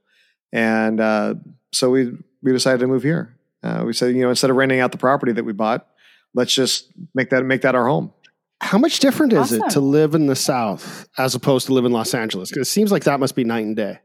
and 0.53 1.01
uh, 1.01 1.35
so 1.73 1.91
we 1.91 2.13
we 2.43 2.53
decided 2.53 2.81
to 2.81 2.87
move 2.87 3.03
here. 3.03 3.35
Uh, 3.63 3.83
we 3.85 3.93
said, 3.93 4.15
you 4.15 4.23
know, 4.23 4.31
instead 4.31 4.51
of 4.51 4.57
renting 4.57 4.81
out 4.81 4.93
the 4.93 4.99
property 4.99 5.33
that 5.33 5.45
we 5.45 5.53
bought, 5.53 5.87
let's 6.35 6.55
just 6.55 6.91
make 7.15 7.31
that 7.31 7.45
make 7.45 7.63
that 7.63 7.75
our 7.75 7.87
home. 7.89 8.13
How 8.61 8.79
much 8.79 8.99
different 8.99 9.33
is 9.33 9.53
it 9.53 9.63
to 9.71 9.81
live 9.81 10.15
in 10.15 10.27
the 10.27 10.35
South 10.35 11.09
as 11.17 11.35
opposed 11.37 11.67
to 11.67 11.73
live 11.73 11.85
in 11.85 11.93
Los 11.93 12.13
Angeles? 12.13 12.51
Because 12.51 12.67
it 12.67 12.71
seems 12.71 12.91
like 12.91 13.05
that 13.05 13.21
must 13.21 13.37
be 13.37 13.45
night 13.45 13.65
and 13.65 13.77
day. 13.77 14.01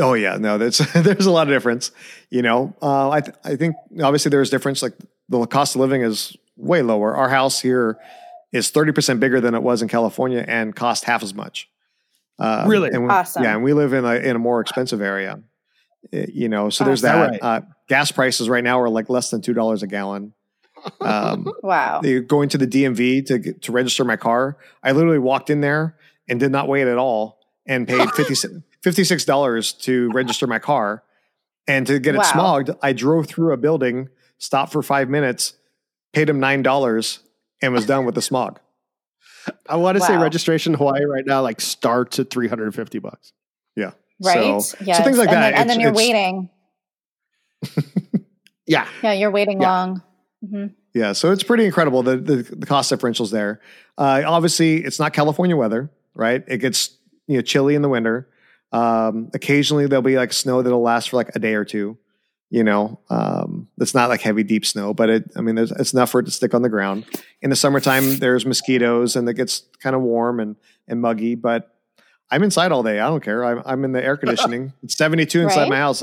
Oh 0.00 0.14
yeah, 0.14 0.36
no, 0.36 0.58
that's 0.58 0.78
there's 0.94 1.26
a 1.26 1.30
lot 1.30 1.46
of 1.46 1.54
difference. 1.54 1.92
You 2.30 2.42
know, 2.42 2.74
uh, 2.82 3.10
I 3.10 3.20
th- 3.20 3.36
I 3.44 3.56
think 3.56 3.76
obviously 4.02 4.30
there's 4.30 4.50
difference. 4.50 4.82
Like 4.82 4.94
the 5.28 5.46
cost 5.46 5.76
of 5.76 5.80
living 5.80 6.02
is 6.02 6.36
way 6.56 6.82
lower. 6.82 7.14
Our 7.14 7.28
house 7.28 7.60
here 7.60 7.98
is 8.52 8.70
thirty 8.70 8.90
percent 8.92 9.20
bigger 9.20 9.40
than 9.40 9.54
it 9.54 9.62
was 9.62 9.82
in 9.82 9.88
California 9.88 10.44
and 10.46 10.74
cost 10.74 11.04
half 11.04 11.22
as 11.22 11.34
much. 11.34 11.68
Uh, 12.38 12.64
Really? 12.66 12.90
And 12.90 13.04
we, 13.04 13.10
Awesome. 13.10 13.44
Yeah, 13.44 13.54
and 13.54 13.62
we 13.62 13.72
live 13.74 13.92
in 13.92 14.04
a 14.04 14.14
in 14.14 14.34
a 14.34 14.40
more 14.40 14.60
expensive 14.60 15.00
area. 15.00 15.40
Uh, 16.12 16.26
You 16.32 16.48
know, 16.48 16.70
so 16.70 16.84
there's 16.84 17.02
that 17.02 17.14
that. 17.16 17.30
right? 17.30 17.42
Uh, 17.42 17.60
gas 17.88 18.10
prices 18.12 18.48
right 18.48 18.64
now 18.64 18.80
are 18.80 18.88
like 18.88 19.08
less 19.10 19.30
than 19.30 19.40
two 19.40 19.52
dollars 19.54 19.82
a 19.82 19.86
gallon. 19.86 20.32
Um, 21.00 21.46
Wow. 21.62 22.00
they- 22.02 22.20
going 22.20 22.48
to 22.50 22.58
the 22.58 22.66
DMV 22.66 23.26
to 23.26 23.38
get, 23.38 23.62
to 23.62 23.72
register 23.72 24.04
my 24.04 24.16
car. 24.16 24.56
I 24.82 24.92
literally 24.92 25.18
walked 25.18 25.50
in 25.50 25.60
there 25.60 25.96
and 26.28 26.38
did 26.40 26.52
not 26.52 26.68
wait 26.68 26.86
at 26.86 26.98
all 26.98 27.38
and 27.66 27.86
paid 27.88 28.10
50, 28.14 28.34
$56 28.82 29.80
to 29.82 30.10
register 30.12 30.46
my 30.46 30.58
car. 30.58 31.02
And 31.66 31.86
to 31.86 31.98
get 31.98 32.14
it 32.14 32.18
Wow. 32.18 32.24
smogged, 32.24 32.76
I 32.82 32.92
drove 32.92 33.26
through 33.26 33.52
a 33.52 33.56
building, 33.56 34.10
stopped 34.38 34.72
for 34.72 34.82
five 34.82 35.08
minutes, 35.08 35.54
paid 36.12 36.28
him 36.28 36.38
nine 36.38 36.62
dollars, 36.62 37.20
and 37.62 37.72
was 37.72 37.86
done 37.86 38.04
with 38.04 38.14
the 38.14 38.20
smog. 38.22 38.60
I 39.68 39.76
want 39.76 39.96
to 39.98 40.04
say 40.04 40.16
registration 40.16 40.74
in 40.74 40.78
Hawaii 40.78 41.04
right 41.04 41.24
now 41.26 41.40
like 41.42 41.60
starts 41.62 42.18
at 42.18 42.28
350 42.30 42.98
bucks. 42.98 43.32
Right. 44.22 44.34
So- 44.36 44.60
so 44.60 44.76
yes. 44.84 45.04
things 45.04 45.18
like 45.18 45.28
and 45.28 45.36
that, 45.36 45.50
Then, 45.52 45.60
and 45.62 45.70
then 45.70 45.80
you're 45.80 45.92
waiting. 45.94 46.48
Yeah. 48.66 48.88
Yeah, 49.02 49.12
you're 49.12 49.30
waiting 49.30 49.60
Yeah. 49.60 49.68
long. 49.70 50.02
hmm 50.48 50.66
Yeah, 50.94 51.12
so 51.12 51.32
it's 51.32 51.42
pretty 51.42 51.66
incredible 51.66 52.02
the 52.02 52.16
the, 52.16 52.36
the 52.36 52.66
cost 52.66 52.90
differentials 52.90 53.30
there. 53.30 53.60
Uh, 53.98 54.22
obviously, 54.26 54.76
it's 54.82 54.98
not 54.98 55.12
California 55.12 55.54
weather, 55.56 55.90
right? 56.14 56.42
It 56.48 56.58
gets 56.58 56.96
you 57.26 57.36
know 57.36 57.42
chilly 57.42 57.74
in 57.74 57.82
the 57.82 57.88
winter. 57.90 58.28
Um, 58.72 59.30
occasionally, 59.34 59.86
there'll 59.86 60.02
be 60.02 60.16
like 60.16 60.32
snow 60.32 60.62
that'll 60.62 60.80
last 60.82 61.10
for 61.10 61.16
like 61.16 61.30
a 61.34 61.38
day 61.38 61.54
or 61.54 61.64
two. 61.66 61.98
You 62.50 62.64
know, 62.64 63.00
um, 63.10 63.68
it's 63.78 63.94
not 63.94 64.08
like 64.08 64.20
heavy, 64.22 64.44
deep 64.44 64.64
snow, 64.64 64.94
but 64.94 65.10
it. 65.10 65.24
I 65.36 65.40
mean, 65.42 65.56
there's 65.56 65.72
it's 65.72 65.92
enough 65.92 66.10
for 66.10 66.20
it 66.20 66.24
to 66.24 66.30
stick 66.30 66.54
on 66.54 66.62
the 66.62 66.68
ground. 66.70 67.04
In 67.42 67.50
the 67.50 67.56
summertime, 67.56 68.16
there's 68.18 68.46
mosquitoes, 68.46 69.14
and 69.16 69.28
it 69.28 69.34
gets 69.34 69.64
kind 69.82 69.94
of 69.94 70.00
warm 70.02 70.40
and 70.40 70.56
and 70.88 71.02
muggy. 71.02 71.34
But 71.34 71.73
I'm 72.30 72.42
inside 72.42 72.72
all 72.72 72.82
day. 72.82 73.00
I 73.00 73.06
don't 73.08 73.22
care. 73.22 73.44
I'm 73.44 73.62
I'm 73.64 73.84
in 73.84 73.92
the 73.92 74.02
air 74.04 74.16
conditioning. 74.16 74.72
It's 74.82 74.96
72 74.96 75.40
inside 75.42 75.62
Right? 75.62 75.68
my 75.70 75.76
house 75.76 76.02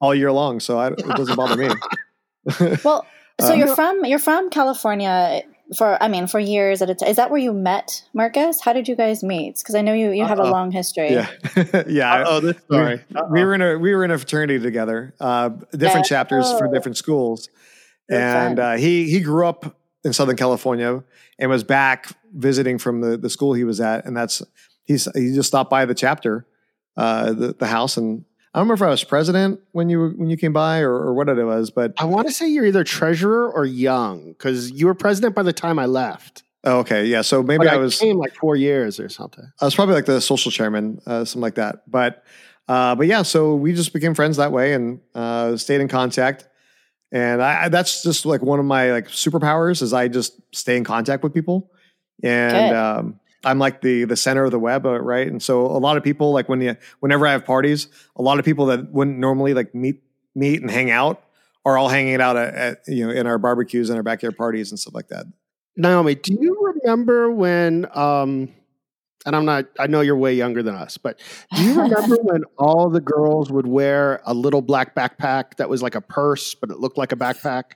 all 0.00 0.14
year 0.14 0.32
long, 0.32 0.60
so 0.60 0.78
I, 0.78 0.88
it 0.88 0.98
doesn't 0.98 1.36
bother 1.36 1.56
me. 1.56 1.68
Well, 2.84 3.06
so 3.40 3.52
Uh, 3.52 3.54
you're 3.54 3.74
from 3.74 4.04
you're 4.04 4.18
from 4.18 4.50
California 4.50 5.42
for 5.76 5.96
I 6.02 6.08
mean 6.08 6.26
for 6.26 6.38
years 6.40 6.82
at 6.82 6.90
a 6.90 6.94
time. 6.94 7.08
Is 7.08 7.16
that 7.16 7.30
where 7.30 7.38
you 7.40 7.52
met 7.52 8.04
Marcus? 8.12 8.60
How 8.60 8.72
did 8.72 8.88
you 8.88 8.96
guys 8.96 9.22
meet? 9.22 9.58
Because 9.58 9.74
I 9.74 9.80
know 9.80 9.92
you 9.94 10.10
you 10.10 10.24
have 10.24 10.38
a 10.38 10.42
Uh-oh. 10.42 10.50
long 10.50 10.70
history. 10.72 11.12
yeah, 11.12 11.28
yeah. 11.88 12.24
oh, 12.26 12.40
this 12.40 12.56
We- 12.68 12.76
story. 12.76 13.04
we 13.30 13.44
were 13.44 13.54
in 13.54 13.62
a 13.62 13.78
we 13.78 13.94
were 13.94 14.04
in 14.04 14.10
a 14.10 14.18
fraternity 14.18 14.58
together, 14.60 15.14
uh, 15.20 15.48
different 15.70 16.06
Yeah. 16.10 16.16
chapters 16.16 16.50
for 16.58 16.68
Oh. 16.68 16.72
different 16.72 16.96
schools, 16.98 17.48
So 18.10 18.16
and 18.16 18.58
uh, 18.58 18.72
he 18.76 19.08
he 19.10 19.20
grew 19.20 19.46
up 19.46 19.76
in 20.04 20.12
Southern 20.12 20.36
California 20.36 21.02
and 21.38 21.48
was 21.50 21.64
back 21.64 22.08
visiting 22.34 22.76
from 22.78 23.00
the 23.00 23.16
the 23.16 23.30
school 23.30 23.54
he 23.54 23.64
was 23.64 23.80
at, 23.80 24.04
and 24.04 24.16
that's 24.16 24.42
he's 24.84 25.08
he 25.14 25.34
just 25.34 25.48
stopped 25.48 25.70
by 25.70 25.84
the 25.84 25.94
chapter, 25.94 26.46
uh, 26.96 27.32
the 27.32 27.54
the 27.54 27.66
house, 27.66 27.96
and 27.96 28.24
I 28.54 28.58
don't 28.58 28.68
remember 28.68 28.84
if 28.84 28.88
I 28.88 28.90
was 28.90 29.04
president 29.04 29.60
when 29.72 29.88
you 29.88 30.10
when 30.16 30.28
you 30.28 30.36
came 30.36 30.52
by 30.52 30.80
or, 30.80 30.92
or 30.92 31.14
what 31.14 31.28
it 31.28 31.42
was, 31.42 31.70
but 31.70 31.94
I 31.98 32.04
want 32.04 32.28
to 32.28 32.32
say 32.34 32.48
you're 32.48 32.66
either 32.66 32.84
treasurer 32.84 33.50
or 33.50 33.64
young 33.64 34.32
because 34.32 34.70
you 34.70 34.86
were 34.86 34.94
president 34.94 35.34
by 35.34 35.42
the 35.42 35.52
time 35.54 35.78
I 35.78 35.86
left. 35.86 36.42
oh, 36.64 36.80
okay, 36.80 37.06
yeah. 37.06 37.22
So 37.22 37.42
maybe 37.42 37.64
But 37.64 37.68
I 37.68 37.74
I 37.74 37.78
was 37.78 37.98
came 37.98 38.18
like 38.18 38.34
four 38.34 38.56
years 38.56 39.00
or 39.00 39.08
something. 39.08 39.44
I 39.60 39.64
was 39.64 39.74
probably 39.74 39.94
like 39.94 40.04
the 40.04 40.20
social 40.20 40.50
chairman, 40.50 41.00
uh, 41.06 41.24
something 41.24 41.42
like 41.42 41.54
that. 41.54 41.90
But 41.90 42.24
uh, 42.68 42.94
but 42.94 43.06
yeah, 43.06 43.22
so 43.22 43.54
we 43.54 43.72
just 43.72 43.92
became 43.92 44.14
friends 44.14 44.36
that 44.36 44.52
way 44.52 44.74
and 44.74 45.00
uh, 45.14 45.56
stayed 45.56 45.80
in 45.80 45.88
contact. 45.88 46.46
And 47.10 47.42
I, 47.42 47.64
I 47.64 47.68
that's 47.68 48.02
just 48.02 48.26
like 48.26 48.42
one 48.42 48.58
of 48.58 48.64
my 48.64 48.92
like 48.92 49.08
superpowers 49.08 49.82
is 49.82 49.92
I 49.92 50.08
just 50.08 50.40
stay 50.54 50.76
in 50.76 50.84
contact 50.84 51.22
with 51.22 51.34
people. 51.34 51.70
And 52.22 52.68
Good. 52.70 52.76
um, 52.76 53.20
I'm 53.44 53.58
like 53.58 53.80
the 53.80 54.04
the 54.04 54.16
center 54.16 54.44
of 54.44 54.50
the 54.50 54.58
web, 54.58 54.86
uh, 54.86 55.00
right? 55.00 55.26
And 55.26 55.42
so 55.42 55.66
a 55.66 55.78
lot 55.78 55.96
of 55.96 56.02
people 56.02 56.32
like 56.32 56.48
when 56.48 56.60
you 56.60 56.76
whenever 57.00 57.26
I 57.26 57.32
have 57.32 57.44
parties, 57.44 57.88
a 58.16 58.22
lot 58.22 58.38
of 58.38 58.44
people 58.44 58.66
that 58.66 58.90
wouldn't 58.92 59.18
normally 59.18 59.54
like 59.54 59.74
meet 59.74 60.02
meet 60.34 60.60
and 60.62 60.70
hang 60.70 60.90
out 60.90 61.22
are 61.64 61.76
all 61.78 61.88
hanging 61.88 62.20
out 62.20 62.36
at, 62.36 62.54
at 62.54 62.78
you 62.86 63.06
know 63.06 63.12
in 63.12 63.26
our 63.26 63.38
barbecues 63.38 63.90
and 63.90 63.96
our 63.96 64.02
backyard 64.02 64.36
parties 64.36 64.70
and 64.70 64.78
stuff 64.78 64.94
like 64.94 65.08
that. 65.08 65.26
Naomi, 65.76 66.14
do 66.14 66.36
you 66.38 66.74
remember 66.82 67.30
when? 67.30 67.86
Um, 67.94 68.50
and 69.24 69.36
I'm 69.36 69.44
not. 69.44 69.66
I 69.78 69.86
know 69.86 70.00
you're 70.00 70.16
way 70.16 70.34
younger 70.34 70.62
than 70.62 70.74
us, 70.74 70.98
but 70.98 71.20
do 71.56 71.62
you 71.62 71.80
remember 71.80 72.16
when 72.22 72.42
all 72.58 72.90
the 72.90 73.00
girls 73.00 73.50
would 73.50 73.66
wear 73.66 74.20
a 74.26 74.34
little 74.34 74.60
black 74.62 74.94
backpack 74.94 75.56
that 75.56 75.68
was 75.68 75.82
like 75.82 75.94
a 75.94 76.00
purse, 76.00 76.54
but 76.54 76.70
it 76.70 76.78
looked 76.80 76.98
like 76.98 77.12
a 77.12 77.16
backpack? 77.16 77.72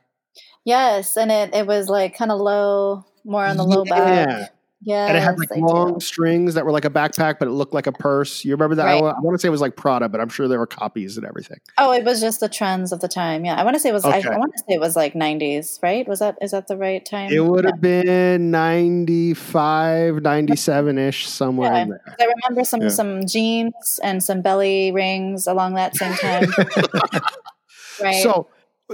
Yes, 0.64 1.16
and 1.16 1.31
it 1.31 1.55
it 1.55 1.66
was 1.66 1.88
like 1.88 2.16
kind 2.16 2.33
of 2.33 2.40
low, 2.40 3.05
more 3.24 3.44
on 3.44 3.57
the 3.57 3.64
low 3.64 3.85
Yeah. 3.87 4.24
back. 4.26 4.52
Yeah, 4.88 5.09
and 5.09 5.16
it 5.16 5.20
had 5.20 5.37
like 5.37 5.51
I 5.53 5.57
long 5.59 5.94
do. 5.94 6.01
strings 6.01 6.55
that 6.55 6.64
were 6.64 6.70
like 6.70 6.85
a 6.85 6.90
backpack, 6.90 7.40
but 7.40 7.49
it 7.49 7.51
looked 7.51 7.75
like 7.75 7.88
a 7.88 7.92
purse. 7.92 8.44
You 8.44 8.53
remember 8.53 8.77
that? 8.77 8.87
I, 8.87 8.92
Right. 8.94 9.03
wa- 9.03 9.14
I 9.16 9.20
want 9.20 9.35
to 9.35 9.38
say 9.40 9.49
it 9.49 9.51
was 9.51 9.61
like 9.61 9.75
Prada, 9.75 10.09
but 10.09 10.20
I'm 10.20 10.29
sure 10.29 10.46
there 10.46 10.61
were 10.61 10.66
copies 10.66 11.16
and 11.16 11.27
everything. 11.27 11.59
Oh, 11.77 11.90
it 11.92 12.05
was 12.05 12.20
just 12.20 12.38
the 12.38 12.49
trends 12.49 12.92
of 12.92 13.01
the 13.01 13.09
time. 13.09 13.44
Yeah, 13.44 13.57
I 13.57 13.64
want 13.64 13.75
to 13.75 13.81
say 13.81 13.88
it 13.88 13.92
was. 13.92 14.05
Okay. 14.05 14.22
I, 14.29 14.35
I 14.35 14.38
want 14.38 14.53
to 14.53 14.59
say 14.61 14.75
it 14.77 14.81
was 14.81 14.94
like 14.94 15.14
'90s, 15.14 15.83
right? 15.83 16.07
Was 16.07 16.20
that 16.20 16.38
is 16.40 16.53
that 16.53 16.68
the 16.68 16.77
right 16.77 17.05
time? 17.05 17.33
It 17.33 17.40
would 17.44 17.64
Yeah. 17.64 17.70
have 17.72 17.81
been 17.81 18.51
95, 18.53 20.22
97 20.22 20.99
ish, 20.99 21.29
somewhere 21.29 21.72
Yeah. 21.72 21.83
in 21.83 21.88
there. 21.88 22.16
I 22.20 22.25
remember 22.46 22.64
some 22.64 22.83
Yeah. 22.83 22.88
some 22.90 23.27
jeans 23.27 23.99
and 24.05 24.22
some 24.22 24.40
belly 24.40 24.92
rings 24.92 25.49
along 25.49 25.75
that 25.75 25.96
same 25.96 26.14
time. 26.14 26.44
right. 28.01 28.22
So, 28.22 28.49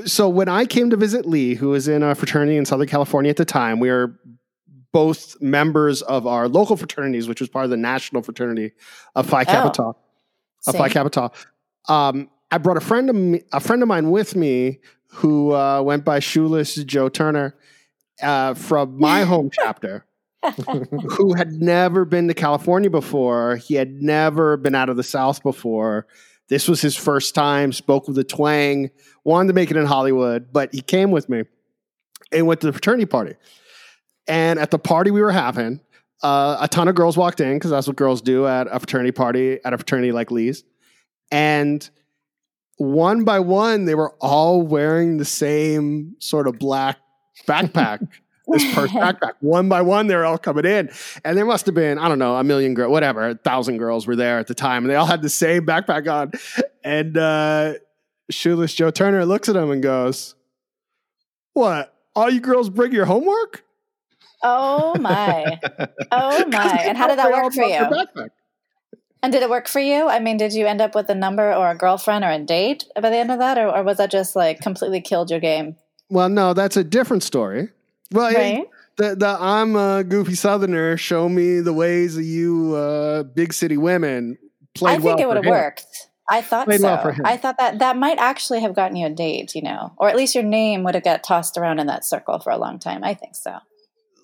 so 0.07 0.29
when 0.29 0.49
I 0.49 0.65
came 0.65 0.89
to 0.91 0.97
visit 0.97 1.27
Lee, 1.27 1.55
who 1.55 1.69
was 1.69 1.87
in 1.89 2.03
a 2.03 2.15
fraternity 2.15 2.57
in 2.57 2.65
Southern 2.65 2.89
California 2.89 3.29
at 3.31 3.37
the 3.37 3.45
time, 3.45 3.79
we 3.79 3.91
were 3.91 4.19
both 4.93 5.41
members 5.41 6.03
of 6.03 6.27
our 6.27 6.49
local 6.49 6.77
fraternities, 6.77 7.27
which 7.27 7.41
was 7.41 7.49
part 7.49 7.65
of 7.65 7.71
the 7.71 7.77
national 7.77 8.23
fraternity 8.23 8.73
of 9.15 9.27
Phi 9.27 9.45
Kappa 9.45 9.95
of 10.67 10.77
Phi 10.77 10.89
Kappa 10.89 11.11
Tau. 11.11 11.33
Um, 11.89 12.31
I 12.51 12.59
brought 12.59 12.77
a 12.77 12.83
friend 12.83 13.11
of 13.11 13.17
me, 13.17 13.43
a 13.53 13.61
friend 13.61 13.83
of 13.83 13.89
mine 13.89 14.11
with 14.11 14.37
me 14.37 14.81
who 15.09 15.55
uh, 15.55 15.83
went 15.83 16.05
by 16.05 16.21
Shoeless 16.21 16.75
Joe 16.85 17.09
Turner 17.09 17.57
uh, 18.23 18.55
from 18.55 18.99
my 18.99 19.23
home 19.25 19.51
chapter, 19.51 20.05
who 21.17 21.35
had 21.35 21.53
never 21.53 22.05
been 22.05 22.29
to 22.29 22.35
California 22.35 22.91
before. 22.91 23.57
He 23.57 23.75
had 23.75 24.03
never 24.03 24.57
been 24.57 24.75
out 24.75 24.89
of 24.89 24.97
the 24.97 25.03
South 25.03 25.43
before. 25.43 26.07
This 26.49 26.69
was 26.69 26.81
his 26.81 26.97
first 26.97 27.35
time. 27.35 27.73
Spoke 27.73 28.09
with 28.09 28.19
a 28.19 28.25
twang. 28.25 28.91
Wanted 29.25 29.49
to 29.49 29.55
make 29.55 29.71
it 29.71 29.77
in 29.77 29.87
Hollywood, 29.87 30.53
but 30.53 30.73
he 30.75 30.83
came 30.83 31.11
with 31.11 31.29
me 31.29 31.45
and 32.31 32.47
went 32.47 32.61
to 32.61 32.67
the 32.67 32.73
fraternity 32.73 33.07
party. 33.07 33.35
And 34.27 34.59
at 34.59 34.71
the 34.71 34.79
party 34.79 35.11
we 35.11 35.21
were 35.21 35.33
having, 35.33 35.81
uh, 36.23 36.59
a 36.61 36.69
ton 36.69 36.89
of 36.89 36.95
girls 36.95 37.17
walked 37.17 37.41
in 37.41 37.55
because 37.55 37.71
that's 37.71 37.87
what 37.87 37.97
girls 37.97 38.23
do 38.23 38.47
at 38.47 38.69
a 38.71 38.79
fraternity 38.79 39.13
party 39.13 39.59
at 39.65 39.73
a 39.73 39.79
fraternity 39.79 40.13
like 40.13 40.31
Lee's. 40.31 40.65
And 41.31 41.89
one 42.77 43.25
by 43.25 43.41
one, 43.41 43.85
they 43.85 43.95
were 43.95 44.15
all 44.21 44.63
wearing 44.63 45.17
the 45.17 45.25
same 45.25 46.17
sort 46.19 46.47
of 46.47 46.59
black 46.59 46.99
backpack, 47.47 48.07
this 48.49 48.75
purse 48.75 48.91
backpack. 48.91 49.33
One 49.41 49.69
by 49.69 49.83
one, 49.83 50.07
they 50.07 50.15
were 50.15 50.25
all 50.25 50.39
coming 50.39 50.65
in. 50.65 50.91
And 51.25 51.37
there 51.37 51.45
must 51.45 51.67
have 51.67 51.75
been, 51.75 51.99
I 51.99 52.09
don't 52.09 52.19
know, 52.19 52.37
a 52.37 52.45
million 52.45 52.75
girls, 52.75 52.91
whatever, 52.91 53.31
a 53.31 53.35
thousand 53.35 53.79
girls 53.79 54.07
were 54.07 54.17
there 54.17 54.39
at 54.39 54.47
the 54.47 54.55
time. 54.55 54.85
And 54.85 54.91
they 54.91 54.97
all 54.97 55.07
had 55.07 55.23
the 55.23 55.31
same 55.31 55.67
backpack 55.67 56.11
on. 56.13 56.33
And 56.85 57.17
uh, 57.17 57.75
Shoeless 58.31 58.75
Joe 58.75 58.91
Turner 58.91 59.25
looks 59.25 59.49
at 59.49 59.57
him 59.57 59.71
and 59.71 59.83
goes, 59.83 60.35
What? 61.55 61.95
All 62.15 62.31
you 62.31 62.41
girls 62.41 62.69
bring 62.69 62.93
your 62.93 63.07
homework? 63.07 63.65
Oh 64.43 64.95
my, 64.99 65.59
oh 66.11 66.45
my! 66.49 66.83
And 66.85 66.97
how 66.97 67.09
did 67.09 67.19
that 67.19 67.31
work 67.33 67.53
for 67.53 67.65
you? 67.65 68.29
And 69.25 69.33
did 69.33 69.43
it 69.43 69.51
work 69.51 69.69
for 69.69 69.79
you? 69.81 70.09
I 70.09 70.19
mean, 70.19 70.37
did 70.37 70.53
you 70.53 70.67
end 70.67 70.81
up 70.81 70.95
with 70.97 71.09
a 71.09 71.15
number 71.15 71.55
or 71.55 71.71
a 71.71 71.77
girlfriend 71.77 72.25
or 72.25 72.31
a 72.31 72.41
date 72.41 72.85
by 73.01 73.09
the 73.09 73.17
end 73.17 73.31
of 73.31 73.39
that, 73.39 73.57
or, 73.57 73.69
or 73.69 73.83
was 73.85 73.99
that 73.99 74.11
just 74.11 74.35
like 74.35 74.61
completely 74.61 75.01
killed 75.01 75.31
your 75.31 75.39
game? 75.41 75.77
Well, 76.09 76.29
no, 76.29 76.55
that's 76.55 76.77
a 76.77 76.85
different 76.85 77.23
story. 77.23 77.69
Well, 78.11 78.27
it- 78.35 78.37
Right? 78.37 78.69
the, 78.97 79.15
the 79.17 79.37
I'm 79.41 79.77
a 79.77 80.05
goofy 80.05 80.35
Southerner. 80.35 80.97
Show 80.97 81.29
me 81.29 81.61
the 81.61 81.73
ways 81.73 82.17
of 82.17 82.25
you 82.25 82.75
uh, 82.75 83.23
big 83.23 83.53
city 83.53 83.77
women. 83.77 84.39
Played 84.75 84.91
I 84.91 84.95
think 84.97 85.05
well 85.05 85.19
it 85.19 85.29
would 85.29 85.37
have 85.45 85.47
worked. 85.47 85.87
I 86.29 86.41
thought 86.41 86.67
Played 86.67 86.81
so. 86.81 86.87
well 86.89 87.03
for 87.03 87.13
him. 87.13 87.27
I 87.27 87.37
thought 87.37 87.59
that 87.59 87.79
that 87.81 87.97
might 87.97 88.19
actually 88.19 88.61
have 88.61 88.75
gotten 88.75 88.97
you 88.97 89.07
a 89.07 89.11
date, 89.11 89.55
you 89.55 89.63
know, 89.63 89.93
or 89.99 90.09
at 90.09 90.17
least 90.17 90.35
your 90.35 90.45
name 90.45 90.83
would 90.85 90.95
have 90.95 91.05
got 91.05 91.23
tossed 91.23 91.57
around 91.59 91.79
in 91.79 91.87
that 91.89 92.05
circle 92.05 92.39
for 92.39 92.51
a 92.51 92.57
long 92.57 92.79
time. 92.79 93.05
I 93.05 93.15
think 93.15 93.35
so. 93.35 93.59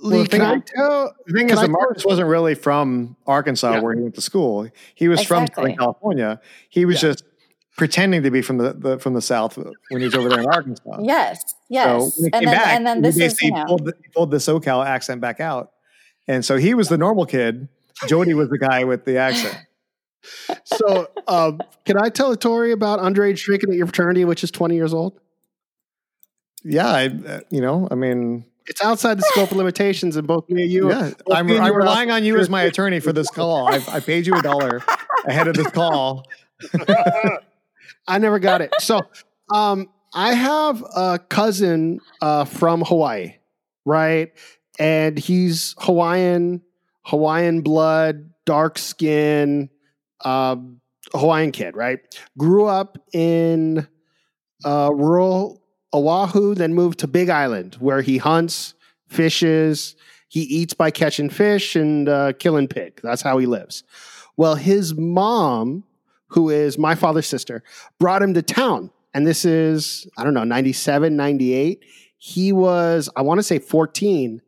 Lee, 0.01 0.19
Well, 0.19 0.27
can 0.27 0.41
I 0.43 0.51
think- 0.53 0.67
tell? 0.67 1.15
The 1.27 1.33
thing 1.33 1.51
is, 1.51 1.59
I 1.59 1.63
that 1.63 1.71
Marcus 1.71 2.05
wasn't 2.05 2.29
really 2.29 2.55
from 2.55 3.17
Arkansas 3.27 3.73
Yeah. 3.75 3.81
where 3.81 3.95
he 3.95 4.01
went 4.03 4.15
to 4.15 4.21
school. 4.21 4.69
He 4.95 5.09
was 5.09 5.23
from 5.25 5.47
Southern 5.55 5.77
California. 5.77 6.41
He 6.69 6.85
was 6.85 7.03
Yeah. 7.03 7.11
just 7.11 7.25
pretending 7.77 8.23
to 8.25 8.31
be 8.31 8.43
from 8.43 8.59
the, 8.59 8.73
the 8.75 8.99
from 8.99 9.15
the 9.15 9.23
South 9.23 9.57
when 9.57 10.01
he 10.01 10.05
was 10.05 10.15
over 10.15 10.29
there 10.29 10.41
in 10.41 10.47
Arkansas. 10.47 10.99
Yes, 11.03 11.55
yes. 11.69 11.87
So 11.87 11.99
when 11.99 12.11
he 12.11 12.25
and 12.25 12.33
came 12.33 12.45
then 12.45 12.55
back, 12.57 12.69
and 12.77 12.87
then 12.87 12.97
he 12.99 13.03
this 13.03 13.15
is 13.17 13.21
basically 13.23 13.47
you 13.49 13.55
know, 13.55 13.65
pulled, 13.67 13.85
the, 13.87 13.95
he 14.03 14.09
pulled 14.15 14.31
the 14.31 14.37
SoCal 14.39 14.87
accent 14.87 15.21
back 15.21 15.41
out, 15.41 15.73
and 16.29 16.45
so 16.45 16.57
he 16.57 16.75
was 16.75 16.89
the 16.89 16.99
normal 16.99 17.27
kid. 17.27 17.69
Jody 18.07 18.35
was 18.35 18.49
the 18.51 18.59
guy 18.59 18.85
with 18.85 19.05
the 19.05 19.17
accent. 19.19 19.57
So, 20.65 21.09
um, 21.29 21.61
can 21.87 21.97
I 21.97 22.09
tell 22.11 22.33
a 22.33 22.35
story 22.35 22.73
about 22.73 22.99
underage 22.99 23.43
drinking 23.45 23.71
at 23.71 23.77
your 23.77 23.87
fraternity, 23.87 24.25
which 24.25 24.43
is 24.45 24.51
20 24.51 24.75
years 24.75 24.93
old? 24.93 25.19
Yeah, 26.65 26.89
I, 26.89 27.07
uh, 27.07 27.41
you 27.51 27.61
know, 27.61 27.87
I 27.91 27.95
mean, 27.95 28.45
It's 28.69 28.83
outside 28.83 29.19
the 29.19 29.23
scope 29.23 29.51
of 29.51 29.57
limitations, 29.57 30.17
and 30.17 30.27
both 30.27 30.49
me 30.49 30.63
and 30.63 30.71
you. 30.71 30.91
yeah, 30.91 31.11
both 31.25 31.37
I'm, 31.37 31.47
me 31.47 31.57
and 31.57 31.65
I'm 31.65 31.73
you 31.73 31.79
relying 31.79 32.11
on 32.11 32.25
you 32.25 32.39
as 32.39 32.51
my 32.51 32.63
attorney 32.63 33.01
for 33.01 33.13
this 33.13 33.31
call. 33.31 33.69
I've, 33.69 33.89
I 33.89 34.01
paid 34.01 34.27
you 34.27 34.35
a 34.35 34.43
dollar 34.43 34.83
ahead 35.27 35.49
of 35.49 35.55
this 35.55 35.71
call. 35.71 36.25
I 38.09 38.19
never 38.19 38.39
got 38.39 38.61
it. 38.61 38.75
So, 38.81 39.03
um, 39.53 39.89
I 40.15 40.35
have 40.35 40.83
a 40.97 41.19
cousin 41.19 42.01
uh, 42.21 42.45
from 42.45 42.83
Hawaii, 42.83 43.35
right? 43.85 44.33
And 44.79 45.19
he's 45.19 45.75
Hawaiian, 45.79 46.63
Hawaiian 47.03 47.63
blood, 47.63 48.31
dark 48.45 48.79
skin, 48.79 49.71
um, 50.25 50.81
Hawaiian 51.13 51.53
kid, 51.53 51.77
right? 51.77 52.01
Grew 52.37 52.67
up 52.67 52.99
in 53.13 53.87
uh, 54.65 54.91
rural 54.93 55.63
Oahu, 55.93 56.55
then 56.55 56.75
moved 56.75 56.99
to 57.01 57.07
Big 57.07 57.31
Island, 57.31 57.77
where 57.81 58.03
he 58.03 58.19
hunts, 58.19 58.75
fishes, 59.09 59.97
he 60.29 60.43
eats 60.43 60.75
by 60.75 60.91
catching 60.91 61.31
fish 61.31 61.75
and 61.75 62.09
uh, 62.09 62.33
killing 62.35 62.69
pig. 62.69 63.01
That's 63.03 63.23
how 63.23 63.39
he 63.39 63.47
lives. 63.47 63.83
Well, 64.37 64.55
his 64.55 64.95
mom, 64.95 65.85
who 66.29 66.51
is 66.51 66.79
my 66.79 66.95
father's 66.95 67.27
sister, 67.27 67.63
brought 67.99 68.23
him 68.23 68.35
to 68.35 68.43
town. 68.43 68.91
And 69.15 69.27
this 69.27 69.45
is, 69.45 70.07
I 70.19 70.25
don't 70.25 70.35
know, 70.35 70.45
97, 70.45 71.17
98. 71.17 71.83
He 72.19 72.53
was, 72.53 73.09
I 73.17 73.23
want 73.23 73.39
to 73.39 73.43
say 73.43 73.59
14 73.59 74.43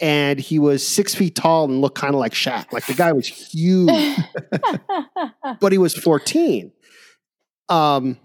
and 0.00 0.38
he 0.38 0.58
was 0.58 0.86
six 0.86 1.14
feet 1.14 1.34
tall 1.34 1.64
and 1.64 1.80
looked 1.80 1.98
kind 1.98 2.14
of 2.14 2.20
like 2.20 2.32
Shaq. 2.32 2.72
Like 2.72 2.86
the 2.86 2.94
guy 2.94 3.12
was 3.12 3.26
huge, 3.26 3.90
but 5.60 5.72
he 5.72 5.78
was 5.78 5.94
14. 5.94 6.72
Um, 7.68 8.16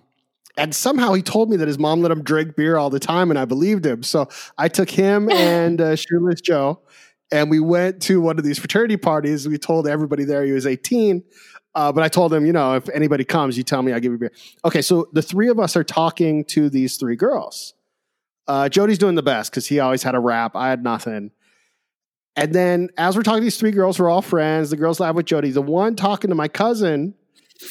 and 0.57 0.75
somehow 0.75 1.13
he 1.13 1.21
told 1.21 1.49
me 1.49 1.57
that 1.57 1.67
his 1.67 1.79
mom 1.79 2.01
let 2.01 2.11
him 2.11 2.23
drink 2.23 2.55
beer 2.55 2.77
all 2.77 2.89
the 2.89 2.99
time, 2.99 3.31
and 3.31 3.39
I 3.39 3.45
believed 3.45 3.85
him. 3.85 4.03
So 4.03 4.27
I 4.57 4.67
took 4.67 4.89
him 4.89 5.29
and 5.31 5.81
uh, 5.81 5.95
Shirtless 5.95 6.41
Joe, 6.41 6.81
and 7.31 7.49
we 7.49 7.59
went 7.59 8.01
to 8.03 8.21
one 8.21 8.37
of 8.37 8.45
these 8.45 8.59
fraternity 8.59 8.97
parties. 8.97 9.47
We 9.47 9.57
told 9.57 9.87
everybody 9.87 10.23
there 10.23 10.43
he 10.43 10.51
was 10.51 10.67
18. 10.67 11.23
Uh, 11.75 11.91
but 11.91 12.03
I 12.03 12.07
told 12.07 12.31
him, 12.31 12.45
you 12.45 12.53
know, 12.53 12.75
if 12.75 12.87
anybody 12.89 13.23
comes, 13.23 13.57
you 13.57 13.63
tell 13.63 13.81
me, 13.81 13.93
I'll 13.93 13.99
give 13.99 14.11
you 14.11 14.17
beer. 14.19 14.31
Okay, 14.63 14.83
so 14.83 15.07
the 15.11 15.23
three 15.23 15.49
of 15.49 15.59
us 15.59 15.75
are 15.75 15.83
talking 15.83 16.45
to 16.45 16.69
these 16.69 16.97
three 16.97 17.15
girls. 17.15 17.73
Uh, 18.47 18.69
Jody's 18.69 18.99
doing 18.99 19.15
the 19.15 19.23
best 19.23 19.51
because 19.51 19.65
he 19.65 19.79
always 19.79 20.03
had 20.03 20.13
a 20.13 20.19
rap. 20.19 20.55
I 20.55 20.69
had 20.69 20.83
nothing. 20.83 21.31
And 22.35 22.53
then 22.53 22.89
as 22.97 23.15
we're 23.15 23.23
talking 23.23 23.41
to 23.41 23.43
these 23.43 23.57
three 23.57 23.71
girls, 23.71 23.99
we're 23.99 24.09
all 24.09 24.21
friends. 24.21 24.69
The 24.69 24.77
girls 24.77 24.99
laugh 24.99 25.15
with 25.15 25.25
Jody. 25.25 25.51
The 25.51 25.61
one 25.61 25.95
talking 25.95 26.29
to 26.29 26.35
my 26.35 26.47
cousin, 26.47 27.15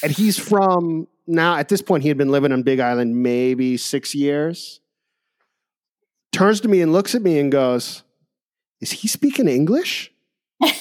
and 0.01 0.11
he's 0.11 0.37
from 0.37 1.07
now 1.27 1.55
at 1.55 1.69
this 1.69 1.81
point, 1.81 2.03
he 2.03 2.09
had 2.09 2.17
been 2.17 2.31
living 2.31 2.51
on 2.51 2.63
Big 2.63 2.79
Island 2.79 3.21
maybe 3.21 3.77
six 3.77 4.13
years. 4.13 4.79
Turns 6.31 6.61
to 6.61 6.67
me 6.67 6.81
and 6.81 6.91
looks 6.91 7.15
at 7.15 7.21
me 7.21 7.39
and 7.39 7.51
goes, 7.51 8.03
Is 8.81 8.91
he 8.91 9.07
speaking 9.07 9.47
English? 9.47 10.11
I 10.63 10.71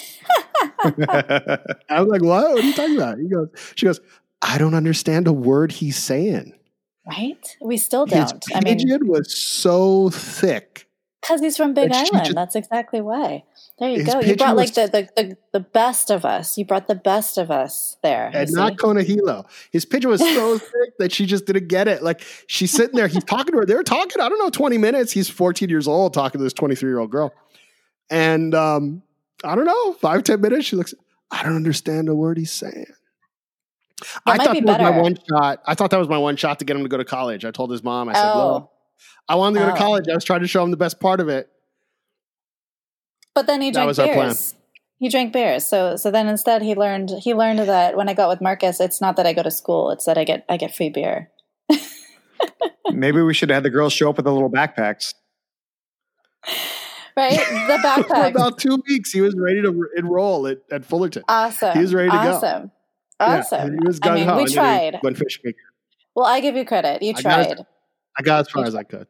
was 1.91 2.09
like, 2.09 2.23
What? 2.23 2.51
What 2.51 2.59
are 2.59 2.61
you 2.61 2.73
talking 2.73 2.97
about? 2.97 3.19
He 3.19 3.29
goes, 3.29 3.49
She 3.75 3.87
goes, 3.87 4.01
I 4.41 4.59
don't 4.59 4.75
understand 4.75 5.29
a 5.29 5.33
word 5.33 5.73
he's 5.73 5.97
saying. 5.97 6.55
Right? 7.07 7.57
We 7.61 7.77
still 7.79 8.07
don't. 8.07 8.45
His 8.45 8.57
I 8.57 8.61
mean, 8.61 8.79
was 9.09 9.37
so 9.37 10.11
thick. 10.11 10.89
Because 11.23 11.41
he's 11.41 11.57
from 11.57 11.73
Big 11.73 11.93
Island. 11.93 12.25
Just, 12.25 12.35
That's 12.35 12.57
exactly 12.57 13.01
why. 13.01 13.45
There 13.79 13.89
you 13.89 14.05
go. 14.05 14.21
You 14.21 14.37
brought 14.37 14.57
like 14.57 14.75
the, 14.75 14.89
the, 14.89 15.23
the 15.23 15.37
the 15.53 15.61
best 15.61 16.11
of 16.11 16.25
us. 16.25 16.59
You 16.59 16.65
brought 16.65 16.89
the 16.89 16.97
best 16.97 17.39
of 17.39 17.49
us 17.51 17.97
there. 18.03 18.31
And 18.35 18.51
not 18.51 18.77
Kona 18.77 19.05
Hilo. 19.05 19.47
His 19.71 19.85
pidgin 19.85 20.11
was 20.11 20.21
so 20.21 20.59
thick 20.59 20.99
that 20.99 21.13
she 21.13 21.27
just 21.27 21.47
didn't 21.47 21.69
get 21.69 21.87
it. 21.87 22.03
Like 22.03 22.23
she's 22.49 22.73
sitting 22.73 22.97
there, 22.97 23.07
he's 23.07 23.25
talking 23.25 23.53
to 23.53 23.59
her. 23.59 23.67
They're 23.67 23.85
talking, 23.85 24.21
I 24.21 24.29
don't 24.29 24.39
know, 24.39 24.51
20 24.51 24.79
minutes. 24.79 25.13
He's 25.13 25.29
14 25.29 25.69
years 25.69 25.87
old 25.87 26.13
talking 26.13 26.39
to 26.41 26.43
this 26.43 26.53
23 26.53 26.91
year 26.91 26.99
old 26.99 27.11
girl. 27.11 27.33
And 28.11 28.55
um, 28.55 29.03
I 29.45 29.55
don't 29.55 29.65
know, 29.65 29.93
five 29.95 30.25
ten 30.25 30.41
minutes, 30.41 30.67
she 30.67 30.77
looks, 30.77 30.93
I 31.31 31.43
don't 31.43 31.57
understand 31.57 32.09
a 32.09 32.15
word 32.15 32.37
he's 32.37 32.53
saying. 32.53 32.87
That 34.01 34.21
I 34.27 34.37
thought 34.39 34.55
that 34.55 34.67
better. 34.67 34.83
was 34.83 34.93
my 34.93 35.01
one 35.01 35.17
shot. 35.29 35.63
I 35.67 35.75
thought 35.75 35.91
that 35.91 35.99
was 35.99 36.09
my 36.09 36.19
one 36.19 36.37
shot 36.37 36.59
to 36.59 36.65
get 36.65 36.77
him 36.77 36.83
to 36.83 36.89
go 36.89 36.97
to 36.97 37.05
college. 37.05 37.45
I 37.45 37.53
told 37.53 37.71
his 37.71 37.85
mom, 37.85 38.09
I 38.09 38.15
said, 38.15 38.33
oh. 38.33 38.71
I 39.29 39.35
wanted 39.37 39.61
to 39.61 39.67
go 39.67 39.71
oh. 39.71 39.75
to 39.75 39.79
college. 39.79 40.05
I 40.11 40.15
was 40.15 40.25
trying 40.25 40.41
to 40.41 40.49
show 40.49 40.63
him 40.63 40.71
the 40.71 40.77
best 40.77 41.01
part 41.01 41.21
of 41.21 41.29
it. 41.29 41.49
But 43.35 43.47
then 43.47 43.63
he 43.63 43.71
drank 43.71 43.97
beers. 43.97 44.55
He 44.99 45.09
drank 45.09 45.33
beers. 45.33 45.67
So 45.67 45.97
so 45.97 46.11
then 46.11 46.29
instead 46.29 46.63
he 46.63 46.75
learned 46.75 47.11
he 47.23 47.35
learned 47.35 47.61
that 47.61 47.97
when 47.97 48.09
I 48.09 48.15
got 48.15 48.29
with 48.29 48.41
Marcus, 48.41 48.81
it's 48.81 49.01
not 49.01 49.17
that 49.17 49.27
I 49.27 49.33
go 49.33 49.43
to 49.43 49.51
school, 49.51 49.91
it's 49.91 50.05
that 50.05 50.19
I 50.19 50.25
get 50.25 50.45
I 50.49 50.57
get 50.57 50.75
free 50.75 50.91
beer. 50.91 51.31
Maybe 52.93 53.23
we 53.23 53.35
should 53.35 53.49
have 53.51 53.57
had 53.57 53.63
the 53.65 53.71
girls 53.71 53.93
show 53.93 54.11
up 54.11 54.17
with 54.17 54.27
the 54.27 54.33
little 54.33 54.51
backpacks. 54.51 55.15
Right? 57.17 57.39
The 57.39 57.79
backpack. 57.85 58.07
For 58.33 58.39
about 58.39 58.59
two 58.59 58.83
weeks, 58.89 59.13
he 59.13 59.21
was 59.21 59.35
ready 59.37 59.63
to 59.63 59.89
enroll 59.97 60.47
at, 60.47 60.59
at 60.71 60.85
Fullerton. 60.85 61.23
Awesome. 61.29 61.73
He 61.75 61.81
was 61.81 61.95
ready 61.95 62.11
to 62.11 62.17
awesome. 62.17 62.63
go. 62.69 62.73
Awesome. 63.25 63.75
Yeah, 63.75 63.79
he 63.81 63.87
was 63.87 64.01
gung 64.01 64.11
I 64.11 64.35
mean, 64.35 64.37
we 64.37 64.53
tried. 64.53 64.99
Went 65.03 65.19
fishing. 65.19 65.53
Well, 66.15 66.27
I 66.27 66.41
give 66.41 66.57
you 66.57 66.65
credit. 66.65 67.03
You 67.03 67.15
tried. 67.15 67.33
I 67.33 67.45
got 67.45 67.61
as, 67.61 67.67
I 68.19 68.23
got 68.23 68.41
as 68.41 68.51
far 68.51 68.65
as 68.65 68.75
I 68.75 68.83
could. 68.83 69.07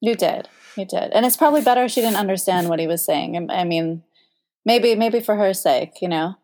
You 0.00 0.14
did. 0.14 0.48
You 0.76 0.84
did. 0.84 1.12
And 1.12 1.24
it's 1.24 1.36
probably 1.36 1.62
better 1.62 1.88
she 1.88 2.00
didn't 2.00 2.16
understand 2.16 2.68
what 2.68 2.78
he 2.78 2.86
was 2.86 3.04
saying. 3.04 3.50
I 3.50 3.64
mean, 3.64 4.02
maybe 4.64 4.94
maybe 4.94 5.20
for 5.20 5.36
her 5.36 5.54
sake, 5.54 6.02
you 6.02 6.08
know. 6.08 6.34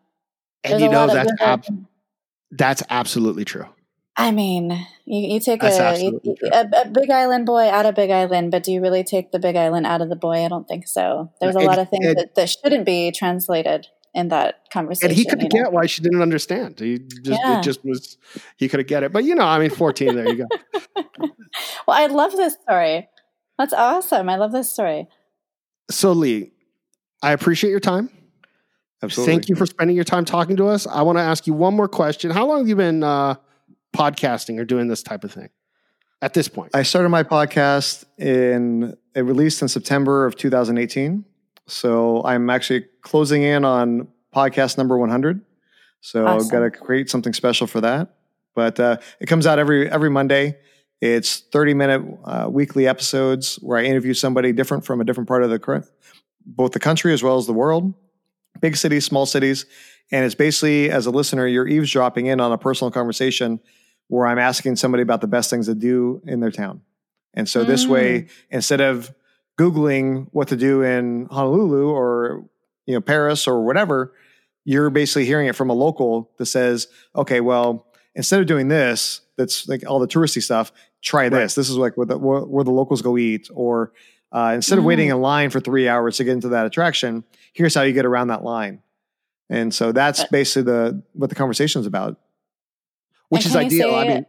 And 0.63 0.81
you 0.81 0.89
know 0.89 1.07
that's 1.07 1.31
ab- 1.41 1.85
that's 2.51 2.83
absolutely 2.89 3.45
true. 3.45 3.67
I 4.17 4.31
mean, 4.31 4.71
you, 5.05 5.33
you 5.33 5.39
take 5.39 5.63
a, 5.63 5.97
you, 5.99 6.21
a, 6.51 6.67
a 6.83 6.89
Big 6.89 7.09
Island 7.09 7.45
boy 7.45 7.69
out 7.69 7.85
of 7.85 7.95
Big 7.95 8.11
Island, 8.11 8.51
but 8.51 8.61
do 8.61 8.71
you 8.71 8.81
really 8.81 9.03
take 9.03 9.31
the 9.31 9.39
Big 9.39 9.55
Island 9.55 9.87
out 9.87 10.01
of 10.01 10.09
the 10.09 10.15
boy? 10.15 10.43
I 10.43 10.49
don't 10.49 10.67
think 10.67 10.87
so. 10.87 11.31
There's 11.39 11.55
a 11.55 11.59
and, 11.59 11.67
lot 11.67 11.79
of 11.79 11.89
things 11.89 12.05
and, 12.05 12.17
that, 12.17 12.35
that 12.35 12.49
shouldn't 12.49 12.85
be 12.85 13.11
translated 13.11 13.87
in 14.13 14.27
that 14.29 14.69
conversation. 14.71 15.09
And 15.09 15.17
he 15.17 15.25
could 15.25 15.39
get 15.49 15.63
know? 15.63 15.69
why 15.69 15.85
she 15.85 16.01
didn't 16.01 16.21
understand. 16.21 16.79
He 16.79 16.99
just 16.99 17.39
yeah. 17.43 17.59
it 17.59 17.63
just 17.63 17.83
was 17.85 18.17
he 18.57 18.67
could 18.67 18.79
have 18.79 18.87
get 18.87 19.03
it. 19.03 19.13
But 19.13 19.23
you 19.23 19.35
know, 19.35 19.45
I 19.45 19.59
mean, 19.59 19.69
fourteen. 19.69 20.15
there 20.15 20.27
you 20.27 20.35
go. 20.35 20.47
well, 21.87 21.97
I 21.97 22.07
love 22.07 22.33
this 22.33 22.55
story. 22.61 23.07
That's 23.57 23.73
awesome. 23.73 24.29
I 24.29 24.37
love 24.37 24.51
this 24.51 24.71
story. 24.71 25.07
So, 25.89 26.13
Lee, 26.13 26.51
I 27.21 27.31
appreciate 27.31 27.69
your 27.69 27.79
time. 27.79 28.09
Absolutely. 29.03 29.33
Thank 29.33 29.49
you 29.49 29.55
for 29.55 29.65
spending 29.65 29.95
your 29.95 30.05
time 30.05 30.25
talking 30.25 30.55
to 30.57 30.67
us. 30.67 30.85
I 30.87 31.01
want 31.01 31.17
to 31.17 31.21
ask 31.21 31.47
you 31.47 31.53
one 31.53 31.75
more 31.75 31.87
question. 31.87 32.31
How 32.31 32.47
long 32.47 32.59
have 32.59 32.67
you 32.67 32.75
been 32.75 33.03
uh, 33.03 33.35
podcasting 33.95 34.59
or 34.59 34.65
doing 34.65 34.87
this 34.87 35.01
type 35.01 35.23
of 35.23 35.31
thing 35.31 35.49
at 36.21 36.33
this 36.33 36.47
point? 36.47 36.71
I 36.75 36.83
started 36.83 37.09
my 37.09 37.23
podcast 37.23 38.05
in, 38.17 38.95
it 39.15 39.21
released 39.21 39.61
in 39.61 39.67
September 39.67 40.25
of 40.25 40.35
2018. 40.35 41.25
So 41.71 42.21
I'm 42.23 42.49
actually 42.49 42.85
closing 43.01 43.43
in 43.43 43.63
on 43.63 44.07
podcast 44.35 44.77
number 44.77 44.97
100. 44.97 45.41
So 46.01 46.25
awesome. 46.25 46.45
I've 46.45 46.51
got 46.51 46.59
to 46.59 46.71
create 46.71 47.09
something 47.09 47.33
special 47.33 47.65
for 47.65 47.81
that. 47.81 48.15
But 48.53 48.79
uh, 48.79 48.97
it 49.19 49.27
comes 49.27 49.47
out 49.47 49.59
every 49.59 49.89
every 49.89 50.09
Monday. 50.09 50.57
It's 50.99 51.39
30 51.39 51.73
minute 51.73 52.01
uh, 52.25 52.47
weekly 52.49 52.87
episodes 52.87 53.55
where 53.55 53.79
I 53.79 53.83
interview 53.83 54.13
somebody 54.13 54.51
different 54.51 54.85
from 54.85 54.99
a 54.99 55.05
different 55.05 55.27
part 55.27 55.43
of 55.43 55.49
the 55.49 55.57
current, 55.57 55.85
both 56.45 56.73
the 56.73 56.79
country 56.79 57.13
as 57.13 57.23
well 57.23 57.37
as 57.37 57.47
the 57.47 57.53
world, 57.53 57.93
big 58.59 58.75
cities, 58.75 59.05
small 59.05 59.25
cities. 59.25 59.65
And 60.11 60.25
it's 60.25 60.35
basically, 60.35 60.91
as 60.91 61.05
a 61.05 61.11
listener, 61.11 61.47
you're 61.47 61.67
eavesdropping 61.67 62.25
in 62.25 62.41
on 62.41 62.51
a 62.51 62.57
personal 62.57 62.91
conversation 62.91 63.61
where 64.09 64.27
I'm 64.27 64.37
asking 64.37 64.75
somebody 64.75 65.03
about 65.03 65.21
the 65.21 65.27
best 65.27 65.49
things 65.49 65.67
to 65.67 65.75
do 65.75 66.21
in 66.25 66.41
their 66.41 66.51
town. 66.51 66.81
And 67.33 67.47
so 67.47 67.63
mm. 67.63 67.67
this 67.67 67.87
way, 67.87 68.23
mm. 68.23 68.29
instead 68.49 68.81
of 68.81 69.11
Googling 69.59 70.27
what 70.31 70.47
to 70.49 70.55
do 70.55 70.81
in 70.81 71.27
Honolulu 71.29 71.89
or 71.89 72.45
you 72.85 72.93
know 72.93 73.01
Paris 73.01 73.47
or 73.47 73.63
whatever, 73.63 74.13
you're 74.63 74.89
basically 74.89 75.25
hearing 75.25 75.47
it 75.47 75.55
from 75.55 75.69
a 75.69 75.73
local 75.73 76.31
that 76.37 76.45
says, 76.45 76.87
okay, 77.15 77.41
well, 77.41 77.87
instead 78.15 78.39
of 78.39 78.47
doing 78.47 78.67
this, 78.67 79.21
that's 79.37 79.67
like 79.67 79.87
all 79.87 79.99
the 79.99 80.07
touristy 80.07 80.41
stuff, 80.41 80.71
try 81.01 81.29
this. 81.29 81.37
Right. 81.37 81.55
This 81.55 81.69
is 81.69 81.77
like 81.77 81.97
where 81.97 82.05
the, 82.05 82.17
where 82.17 82.63
the 82.63 82.71
locals 82.71 83.01
go 83.01 83.17
eat. 83.17 83.49
Or 83.53 83.91
uh, 84.31 84.53
instead 84.55 84.77
of 84.77 84.85
waiting 84.85 85.09
mm. 85.09 85.15
in 85.15 85.21
line 85.21 85.49
for 85.49 85.59
three 85.59 85.87
hours 85.87 86.17
to 86.17 86.23
get 86.23 86.33
into 86.33 86.49
that 86.49 86.65
attraction, 86.65 87.23
here's 87.53 87.73
how 87.73 87.81
you 87.81 87.93
get 87.93 88.05
around 88.05 88.27
that 88.27 88.43
line. 88.43 88.81
And 89.49 89.73
so 89.73 89.91
that's 89.91 90.23
basically 90.25 90.71
the 90.71 91.03
what 91.13 91.29
the 91.29 91.35
conversation 91.35 91.81
is 91.81 91.87
about. 91.87 92.17
Which 93.29 93.45
is 93.45 93.55
ideal. 93.55 93.95
I 93.95 94.07
mean, 94.07 94.25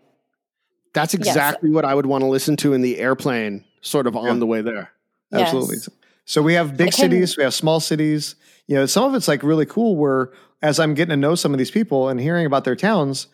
that's 0.95 1.15
exactly 1.15 1.71
yes. 1.71 1.75
what 1.75 1.85
I 1.85 1.95
would 1.95 2.07
want 2.07 2.23
to 2.23 2.29
listen 2.29 2.57
to 2.59 2.73
in 2.73 2.83
the 2.83 2.99
airplane, 2.99 3.65
sort 3.81 4.07
of 4.07 4.17
on 4.17 4.27
yeah. 4.27 4.35
the 4.35 4.47
way 4.47 4.63
there. 4.63 4.91
Absolutely. 5.33 5.77
Yes. 5.77 5.89
So 6.25 6.43
we 6.43 6.55
have 6.55 6.77
big 6.77 6.93
cities, 6.93 7.37
we 7.37 7.43
have 7.43 7.55
small 7.55 7.81
cities. 7.81 8.37
You 8.69 8.77
know, 8.77 8.87
some 8.87 9.05
of 9.05 9.15
it's 9.15 9.29
like 9.29 9.43
really 9.43 9.67
cool 9.67 9.97
where 9.97 10.33
as 10.63 10.79
I'm 10.79 10.95
getting 10.95 11.11
to 11.11 11.17
know 11.17 11.35
some 11.35 11.53
of 11.53 11.59
these 11.59 11.71
people 11.71 12.09
and 12.09 12.21
hearing 12.21 12.47
about 12.47 12.65
their 12.65 12.77
towns, 12.77 13.27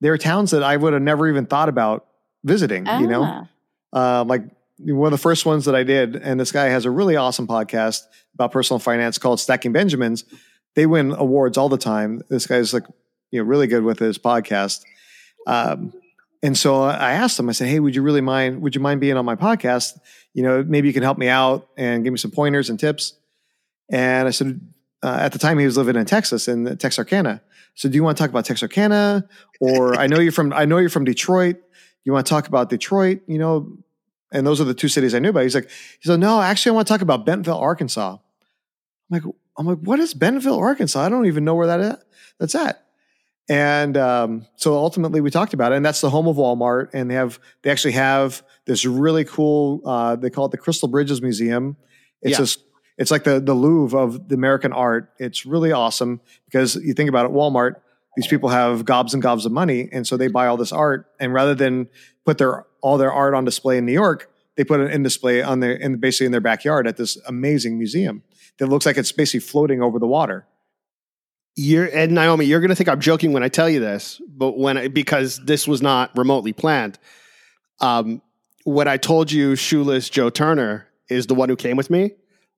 they're 0.00 0.16
towns 0.16 0.50
that 0.52 0.62
I 0.62 0.76
would 0.76 0.94
have 0.94 1.02
never 1.02 1.28
even 1.28 1.46
thought 1.46 1.68
about 1.68 2.06
visiting, 2.42 2.88
ah. 2.88 2.98
you 2.98 3.06
know? 3.06 3.46
Ah. 3.92 4.20
Uh, 4.20 4.24
like 4.24 4.42
one 4.78 5.12
of 5.12 5.18
the 5.18 5.22
first 5.22 5.44
ones 5.44 5.66
that 5.66 5.74
I 5.74 5.82
did, 5.82 6.16
and 6.16 6.40
this 6.40 6.52
guy 6.52 6.66
has 6.66 6.86
a 6.86 6.90
really 6.90 7.16
awesome 7.16 7.46
podcast 7.46 8.02
about 8.34 8.52
personal 8.52 8.78
finance 8.78 9.18
called 9.18 9.40
Stacking 9.40 9.72
Benjamins. 9.72 10.24
They 10.74 10.86
win 10.86 11.12
awards 11.12 11.58
all 11.58 11.68
the 11.68 11.76
time. 11.76 12.22
This 12.30 12.46
guy's 12.46 12.72
like, 12.72 12.84
you 13.30 13.40
know, 13.40 13.44
really 13.44 13.66
good 13.66 13.84
with 13.84 13.98
his 13.98 14.18
podcast. 14.18 14.82
Um, 15.46 15.92
and 16.42 16.56
so 16.56 16.82
I 16.82 17.12
asked 17.12 17.38
him, 17.38 17.48
I 17.48 17.52
said, 17.52 17.68
Hey, 17.68 17.80
would 17.80 17.94
you 17.94 18.02
really 18.02 18.20
mind, 18.20 18.62
would 18.62 18.74
you 18.74 18.80
mind 18.80 19.00
being 19.00 19.16
on 19.16 19.24
my 19.24 19.36
podcast? 19.36 19.98
You 20.32 20.42
know, 20.42 20.64
maybe 20.66 20.88
you 20.88 20.94
can 20.94 21.02
help 21.02 21.18
me 21.18 21.28
out 21.28 21.68
and 21.76 22.04
give 22.04 22.12
me 22.12 22.18
some 22.18 22.30
pointers 22.30 22.70
and 22.70 22.78
tips. 22.78 23.14
And 23.90 24.28
I 24.28 24.30
said, 24.30 24.60
uh, 25.02 25.18
at 25.20 25.32
the 25.32 25.38
time 25.38 25.58
he 25.58 25.64
was 25.64 25.76
living 25.76 25.96
in 25.96 26.04
Texas 26.04 26.46
in 26.46 26.76
Texarkana. 26.76 27.42
So 27.74 27.88
do 27.88 27.94
you 27.96 28.04
want 28.04 28.16
to 28.16 28.22
talk 28.22 28.30
about 28.30 28.44
Texarkana 28.44 29.28
or 29.60 29.94
I 29.98 30.06
know 30.06 30.18
you're 30.18 30.32
from, 30.32 30.52
I 30.52 30.64
know 30.66 30.78
you're 30.78 30.90
from 30.90 31.04
Detroit 31.04 31.56
you 32.04 32.12
want 32.12 32.26
to 32.26 32.30
talk 32.30 32.48
about 32.48 32.70
Detroit, 32.70 33.20
you 33.26 33.38
know, 33.38 33.76
and 34.32 34.46
those 34.46 34.60
are 34.60 34.64
the 34.64 34.74
two 34.74 34.88
cities 34.88 35.14
I 35.14 35.18
knew 35.18 35.30
about. 35.30 35.42
He's 35.42 35.54
like, 35.54 35.68
he 35.68 36.08
said, 36.08 36.20
no, 36.20 36.40
actually, 36.40 36.70
I 36.70 36.74
want 36.74 36.88
to 36.88 36.94
talk 36.94 37.02
about 37.02 37.26
Bentonville, 37.26 37.58
Arkansas. 37.58 38.12
I'm 38.12 38.18
like, 39.10 39.22
I'm 39.58 39.66
like, 39.66 39.78
what 39.78 39.98
is 39.98 40.14
Bentonville, 40.14 40.58
Arkansas? 40.58 41.00
I 41.00 41.08
don't 41.08 41.26
even 41.26 41.44
know 41.44 41.54
where 41.54 41.66
that 41.66 41.80
is. 41.80 41.96
That's 42.38 42.54
at. 42.54 42.84
And 43.50 43.96
um, 43.96 44.46
so 44.54 44.74
ultimately, 44.74 45.20
we 45.20 45.28
talked 45.28 45.54
about 45.54 45.72
it, 45.72 45.74
and 45.74 45.84
that's 45.84 46.00
the 46.00 46.08
home 46.08 46.28
of 46.28 46.36
Walmart. 46.36 46.90
And 46.92 47.10
they 47.10 47.14
have 47.14 47.40
they 47.62 47.70
actually 47.70 47.94
have 47.94 48.44
this 48.64 48.86
really 48.86 49.24
cool. 49.24 49.82
Uh, 49.84 50.14
they 50.14 50.30
call 50.30 50.46
it 50.46 50.52
the 50.52 50.56
Crystal 50.56 50.86
Bridges 50.86 51.20
Museum. 51.20 51.76
It's 52.22 52.32
yeah. 52.32 52.38
just 52.38 52.62
it's 52.96 53.10
like 53.10 53.24
the 53.24 53.40
the 53.40 53.52
Louvre 53.52 53.98
of 53.98 54.28
the 54.28 54.36
American 54.36 54.72
art. 54.72 55.12
It's 55.18 55.44
really 55.44 55.72
awesome 55.72 56.20
because 56.44 56.76
you 56.76 56.94
think 56.94 57.08
about 57.08 57.26
it, 57.26 57.32
Walmart. 57.32 57.74
These 58.16 58.28
people 58.28 58.50
have 58.50 58.84
gobs 58.84 59.14
and 59.14 59.22
gobs 59.22 59.44
of 59.44 59.50
money, 59.50 59.88
and 59.90 60.06
so 60.06 60.16
they 60.16 60.28
buy 60.28 60.46
all 60.46 60.56
this 60.56 60.72
art. 60.72 61.08
And 61.18 61.34
rather 61.34 61.56
than 61.56 61.88
put 62.24 62.38
their 62.38 62.66
all 62.82 62.98
their 62.98 63.12
art 63.12 63.34
on 63.34 63.44
display 63.44 63.78
in 63.78 63.84
New 63.84 63.92
York, 63.92 64.30
they 64.56 64.62
put 64.62 64.78
it 64.78 64.92
in 64.92 65.02
display 65.02 65.42
on 65.42 65.58
their 65.58 65.72
in 65.72 65.96
basically 65.96 66.26
in 66.26 66.32
their 66.32 66.40
backyard 66.40 66.86
at 66.86 66.96
this 66.96 67.18
amazing 67.26 67.78
museum 67.78 68.22
that 68.58 68.68
looks 68.68 68.86
like 68.86 68.96
it's 68.96 69.10
basically 69.10 69.40
floating 69.40 69.82
over 69.82 69.98
the 69.98 70.06
water. 70.06 70.46
You're 71.62 71.84
and 71.84 72.12
Naomi, 72.12 72.46
you're 72.46 72.60
going 72.60 72.70
to 72.70 72.74
think 72.74 72.88
I'm 72.88 73.00
joking 73.00 73.34
when 73.34 73.42
I 73.42 73.48
tell 73.48 73.68
you 73.68 73.80
this, 73.80 74.18
but 74.26 74.56
when 74.56 74.78
I, 74.78 74.88
because 74.88 75.38
this 75.44 75.68
was 75.68 75.82
not 75.82 76.10
remotely 76.16 76.54
planned. 76.54 76.98
Um, 77.80 78.22
when 78.64 78.88
I 78.88 78.96
told 78.96 79.30
you 79.30 79.56
shoeless 79.56 80.08
Joe 80.08 80.30
Turner 80.30 80.86
is 81.10 81.26
the 81.26 81.34
one 81.34 81.50
who 81.50 81.56
came 81.56 81.76
with 81.76 81.90
me, 81.90 82.12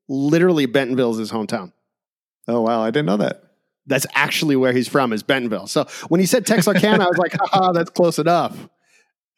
literally 0.08 0.66
Bentonville 0.66 1.10
is 1.10 1.18
his 1.18 1.32
hometown. 1.32 1.72
Oh 2.46 2.60
wow, 2.60 2.80
I 2.80 2.92
didn't 2.92 3.06
know 3.06 3.16
that. 3.16 3.42
That's 3.86 4.06
actually 4.14 4.54
where 4.54 4.72
he's 4.72 4.86
from 4.86 5.12
is 5.12 5.24
Bentonville. 5.24 5.66
So 5.66 5.88
when 6.06 6.20
he 6.20 6.26
said 6.26 6.46
Texarkana, 6.46 7.02
I 7.02 7.08
was 7.08 7.18
like, 7.18 7.34
"Ha, 7.40 7.72
that's 7.72 7.90
close 7.90 8.20
enough." 8.20 8.56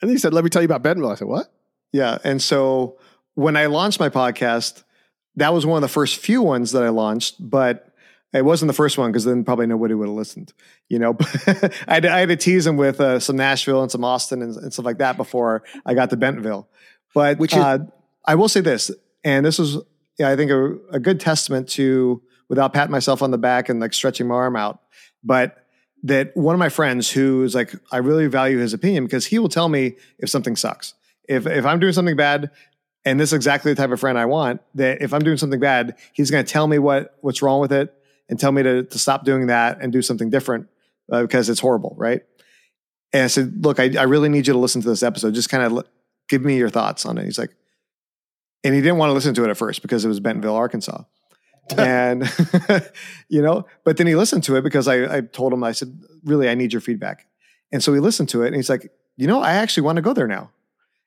And 0.03 0.11
he 0.11 0.19
said, 0.19 0.35
"Let 0.35 0.45
me 0.45 0.51
tell 0.51 0.61
you 0.61 0.67
about 0.67 0.83
Bentonville." 0.83 1.13
I 1.13 1.15
said, 1.15 1.29
"What?" 1.29 1.51
Yeah, 1.91 2.19
and 2.23 2.43
so 2.43 2.99
when 3.33 3.57
I 3.57 3.65
launched 3.67 3.99
my 3.99 4.11
podcast, 4.11 4.85
that 5.37 5.55
was 5.55 5.65
one 5.65 5.79
of 5.79 5.83
the 5.83 5.89
first 5.89 6.19
few 6.19 6.43
ones 6.43 6.73
that 6.73 6.83
I 6.83 6.91
launched, 6.91 7.37
but 7.39 7.94
it 8.35 8.45
wasn't 8.45 8.67
the 8.67 8.75
first 8.75 8.99
one 8.99 9.13
because 9.13 9.25
then 9.25 9.45
probably 9.45 9.67
nobody 9.67 9.95
would 9.95 10.09
have 10.09 10.17
listened. 10.17 10.53
You 10.89 10.99
know, 10.99 11.17
I, 11.47 11.95
had, 11.95 12.07
I 12.07 12.21
had 12.21 12.29
to 12.31 12.37
tease 12.37 12.67
him 12.67 12.77
with 12.77 13.01
uh, 13.01 13.21
some 13.21 13.37
Nashville 13.37 13.81
and 13.81 13.91
some 13.91 14.05
Austin 14.05 14.43
and, 14.43 14.57
and, 14.57 14.73
stuff 14.73 14.85
like 14.85 14.99
that 14.99 15.17
before 15.17 15.63
I 15.87 15.95
got 15.95 16.11
to 16.11 16.17
Bentonville. 16.17 16.69
But 17.15 17.39
which 17.39 17.53
is, 17.53 17.59
uh, 17.59 17.79
I 18.25 18.35
will 18.35 18.49
say 18.49 18.61
this, 18.61 18.91
and 19.23 19.47
this 19.47 19.59
was 19.59 19.79
yeah, 20.19 20.31
I 20.31 20.37
think 20.37 20.51
a, 20.51 20.77
a 20.91 20.99
good 20.99 21.21
testament 21.21 21.69
to 21.71 22.23
without 22.49 22.73
patting 22.73 22.91
myself 22.91 23.23
on 23.23 23.31
the 23.31 23.39
back 23.39 23.69
and 23.69 23.81
like 23.81 23.95
stretching 23.95 24.27
my 24.27 24.35
arm 24.35 24.57
out, 24.57 24.81
but 25.23 25.65
that 26.03 26.37
one 26.37 26.55
of 26.55 26.59
my 26.59 26.69
friends 26.69 27.11
who's 27.11 27.55
like 27.55 27.73
I 27.93 27.99
really 27.99 28.27
value 28.27 28.59
his 28.59 28.75
opinion 28.75 29.05
because 29.05 29.27
he 29.27 29.39
will 29.39 29.49
tell 29.49 29.69
me 29.69 29.97
if 30.19 30.29
something 30.29 30.57
sucks. 30.57 30.95
If 31.29 31.47
if 31.47 31.65
I'm 31.65 31.79
doing 31.79 31.93
something 31.93 32.17
bad, 32.17 32.51
and 33.05 33.21
this 33.21 33.29
is 33.29 33.35
exactly 33.35 33.73
the 33.73 33.81
type 33.81 33.93
of 33.93 34.01
friend 34.01 34.19
I 34.19 34.27
want, 34.27 34.61
that 34.75 35.03
if 35.03 35.15
I'm 35.15 35.23
doing 35.23 35.37
something 35.37 35.61
bad, 35.61 35.97
he's 36.13 36.33
going 36.33 36.45
to 36.45 36.53
tell 36.53 36.67
me 36.67 36.81
what 36.81 37.17
what's 37.21 37.41
wrong 37.41 37.61
with 37.61 37.73
it 37.73 37.95
and 38.29 38.39
tell 38.39 38.53
me 38.53 38.63
to 38.63 38.85
to 38.85 38.99
stop 38.99 39.25
doing 39.25 39.49
that 39.49 39.79
and 39.81 39.93
do 39.93 40.03
something 40.03 40.31
different 40.31 40.69
uh, 41.13 41.23
because 41.23 41.49
it's 41.49 41.61
horrible, 41.61 41.95
right? 41.99 42.23
And 43.13 43.23
I 43.23 43.27
said, 43.29 43.65
look, 43.65 43.79
I, 43.79 43.95
I 43.99 44.05
really 44.05 44.29
need 44.29 44.47
you 44.47 44.53
to 44.55 44.59
listen 44.59 44.83
to 44.83 44.89
this 44.89 45.03
episode. 45.03 45.35
Just 45.35 45.49
kind 45.49 45.63
of 45.63 45.73
l- 45.73 45.85
give 46.29 46.43
me 46.43 46.57
your 46.57 46.69
thoughts 46.69 47.07
on 47.07 47.17
it. 47.17 47.25
He's 47.25 47.39
like, 47.39 47.55
and 48.65 48.75
he 48.75 48.81
didn't 48.81 48.99
want 48.99 49.11
to 49.11 49.15
listen 49.15 49.35
to 49.35 49.45
it 49.45 49.51
at 49.51 49.57
first 49.57 49.83
because 49.83 50.05
it 50.05 50.09
was 50.09 50.19
Bentonville, 50.19 50.57
Arkansas. 50.57 51.05
and 51.79 52.31
you 53.29 53.41
know, 53.41 53.67
but 53.85 53.97
then 53.97 54.07
he 54.07 54.15
listened 54.17 54.45
to 54.45 54.57
it 54.57 54.63
because 54.63 54.89
I, 54.89 55.17
I 55.17 55.21
told 55.21 55.53
him, 55.53 55.63
I 55.63 55.73
said, 55.73 55.99
really, 56.25 56.49
I 56.49 56.55
need 56.55 56.73
your 56.73 56.81
feedback. 56.81 57.27
And 57.73 57.83
so 57.83 57.93
he 57.95 58.01
listened 58.01 58.29
to 58.31 58.43
it 58.43 58.49
and 58.49 58.57
he's 58.57 58.69
like, 58.69 58.91
you 59.17 59.27
know, 59.27 59.41
I 59.41 59.55
actually 59.55 59.85
want 59.85 59.97
to 59.97 60.03
go 60.03 60.13
there 60.13 60.27
now. 60.27 60.51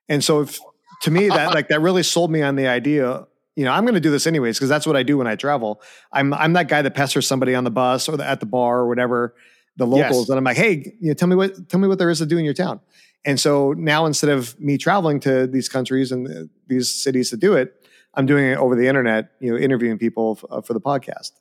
And 0.10 0.24
so 0.24 0.42
if, 0.42 0.60
to 1.02 1.12
me, 1.12 1.28
that 1.28 1.54
like 1.54 1.68
that 1.68 1.82
really 1.82 2.04
sold 2.04 2.32
me 2.32 2.42
on 2.42 2.56
the 2.56 2.68
idea. 2.68 3.28
You 3.58 3.66
know, 3.66 3.72
I'm 3.72 3.86
going 3.86 3.96
to 3.96 4.00
do 4.00 4.12
this 4.12 4.28
anyways 4.28 4.58
because 4.58 4.70
that's 4.70 4.86
what 4.86 4.96
I 4.96 5.02
do 5.02 5.18
when 5.18 5.26
I 5.26 5.36
travel. 5.36 5.82
I'm 6.14 6.32
I'm 6.32 6.54
that 6.54 6.68
guy 6.68 6.84
that 6.84 6.94
pesters 6.94 7.26
somebody 7.26 7.56
on 7.56 7.64
the 7.64 7.72
bus 7.72 8.08
or 8.08 8.16
the, 8.16 8.24
at 8.24 8.40
the 8.40 8.46
bar 8.46 8.78
or 8.78 8.88
whatever, 8.88 9.34
the 9.78 9.88
locals, 9.88 10.22
yes. 10.22 10.30
and 10.30 10.38
I'm 10.38 10.44
like, 10.44 10.58
hey, 10.58 10.94
you 11.02 11.08
know, 11.08 11.14
tell 11.16 11.28
me 11.28 11.36
what 11.36 11.68
tell 11.68 11.80
me 11.80 11.88
what 11.88 11.98
there 11.98 12.12
is 12.12 12.20
to 12.20 12.28
do 12.28 12.38
in 12.38 12.46
your 12.46 12.54
town. 12.54 12.80
And 13.26 13.40
so 13.40 13.74
now 13.74 14.06
instead 14.06 14.30
of 14.30 14.60
me 14.60 14.78
traveling 14.78 15.20
to 15.22 15.48
these 15.48 15.70
countries 15.70 16.12
and 16.12 16.28
uh, 16.28 16.44
these 16.68 16.94
cities 16.94 17.32
to 17.32 17.38
do 17.38 17.56
it, 17.56 17.74
I'm 18.14 18.28
doing 18.28 18.46
it 18.46 18.58
over 18.58 18.76
the 18.76 18.88
internet, 18.88 19.32
you 19.42 19.52
know, 19.52 19.58
interviewing 19.58 19.98
people 19.98 20.38
f- 20.40 20.46
uh, 20.52 20.62
for 20.62 20.74
the 20.74 20.80
podcast. 20.80 21.32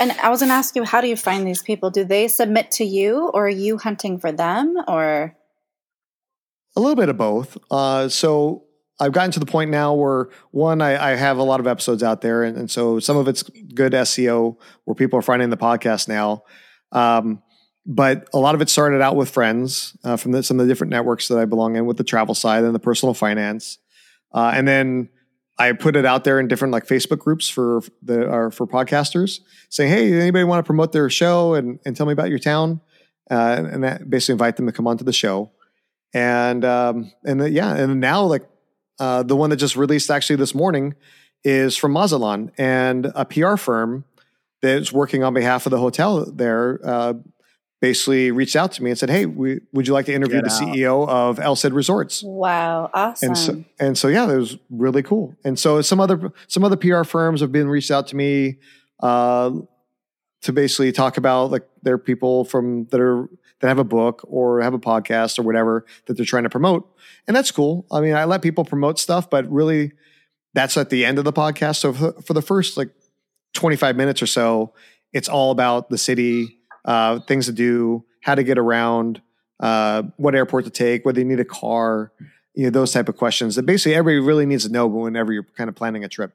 And 0.00 0.12
I 0.12 0.30
was 0.30 0.40
going 0.40 0.48
to 0.48 0.54
ask 0.54 0.74
you, 0.74 0.84
how 0.84 1.02
do 1.02 1.08
you 1.08 1.16
find 1.16 1.46
these 1.46 1.62
people? 1.62 1.90
Do 1.90 2.02
they 2.04 2.28
submit 2.28 2.70
to 2.72 2.84
you, 2.84 3.30
or 3.34 3.46
are 3.46 3.48
you 3.48 3.76
hunting 3.76 4.18
for 4.18 4.32
them, 4.32 4.74
or 4.88 5.36
a 6.74 6.80
little 6.80 6.96
bit 6.96 7.10
of 7.10 7.18
both? 7.18 7.58
Uh, 7.70 8.08
so 8.08 8.65
I've 8.98 9.12
gotten 9.12 9.30
to 9.32 9.40
the 9.40 9.46
point 9.46 9.70
now 9.70 9.94
where 9.94 10.28
one, 10.52 10.80
I, 10.80 11.12
I 11.12 11.16
have 11.16 11.38
a 11.38 11.42
lot 11.42 11.60
of 11.60 11.66
episodes 11.66 12.02
out 12.02 12.22
there, 12.22 12.42
and, 12.42 12.56
and, 12.56 12.70
so 12.70 12.98
some 12.98 13.16
of 13.16 13.28
it's 13.28 13.42
good 13.42 13.92
SEO 13.92 14.56
where 14.84 14.94
people 14.94 15.18
are 15.18 15.22
finding 15.22 15.50
the 15.50 15.56
podcast 15.56 16.08
now. 16.08 16.44
Um, 16.92 17.42
but 17.84 18.28
a 18.32 18.38
lot 18.38 18.54
of 18.54 18.60
it 18.60 18.68
started 18.68 19.00
out 19.00 19.14
with 19.14 19.30
friends 19.30 19.96
uh, 20.02 20.16
from 20.16 20.32
the, 20.32 20.42
some 20.42 20.58
of 20.58 20.66
the 20.66 20.70
different 20.70 20.90
networks 20.90 21.28
that 21.28 21.38
I 21.38 21.44
belong 21.44 21.76
in 21.76 21.86
with 21.86 21.98
the 21.98 22.04
travel 22.04 22.34
side 22.34 22.64
and 22.64 22.74
the 22.74 22.80
personal 22.80 23.14
finance. 23.14 23.78
Uh, 24.32 24.52
and 24.54 24.66
then 24.66 25.08
I 25.58 25.72
put 25.72 25.94
it 25.94 26.04
out 26.04 26.24
there 26.24 26.40
in 26.40 26.48
different 26.48 26.72
like 26.72 26.86
Facebook 26.86 27.18
groups 27.18 27.48
for 27.48 27.80
the 28.02 28.28
are 28.28 28.50
for 28.50 28.66
podcasters 28.66 29.40
saying, 29.70 29.90
Hey, 29.90 30.12
anybody 30.12 30.44
want 30.44 30.64
to 30.64 30.66
promote 30.66 30.92
their 30.92 31.08
show 31.08 31.54
and, 31.54 31.78
and 31.86 31.96
tell 31.96 32.06
me 32.06 32.12
about 32.12 32.28
your 32.28 32.38
town? 32.38 32.80
Uh, 33.30 33.56
and, 33.58 33.84
and 33.84 34.10
basically 34.10 34.32
invite 34.32 34.56
them 34.56 34.66
to 34.66 34.72
come 34.72 34.86
onto 34.86 35.04
the 35.04 35.12
show. 35.12 35.50
And, 36.12 36.64
um, 36.64 37.12
and 37.24 37.40
the, 37.40 37.50
yeah, 37.50 37.74
and 37.74 38.00
now 38.00 38.24
like, 38.24 38.42
uh, 38.98 39.22
the 39.22 39.36
one 39.36 39.50
that 39.50 39.56
just 39.56 39.76
released 39.76 40.10
actually 40.10 40.36
this 40.36 40.54
morning 40.54 40.94
is 41.44 41.76
from 41.76 41.92
Mazatlan 41.92 42.52
and 42.58 43.12
a 43.14 43.24
PR 43.24 43.56
firm 43.56 44.04
that's 44.62 44.92
working 44.92 45.22
on 45.22 45.34
behalf 45.34 45.66
of 45.66 45.70
the 45.70 45.78
hotel 45.78 46.24
there, 46.30 46.80
uh, 46.82 47.14
basically 47.80 48.30
reached 48.30 48.56
out 48.56 48.72
to 48.72 48.82
me 48.82 48.90
and 48.90 48.98
said, 48.98 49.10
"Hey, 49.10 49.26
we, 49.26 49.60
would 49.72 49.86
you 49.86 49.92
like 49.92 50.06
to 50.06 50.14
interview 50.14 50.40
Get 50.40 50.48
the 50.48 50.54
out. 50.54 50.74
CEO 50.74 51.08
of 51.08 51.38
El 51.38 51.56
Cid 51.56 51.72
Resorts?" 51.72 52.22
Wow, 52.22 52.90
awesome! 52.92 53.28
And 53.28 53.38
so, 53.38 53.64
and 53.78 53.98
so, 53.98 54.08
yeah, 54.08 54.30
it 54.30 54.36
was 54.36 54.56
really 54.70 55.02
cool. 55.02 55.36
And 55.44 55.58
so, 55.58 55.80
some 55.82 56.00
other 56.00 56.32
some 56.48 56.64
other 56.64 56.76
PR 56.76 57.04
firms 57.04 57.40
have 57.40 57.52
been 57.52 57.68
reached 57.68 57.90
out 57.90 58.08
to 58.08 58.16
me 58.16 58.58
uh, 59.00 59.50
to 60.42 60.52
basically 60.52 60.92
talk 60.92 61.16
about 61.16 61.50
like 61.50 61.68
their 61.82 61.98
people 61.98 62.44
from 62.44 62.86
that 62.86 63.00
are 63.00 63.28
that 63.60 63.68
have 63.68 63.78
a 63.78 63.84
book 63.84 64.22
or 64.24 64.60
have 64.60 64.74
a 64.74 64.78
podcast 64.78 65.38
or 65.38 65.42
whatever 65.42 65.86
that 66.06 66.16
they're 66.16 66.26
trying 66.26 66.42
to 66.44 66.50
promote, 66.50 66.88
and 67.26 67.36
that's 67.36 67.50
cool. 67.50 67.86
I 67.90 68.00
mean, 68.00 68.14
I 68.14 68.24
let 68.24 68.42
people 68.42 68.64
promote 68.64 68.98
stuff, 68.98 69.28
but 69.30 69.50
really, 69.50 69.92
that's 70.54 70.76
at 70.76 70.90
the 70.90 71.04
end 71.04 71.18
of 71.18 71.24
the 71.24 71.32
podcast. 71.32 71.76
So 71.76 71.92
for, 71.92 72.12
for 72.22 72.34
the 72.34 72.42
first 72.42 72.76
like 72.76 72.90
twenty 73.52 73.76
five 73.76 73.96
minutes 73.96 74.22
or 74.22 74.26
so, 74.26 74.72
it's 75.12 75.28
all 75.28 75.50
about 75.50 75.90
the 75.90 75.98
city 75.98 76.58
uh, 76.84 77.20
things 77.20 77.46
to 77.46 77.52
do, 77.52 78.04
how 78.22 78.34
to 78.34 78.42
get 78.42 78.58
around, 78.58 79.20
uh, 79.60 80.04
what 80.16 80.34
airport 80.34 80.64
to 80.64 80.70
take, 80.70 81.04
whether 81.04 81.18
you 81.18 81.24
need 81.24 81.40
a 81.40 81.44
car, 81.44 82.12
you 82.54 82.64
know, 82.64 82.70
those 82.70 82.92
type 82.92 83.08
of 83.08 83.16
questions 83.16 83.56
that 83.56 83.66
basically 83.66 83.94
everybody 83.94 84.24
really 84.24 84.46
needs 84.46 84.64
to 84.64 84.72
know 84.72 84.86
whenever 84.86 85.32
you're 85.32 85.46
kind 85.56 85.68
of 85.68 85.74
planning 85.74 86.04
a 86.04 86.08
trip. 86.08 86.32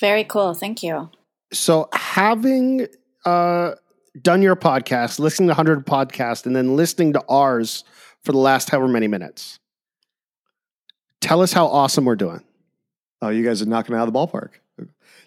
Very 0.00 0.24
cool. 0.24 0.54
Thank 0.54 0.82
you. 0.82 1.10
So 1.52 1.88
having 1.92 2.86
uh, 3.24 3.72
done 4.20 4.42
your 4.42 4.56
podcast, 4.56 5.18
listening 5.18 5.48
to 5.48 5.52
100 5.52 5.86
podcasts, 5.86 6.46
and 6.46 6.56
then 6.56 6.76
listening 6.76 7.12
to 7.12 7.22
ours 7.28 7.84
for 8.24 8.32
the 8.32 8.38
last 8.38 8.70
however 8.70 8.88
many 8.88 9.08
minutes, 9.08 9.58
tell 11.20 11.42
us 11.42 11.52
how 11.52 11.66
awesome 11.66 12.04
we're 12.04 12.16
doing. 12.16 12.44
Oh, 13.22 13.28
you 13.28 13.44
guys 13.44 13.60
are 13.60 13.66
knocking 13.66 13.94
out 13.94 14.08
of 14.08 14.12
the 14.12 14.18
ballpark 14.18 14.50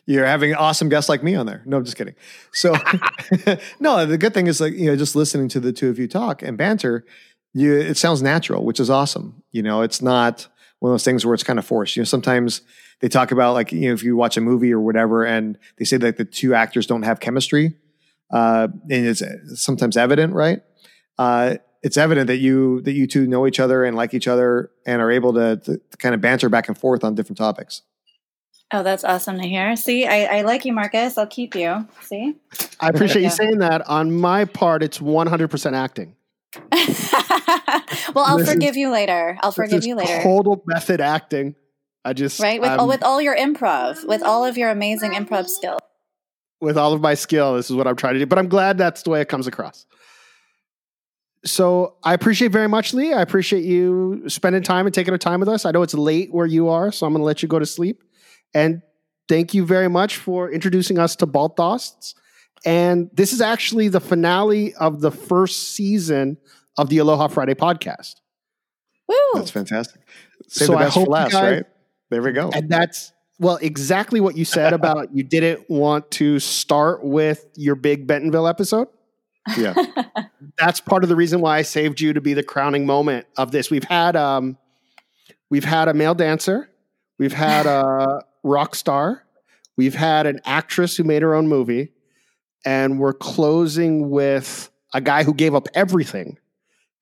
you're 0.06 0.26
having 0.26 0.54
awesome 0.54 0.89
guests 0.89 1.10
like 1.10 1.24
me 1.24 1.36
on 1.36 1.46
there. 1.46 1.62
No, 1.66 1.78
I'm 1.78 1.86
just 1.86 1.98
kidding. 1.98 2.16
So, 2.52 2.76
no, 3.80 4.06
the 4.06 4.18
good 4.18 4.34
thing 4.34 4.48
is 4.48 4.60
like 4.60 4.74
you 4.74 4.88
know, 4.88 4.96
just 4.96 5.16
listening 5.16 5.48
to 5.50 5.60
the 5.60 5.72
two 5.72 5.89
of 5.89 6.00
you 6.00 6.08
talk 6.08 6.41
and 6.41 6.58
banter, 6.58 7.06
you 7.54 7.74
it 7.74 7.98
sounds 7.98 8.22
natural, 8.22 8.66
which 8.66 8.80
is 8.80 8.89
awesome. 8.89 9.44
You 9.52 9.64
know, 9.64 9.82
it's 9.82 10.02
not 10.02 10.48
one 10.80 10.91
of 10.91 10.94
those 10.94 11.04
things 11.04 11.26
where 11.26 11.34
it's 11.34 11.44
kind 11.44 11.60
of 11.60 11.66
forced. 11.66 11.96
You 11.96 12.02
know, 12.02 12.06
sometimes 12.06 12.62
they 13.00 13.08
talk 13.08 13.32
about 13.32 13.54
like 13.54 13.72
you 13.72 13.88
know 13.88 13.94
if 13.94 14.04
you 14.04 14.16
watch 14.16 14.38
a 14.38 14.41
movie 14.41 14.74
or 14.74 14.80
whatever, 14.80 15.26
and 15.26 15.58
they 15.78 15.86
say 15.86 15.98
like 15.98 16.18
the 16.18 16.26
two 16.26 16.54
actors 16.54 16.86
don't 16.86 17.04
have 17.04 17.20
chemistry, 17.20 17.76
uh, 18.32 18.68
and 18.89 19.08
it's 19.08 19.24
sometimes 19.56 19.96
evident, 19.96 20.34
right? 20.34 20.62
Uh, 21.18 21.56
it's 21.84 21.97
evident 21.97 22.27
that 22.27 22.38
you 22.38 22.81
that 22.81 22.93
you 22.93 23.05
two 23.05 23.27
know 23.27 23.45
each 23.45 23.59
other 23.59 23.84
and 23.84 23.95
like 23.95 24.13
each 24.13 24.27
other 24.27 24.71
and 24.86 25.01
are 25.01 25.11
able 25.11 25.34
to, 25.34 25.57
to 25.57 25.79
kind 25.99 26.15
of 26.15 26.21
banter 26.21 26.49
back 26.49 26.69
and 26.69 26.77
forth 26.77 27.03
on 27.03 27.13
different 27.13 27.38
topics. 27.38 27.81
Oh, 28.71 28.81
that's 28.81 29.03
awesome 29.03 29.38
to 29.39 29.47
hear. 29.47 29.75
See, 29.75 30.07
I, 30.07 30.39
I 30.39 30.41
like 30.41 30.65
you, 30.65 30.73
Marcus. 30.73 31.17
I'll 31.17 31.27
keep 31.27 31.53
you. 31.53 31.88
See? 32.01 32.36
I 32.79 32.89
appreciate 32.89 33.21
you 33.21 33.29
saying 33.29 33.59
that. 33.59 33.88
On 33.88 34.11
my 34.11 34.45
part, 34.45 34.81
it's 34.81 34.97
100% 34.97 35.73
acting. 35.73 36.15
well, 38.15 38.25
I'll 38.25 38.39
this 38.39 38.51
forgive 38.51 38.71
is, 38.71 38.77
you 38.77 38.89
later. 38.89 39.38
I'll 39.43 39.51
forgive 39.51 39.86
you 39.86 39.93
later. 39.93 40.23
Total 40.23 40.63
method 40.65 41.01
acting. 41.01 41.55
I 42.05 42.13
just 42.13 42.39
right 42.39 42.59
with 42.59 42.69
um, 42.69 42.88
with 42.88 43.03
all 43.03 43.21
your 43.21 43.36
improv, 43.36 44.05
with 44.07 44.23
all 44.23 44.43
of 44.43 44.57
your 44.57 44.69
amazing 44.69 45.11
improv 45.11 45.47
skills. 45.47 45.79
With 46.59 46.77
all 46.77 46.93
of 46.93 47.01
my 47.01 47.13
skill, 47.13 47.55
this 47.55 47.69
is 47.69 47.75
what 47.75 47.88
I'm 47.88 47.95
trying 47.95 48.13
to 48.13 48.19
do. 48.19 48.25
But 48.25 48.39
I'm 48.39 48.49
glad 48.49 48.77
that's 48.77 49.03
the 49.03 49.09
way 49.09 49.21
it 49.21 49.29
comes 49.29 49.47
across. 49.47 49.86
So 51.46 51.96
I 52.04 52.14
appreciate 52.14 52.52
very 52.52 52.70
much, 52.70 52.94
Lee. 52.94 53.14
I 53.14 53.22
appreciate 53.22 53.64
you 53.64 54.24
spending 54.28 54.64
time 54.64 54.86
and 54.86 54.94
taking 54.94 55.12
the 55.12 55.18
time 55.18 55.41
with 55.41 55.50
us. 55.50 55.66
I 55.66 55.72
know 55.72 55.82
it's 55.82 55.94
late 55.94 56.34
where 56.34 56.46
you 56.46 56.70
are, 56.70 56.91
so 56.91 57.06
I'm 57.06 57.14
going 57.14 57.20
to 57.22 57.26
let 57.26 57.41
you 57.41 57.50
go 57.50 57.60
to 57.60 57.66
sleep. 57.66 58.02
And 58.54 58.82
thank 59.28 59.54
you 59.54 59.66
very 59.66 59.89
much 59.89 60.18
for 60.18 60.50
introducing 60.50 61.00
us 61.00 61.16
to 61.18 61.26
Bald 61.26 61.58
Thoughts 61.58 62.16
And 62.66 63.10
this 63.14 63.34
is 63.34 63.41
actually 63.41 63.89
the 63.89 64.00
finale 64.00 64.74
of 64.76 65.02
the 65.02 65.12
first 65.12 65.74
season 65.74 66.38
of 66.78 66.89
the 66.89 67.00
Aloha 67.00 67.28
Friday 67.28 67.56
podcast. 67.56 68.16
Woo! 69.08 69.16
That's 69.34 69.52
fantastic. 69.52 70.02
Save 70.48 70.68
so 70.68 70.74
the 70.74 70.80
best 70.80 70.94
for 70.94 71.06
last, 71.06 71.32
guys, 71.32 71.52
right? 71.52 71.66
There 72.10 72.22
we 72.22 72.32
go. 72.32 72.52
And 72.54 72.70
that's 72.70 73.12
well, 73.39 73.58
exactly 73.58 74.22
what 74.22 74.38
you 74.38 74.46
said 74.46 74.72
about 74.72 75.14
you 75.14 75.24
didn't 75.24 75.70
want 75.70 76.10
to 76.12 76.39
start 76.39 77.04
with 77.04 77.46
your 77.56 77.76
big 77.76 78.08
Bentonville 78.08 78.48
episode. 78.48 78.88
Yeah. 79.58 79.74
That's 80.58 80.80
part 80.80 81.04
of 81.04 81.10
the 81.10 81.16
reason 81.16 81.41
why 81.41 81.58
I 81.58 81.62
saved 81.64 82.00
you 82.00 82.14
to 82.14 82.22
be 82.22 82.34
the 82.34 82.44
crowning 82.44 82.86
moment 82.86 83.28
of 83.38 83.52
this. 83.52 83.70
We've 83.70 83.84
had 83.84 84.16
um 84.16 84.58
we've 85.50 85.66
had 85.66 85.88
a 85.88 85.94
male 85.94 86.16
dancer, 86.16 86.70
we've 87.18 87.34
had 87.34 87.66
a 87.66 88.22
rock 88.44 88.76
star, 88.76 89.24
we've 89.78 89.96
had 89.96 90.26
an 90.26 90.39
actress 90.46 90.98
who 90.98 91.04
made 91.04 91.22
her 91.22 91.34
own 91.34 91.48
movie, 91.48 91.89
and 92.66 93.00
we're 93.00 93.14
closing 93.14 94.10
with 94.10 94.70
a 94.94 95.02
guy 95.02 95.24
who 95.24 95.34
gave 95.34 95.56
up 95.56 95.68
everything 95.74 96.38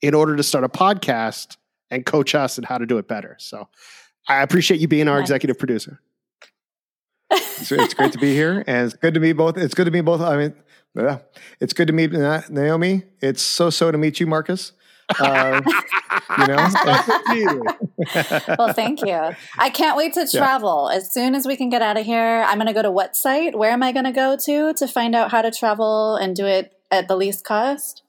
in 0.01 0.13
order 0.13 0.35
to 0.35 0.43
start 0.43 0.63
a 0.63 0.69
podcast 0.69 1.57
and 1.89 2.05
coach 2.05 2.33
us 2.33 2.57
and 2.57 2.65
how 2.65 2.77
to 2.77 2.85
do 2.85 2.97
it 2.97 3.07
better. 3.07 3.35
So 3.39 3.67
I 4.27 4.41
appreciate 4.41 4.79
you 4.79 4.87
being 4.87 5.07
our 5.07 5.19
nice. 5.19 5.25
executive 5.25 5.59
producer. 5.59 5.99
it's, 7.29 7.71
it's, 7.71 7.93
great 7.93 8.13
to 8.13 8.17
be 8.17 8.33
here, 8.33 8.63
and 8.65 8.87
it's 8.87 8.95
good 8.95 9.13
to 9.13 9.19
be 9.19 9.33
both. 9.33 9.57
It's 9.57 9.73
good 9.73 9.85
to 9.85 9.91
be 9.91 10.01
both. 10.01 10.21
I 10.21 10.37
mean, 10.37 10.55
yeah, 10.95 11.19
it's 11.59 11.73
good 11.73 11.87
to 11.87 11.93
meet 11.93 12.11
Naomi. 12.11 13.03
It's 13.21 13.41
so 13.41 13.69
so 13.69 13.91
to 13.91 13.97
meet 13.97 14.19
you, 14.19 14.27
Marcus. 14.27 14.73
Uh, 15.19 15.61
you 16.39 16.47
know. 16.47 17.63
well, 18.57 18.73
thank 18.73 19.01
you. 19.05 19.35
I 19.57 19.69
can't 19.69 19.97
wait 19.97 20.13
to 20.13 20.27
travel. 20.27 20.89
Yeah. 20.89 20.97
As 20.97 21.13
soon 21.13 21.35
as 21.35 21.45
we 21.45 21.55
can 21.55 21.69
get 21.69 21.81
out 21.81 21.97
of 21.97 22.05
here, 22.05 22.45
I'm 22.47 22.57
going 22.57 22.67
to 22.67 22.73
go 22.73 22.81
to 22.81 22.91
what 22.91 23.15
site? 23.15 23.57
Where 23.57 23.71
am 23.71 23.83
I 23.83 23.91
going 23.91 24.05
to 24.05 24.11
go 24.11 24.37
to 24.37 24.73
to 24.73 24.87
find 24.87 25.15
out 25.15 25.31
how 25.31 25.41
to 25.41 25.51
travel 25.51 26.15
and 26.15 26.35
do 26.35 26.45
it 26.45 26.73
at 26.89 27.07
the 27.07 27.15
least 27.15 27.43
cost? 27.43 28.03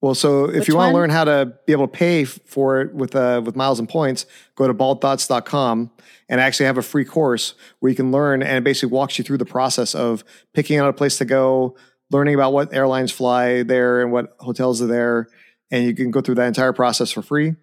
Well, 0.00 0.14
so 0.14 0.44
if 0.44 0.54
Which 0.54 0.68
you 0.68 0.76
want 0.76 0.92
to 0.92 0.94
learn 0.94 1.10
how 1.10 1.24
to 1.24 1.54
be 1.66 1.72
able 1.72 1.88
to 1.88 1.92
pay 1.92 2.24
for 2.24 2.82
it 2.82 2.94
with 2.94 3.16
uh, 3.16 3.42
with 3.44 3.56
miles 3.56 3.80
and 3.80 3.88
points, 3.88 4.26
go 4.54 4.68
to 4.68 4.74
baldthoughts.com 4.74 5.90
and 6.28 6.40
actually 6.40 6.66
have 6.66 6.78
a 6.78 6.82
free 6.82 7.04
course 7.04 7.54
where 7.80 7.90
you 7.90 7.96
can 7.96 8.12
learn 8.12 8.42
and 8.42 8.58
it 8.58 8.64
basically 8.64 8.92
walks 8.92 9.18
you 9.18 9.24
through 9.24 9.38
the 9.38 9.44
process 9.44 9.96
of 9.96 10.22
picking 10.52 10.78
out 10.78 10.88
a 10.88 10.92
place 10.92 11.18
to 11.18 11.24
go, 11.24 11.74
learning 12.10 12.34
about 12.34 12.52
what 12.52 12.72
airlines 12.72 13.12
fly 13.12 13.62
there 13.62 14.00
and 14.00 14.12
what 14.12 14.36
hotels 14.40 14.80
are 14.82 14.86
there, 14.86 15.28
and 15.70 15.84
you 15.84 15.94
can 15.94 16.10
go 16.10 16.20
through 16.20 16.36
that 16.36 16.46
entire 16.46 16.72
process 16.72 17.10
for 17.10 17.22
free. 17.22 17.54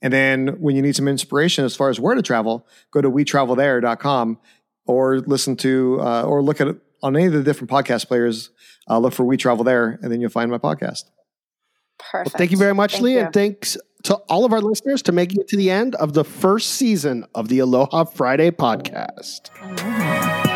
And 0.00 0.12
then 0.12 0.60
when 0.60 0.76
you 0.76 0.82
need 0.82 0.94
some 0.94 1.08
inspiration 1.08 1.64
as 1.64 1.74
far 1.74 1.90
as 1.90 1.98
where 1.98 2.14
to 2.14 2.22
travel, 2.22 2.66
go 2.92 3.00
to 3.00 3.10
wetravelthere.com 3.10 4.38
or 4.86 5.18
listen 5.20 5.56
to 5.56 5.98
uh, 6.00 6.22
or 6.22 6.42
look 6.42 6.60
at 6.60 6.68
on 7.02 7.16
any 7.16 7.26
of 7.26 7.32
the 7.32 7.42
different 7.42 7.70
podcast 7.70 8.08
players. 8.08 8.50
Uh, 8.88 8.98
look 8.98 9.12
for 9.12 9.24
We 9.24 9.36
Travel 9.36 9.64
There, 9.64 9.98
and 10.02 10.10
then 10.10 10.20
you'll 10.20 10.30
find 10.30 10.50
my 10.50 10.58
podcast. 10.58 11.04
Perfect. 11.98 12.34
Well, 12.34 12.38
thank 12.38 12.52
you 12.52 12.56
very 12.56 12.74
much, 12.74 12.92
thank 12.92 13.04
Lee, 13.04 13.12
you. 13.14 13.20
and 13.20 13.32
thanks 13.32 13.76
to 14.04 14.14
all 14.28 14.44
of 14.44 14.52
our 14.52 14.60
listeners 14.60 15.02
to 15.02 15.12
making 15.12 15.40
it 15.40 15.48
to 15.48 15.56
the 15.56 15.70
end 15.70 15.94
of 15.96 16.14
the 16.14 16.24
first 16.24 16.70
season 16.70 17.26
of 17.34 17.48
the 17.48 17.58
Aloha 17.58 18.04
Friday 18.04 18.50
podcast. 18.50 19.50
Aloha. 19.60 20.47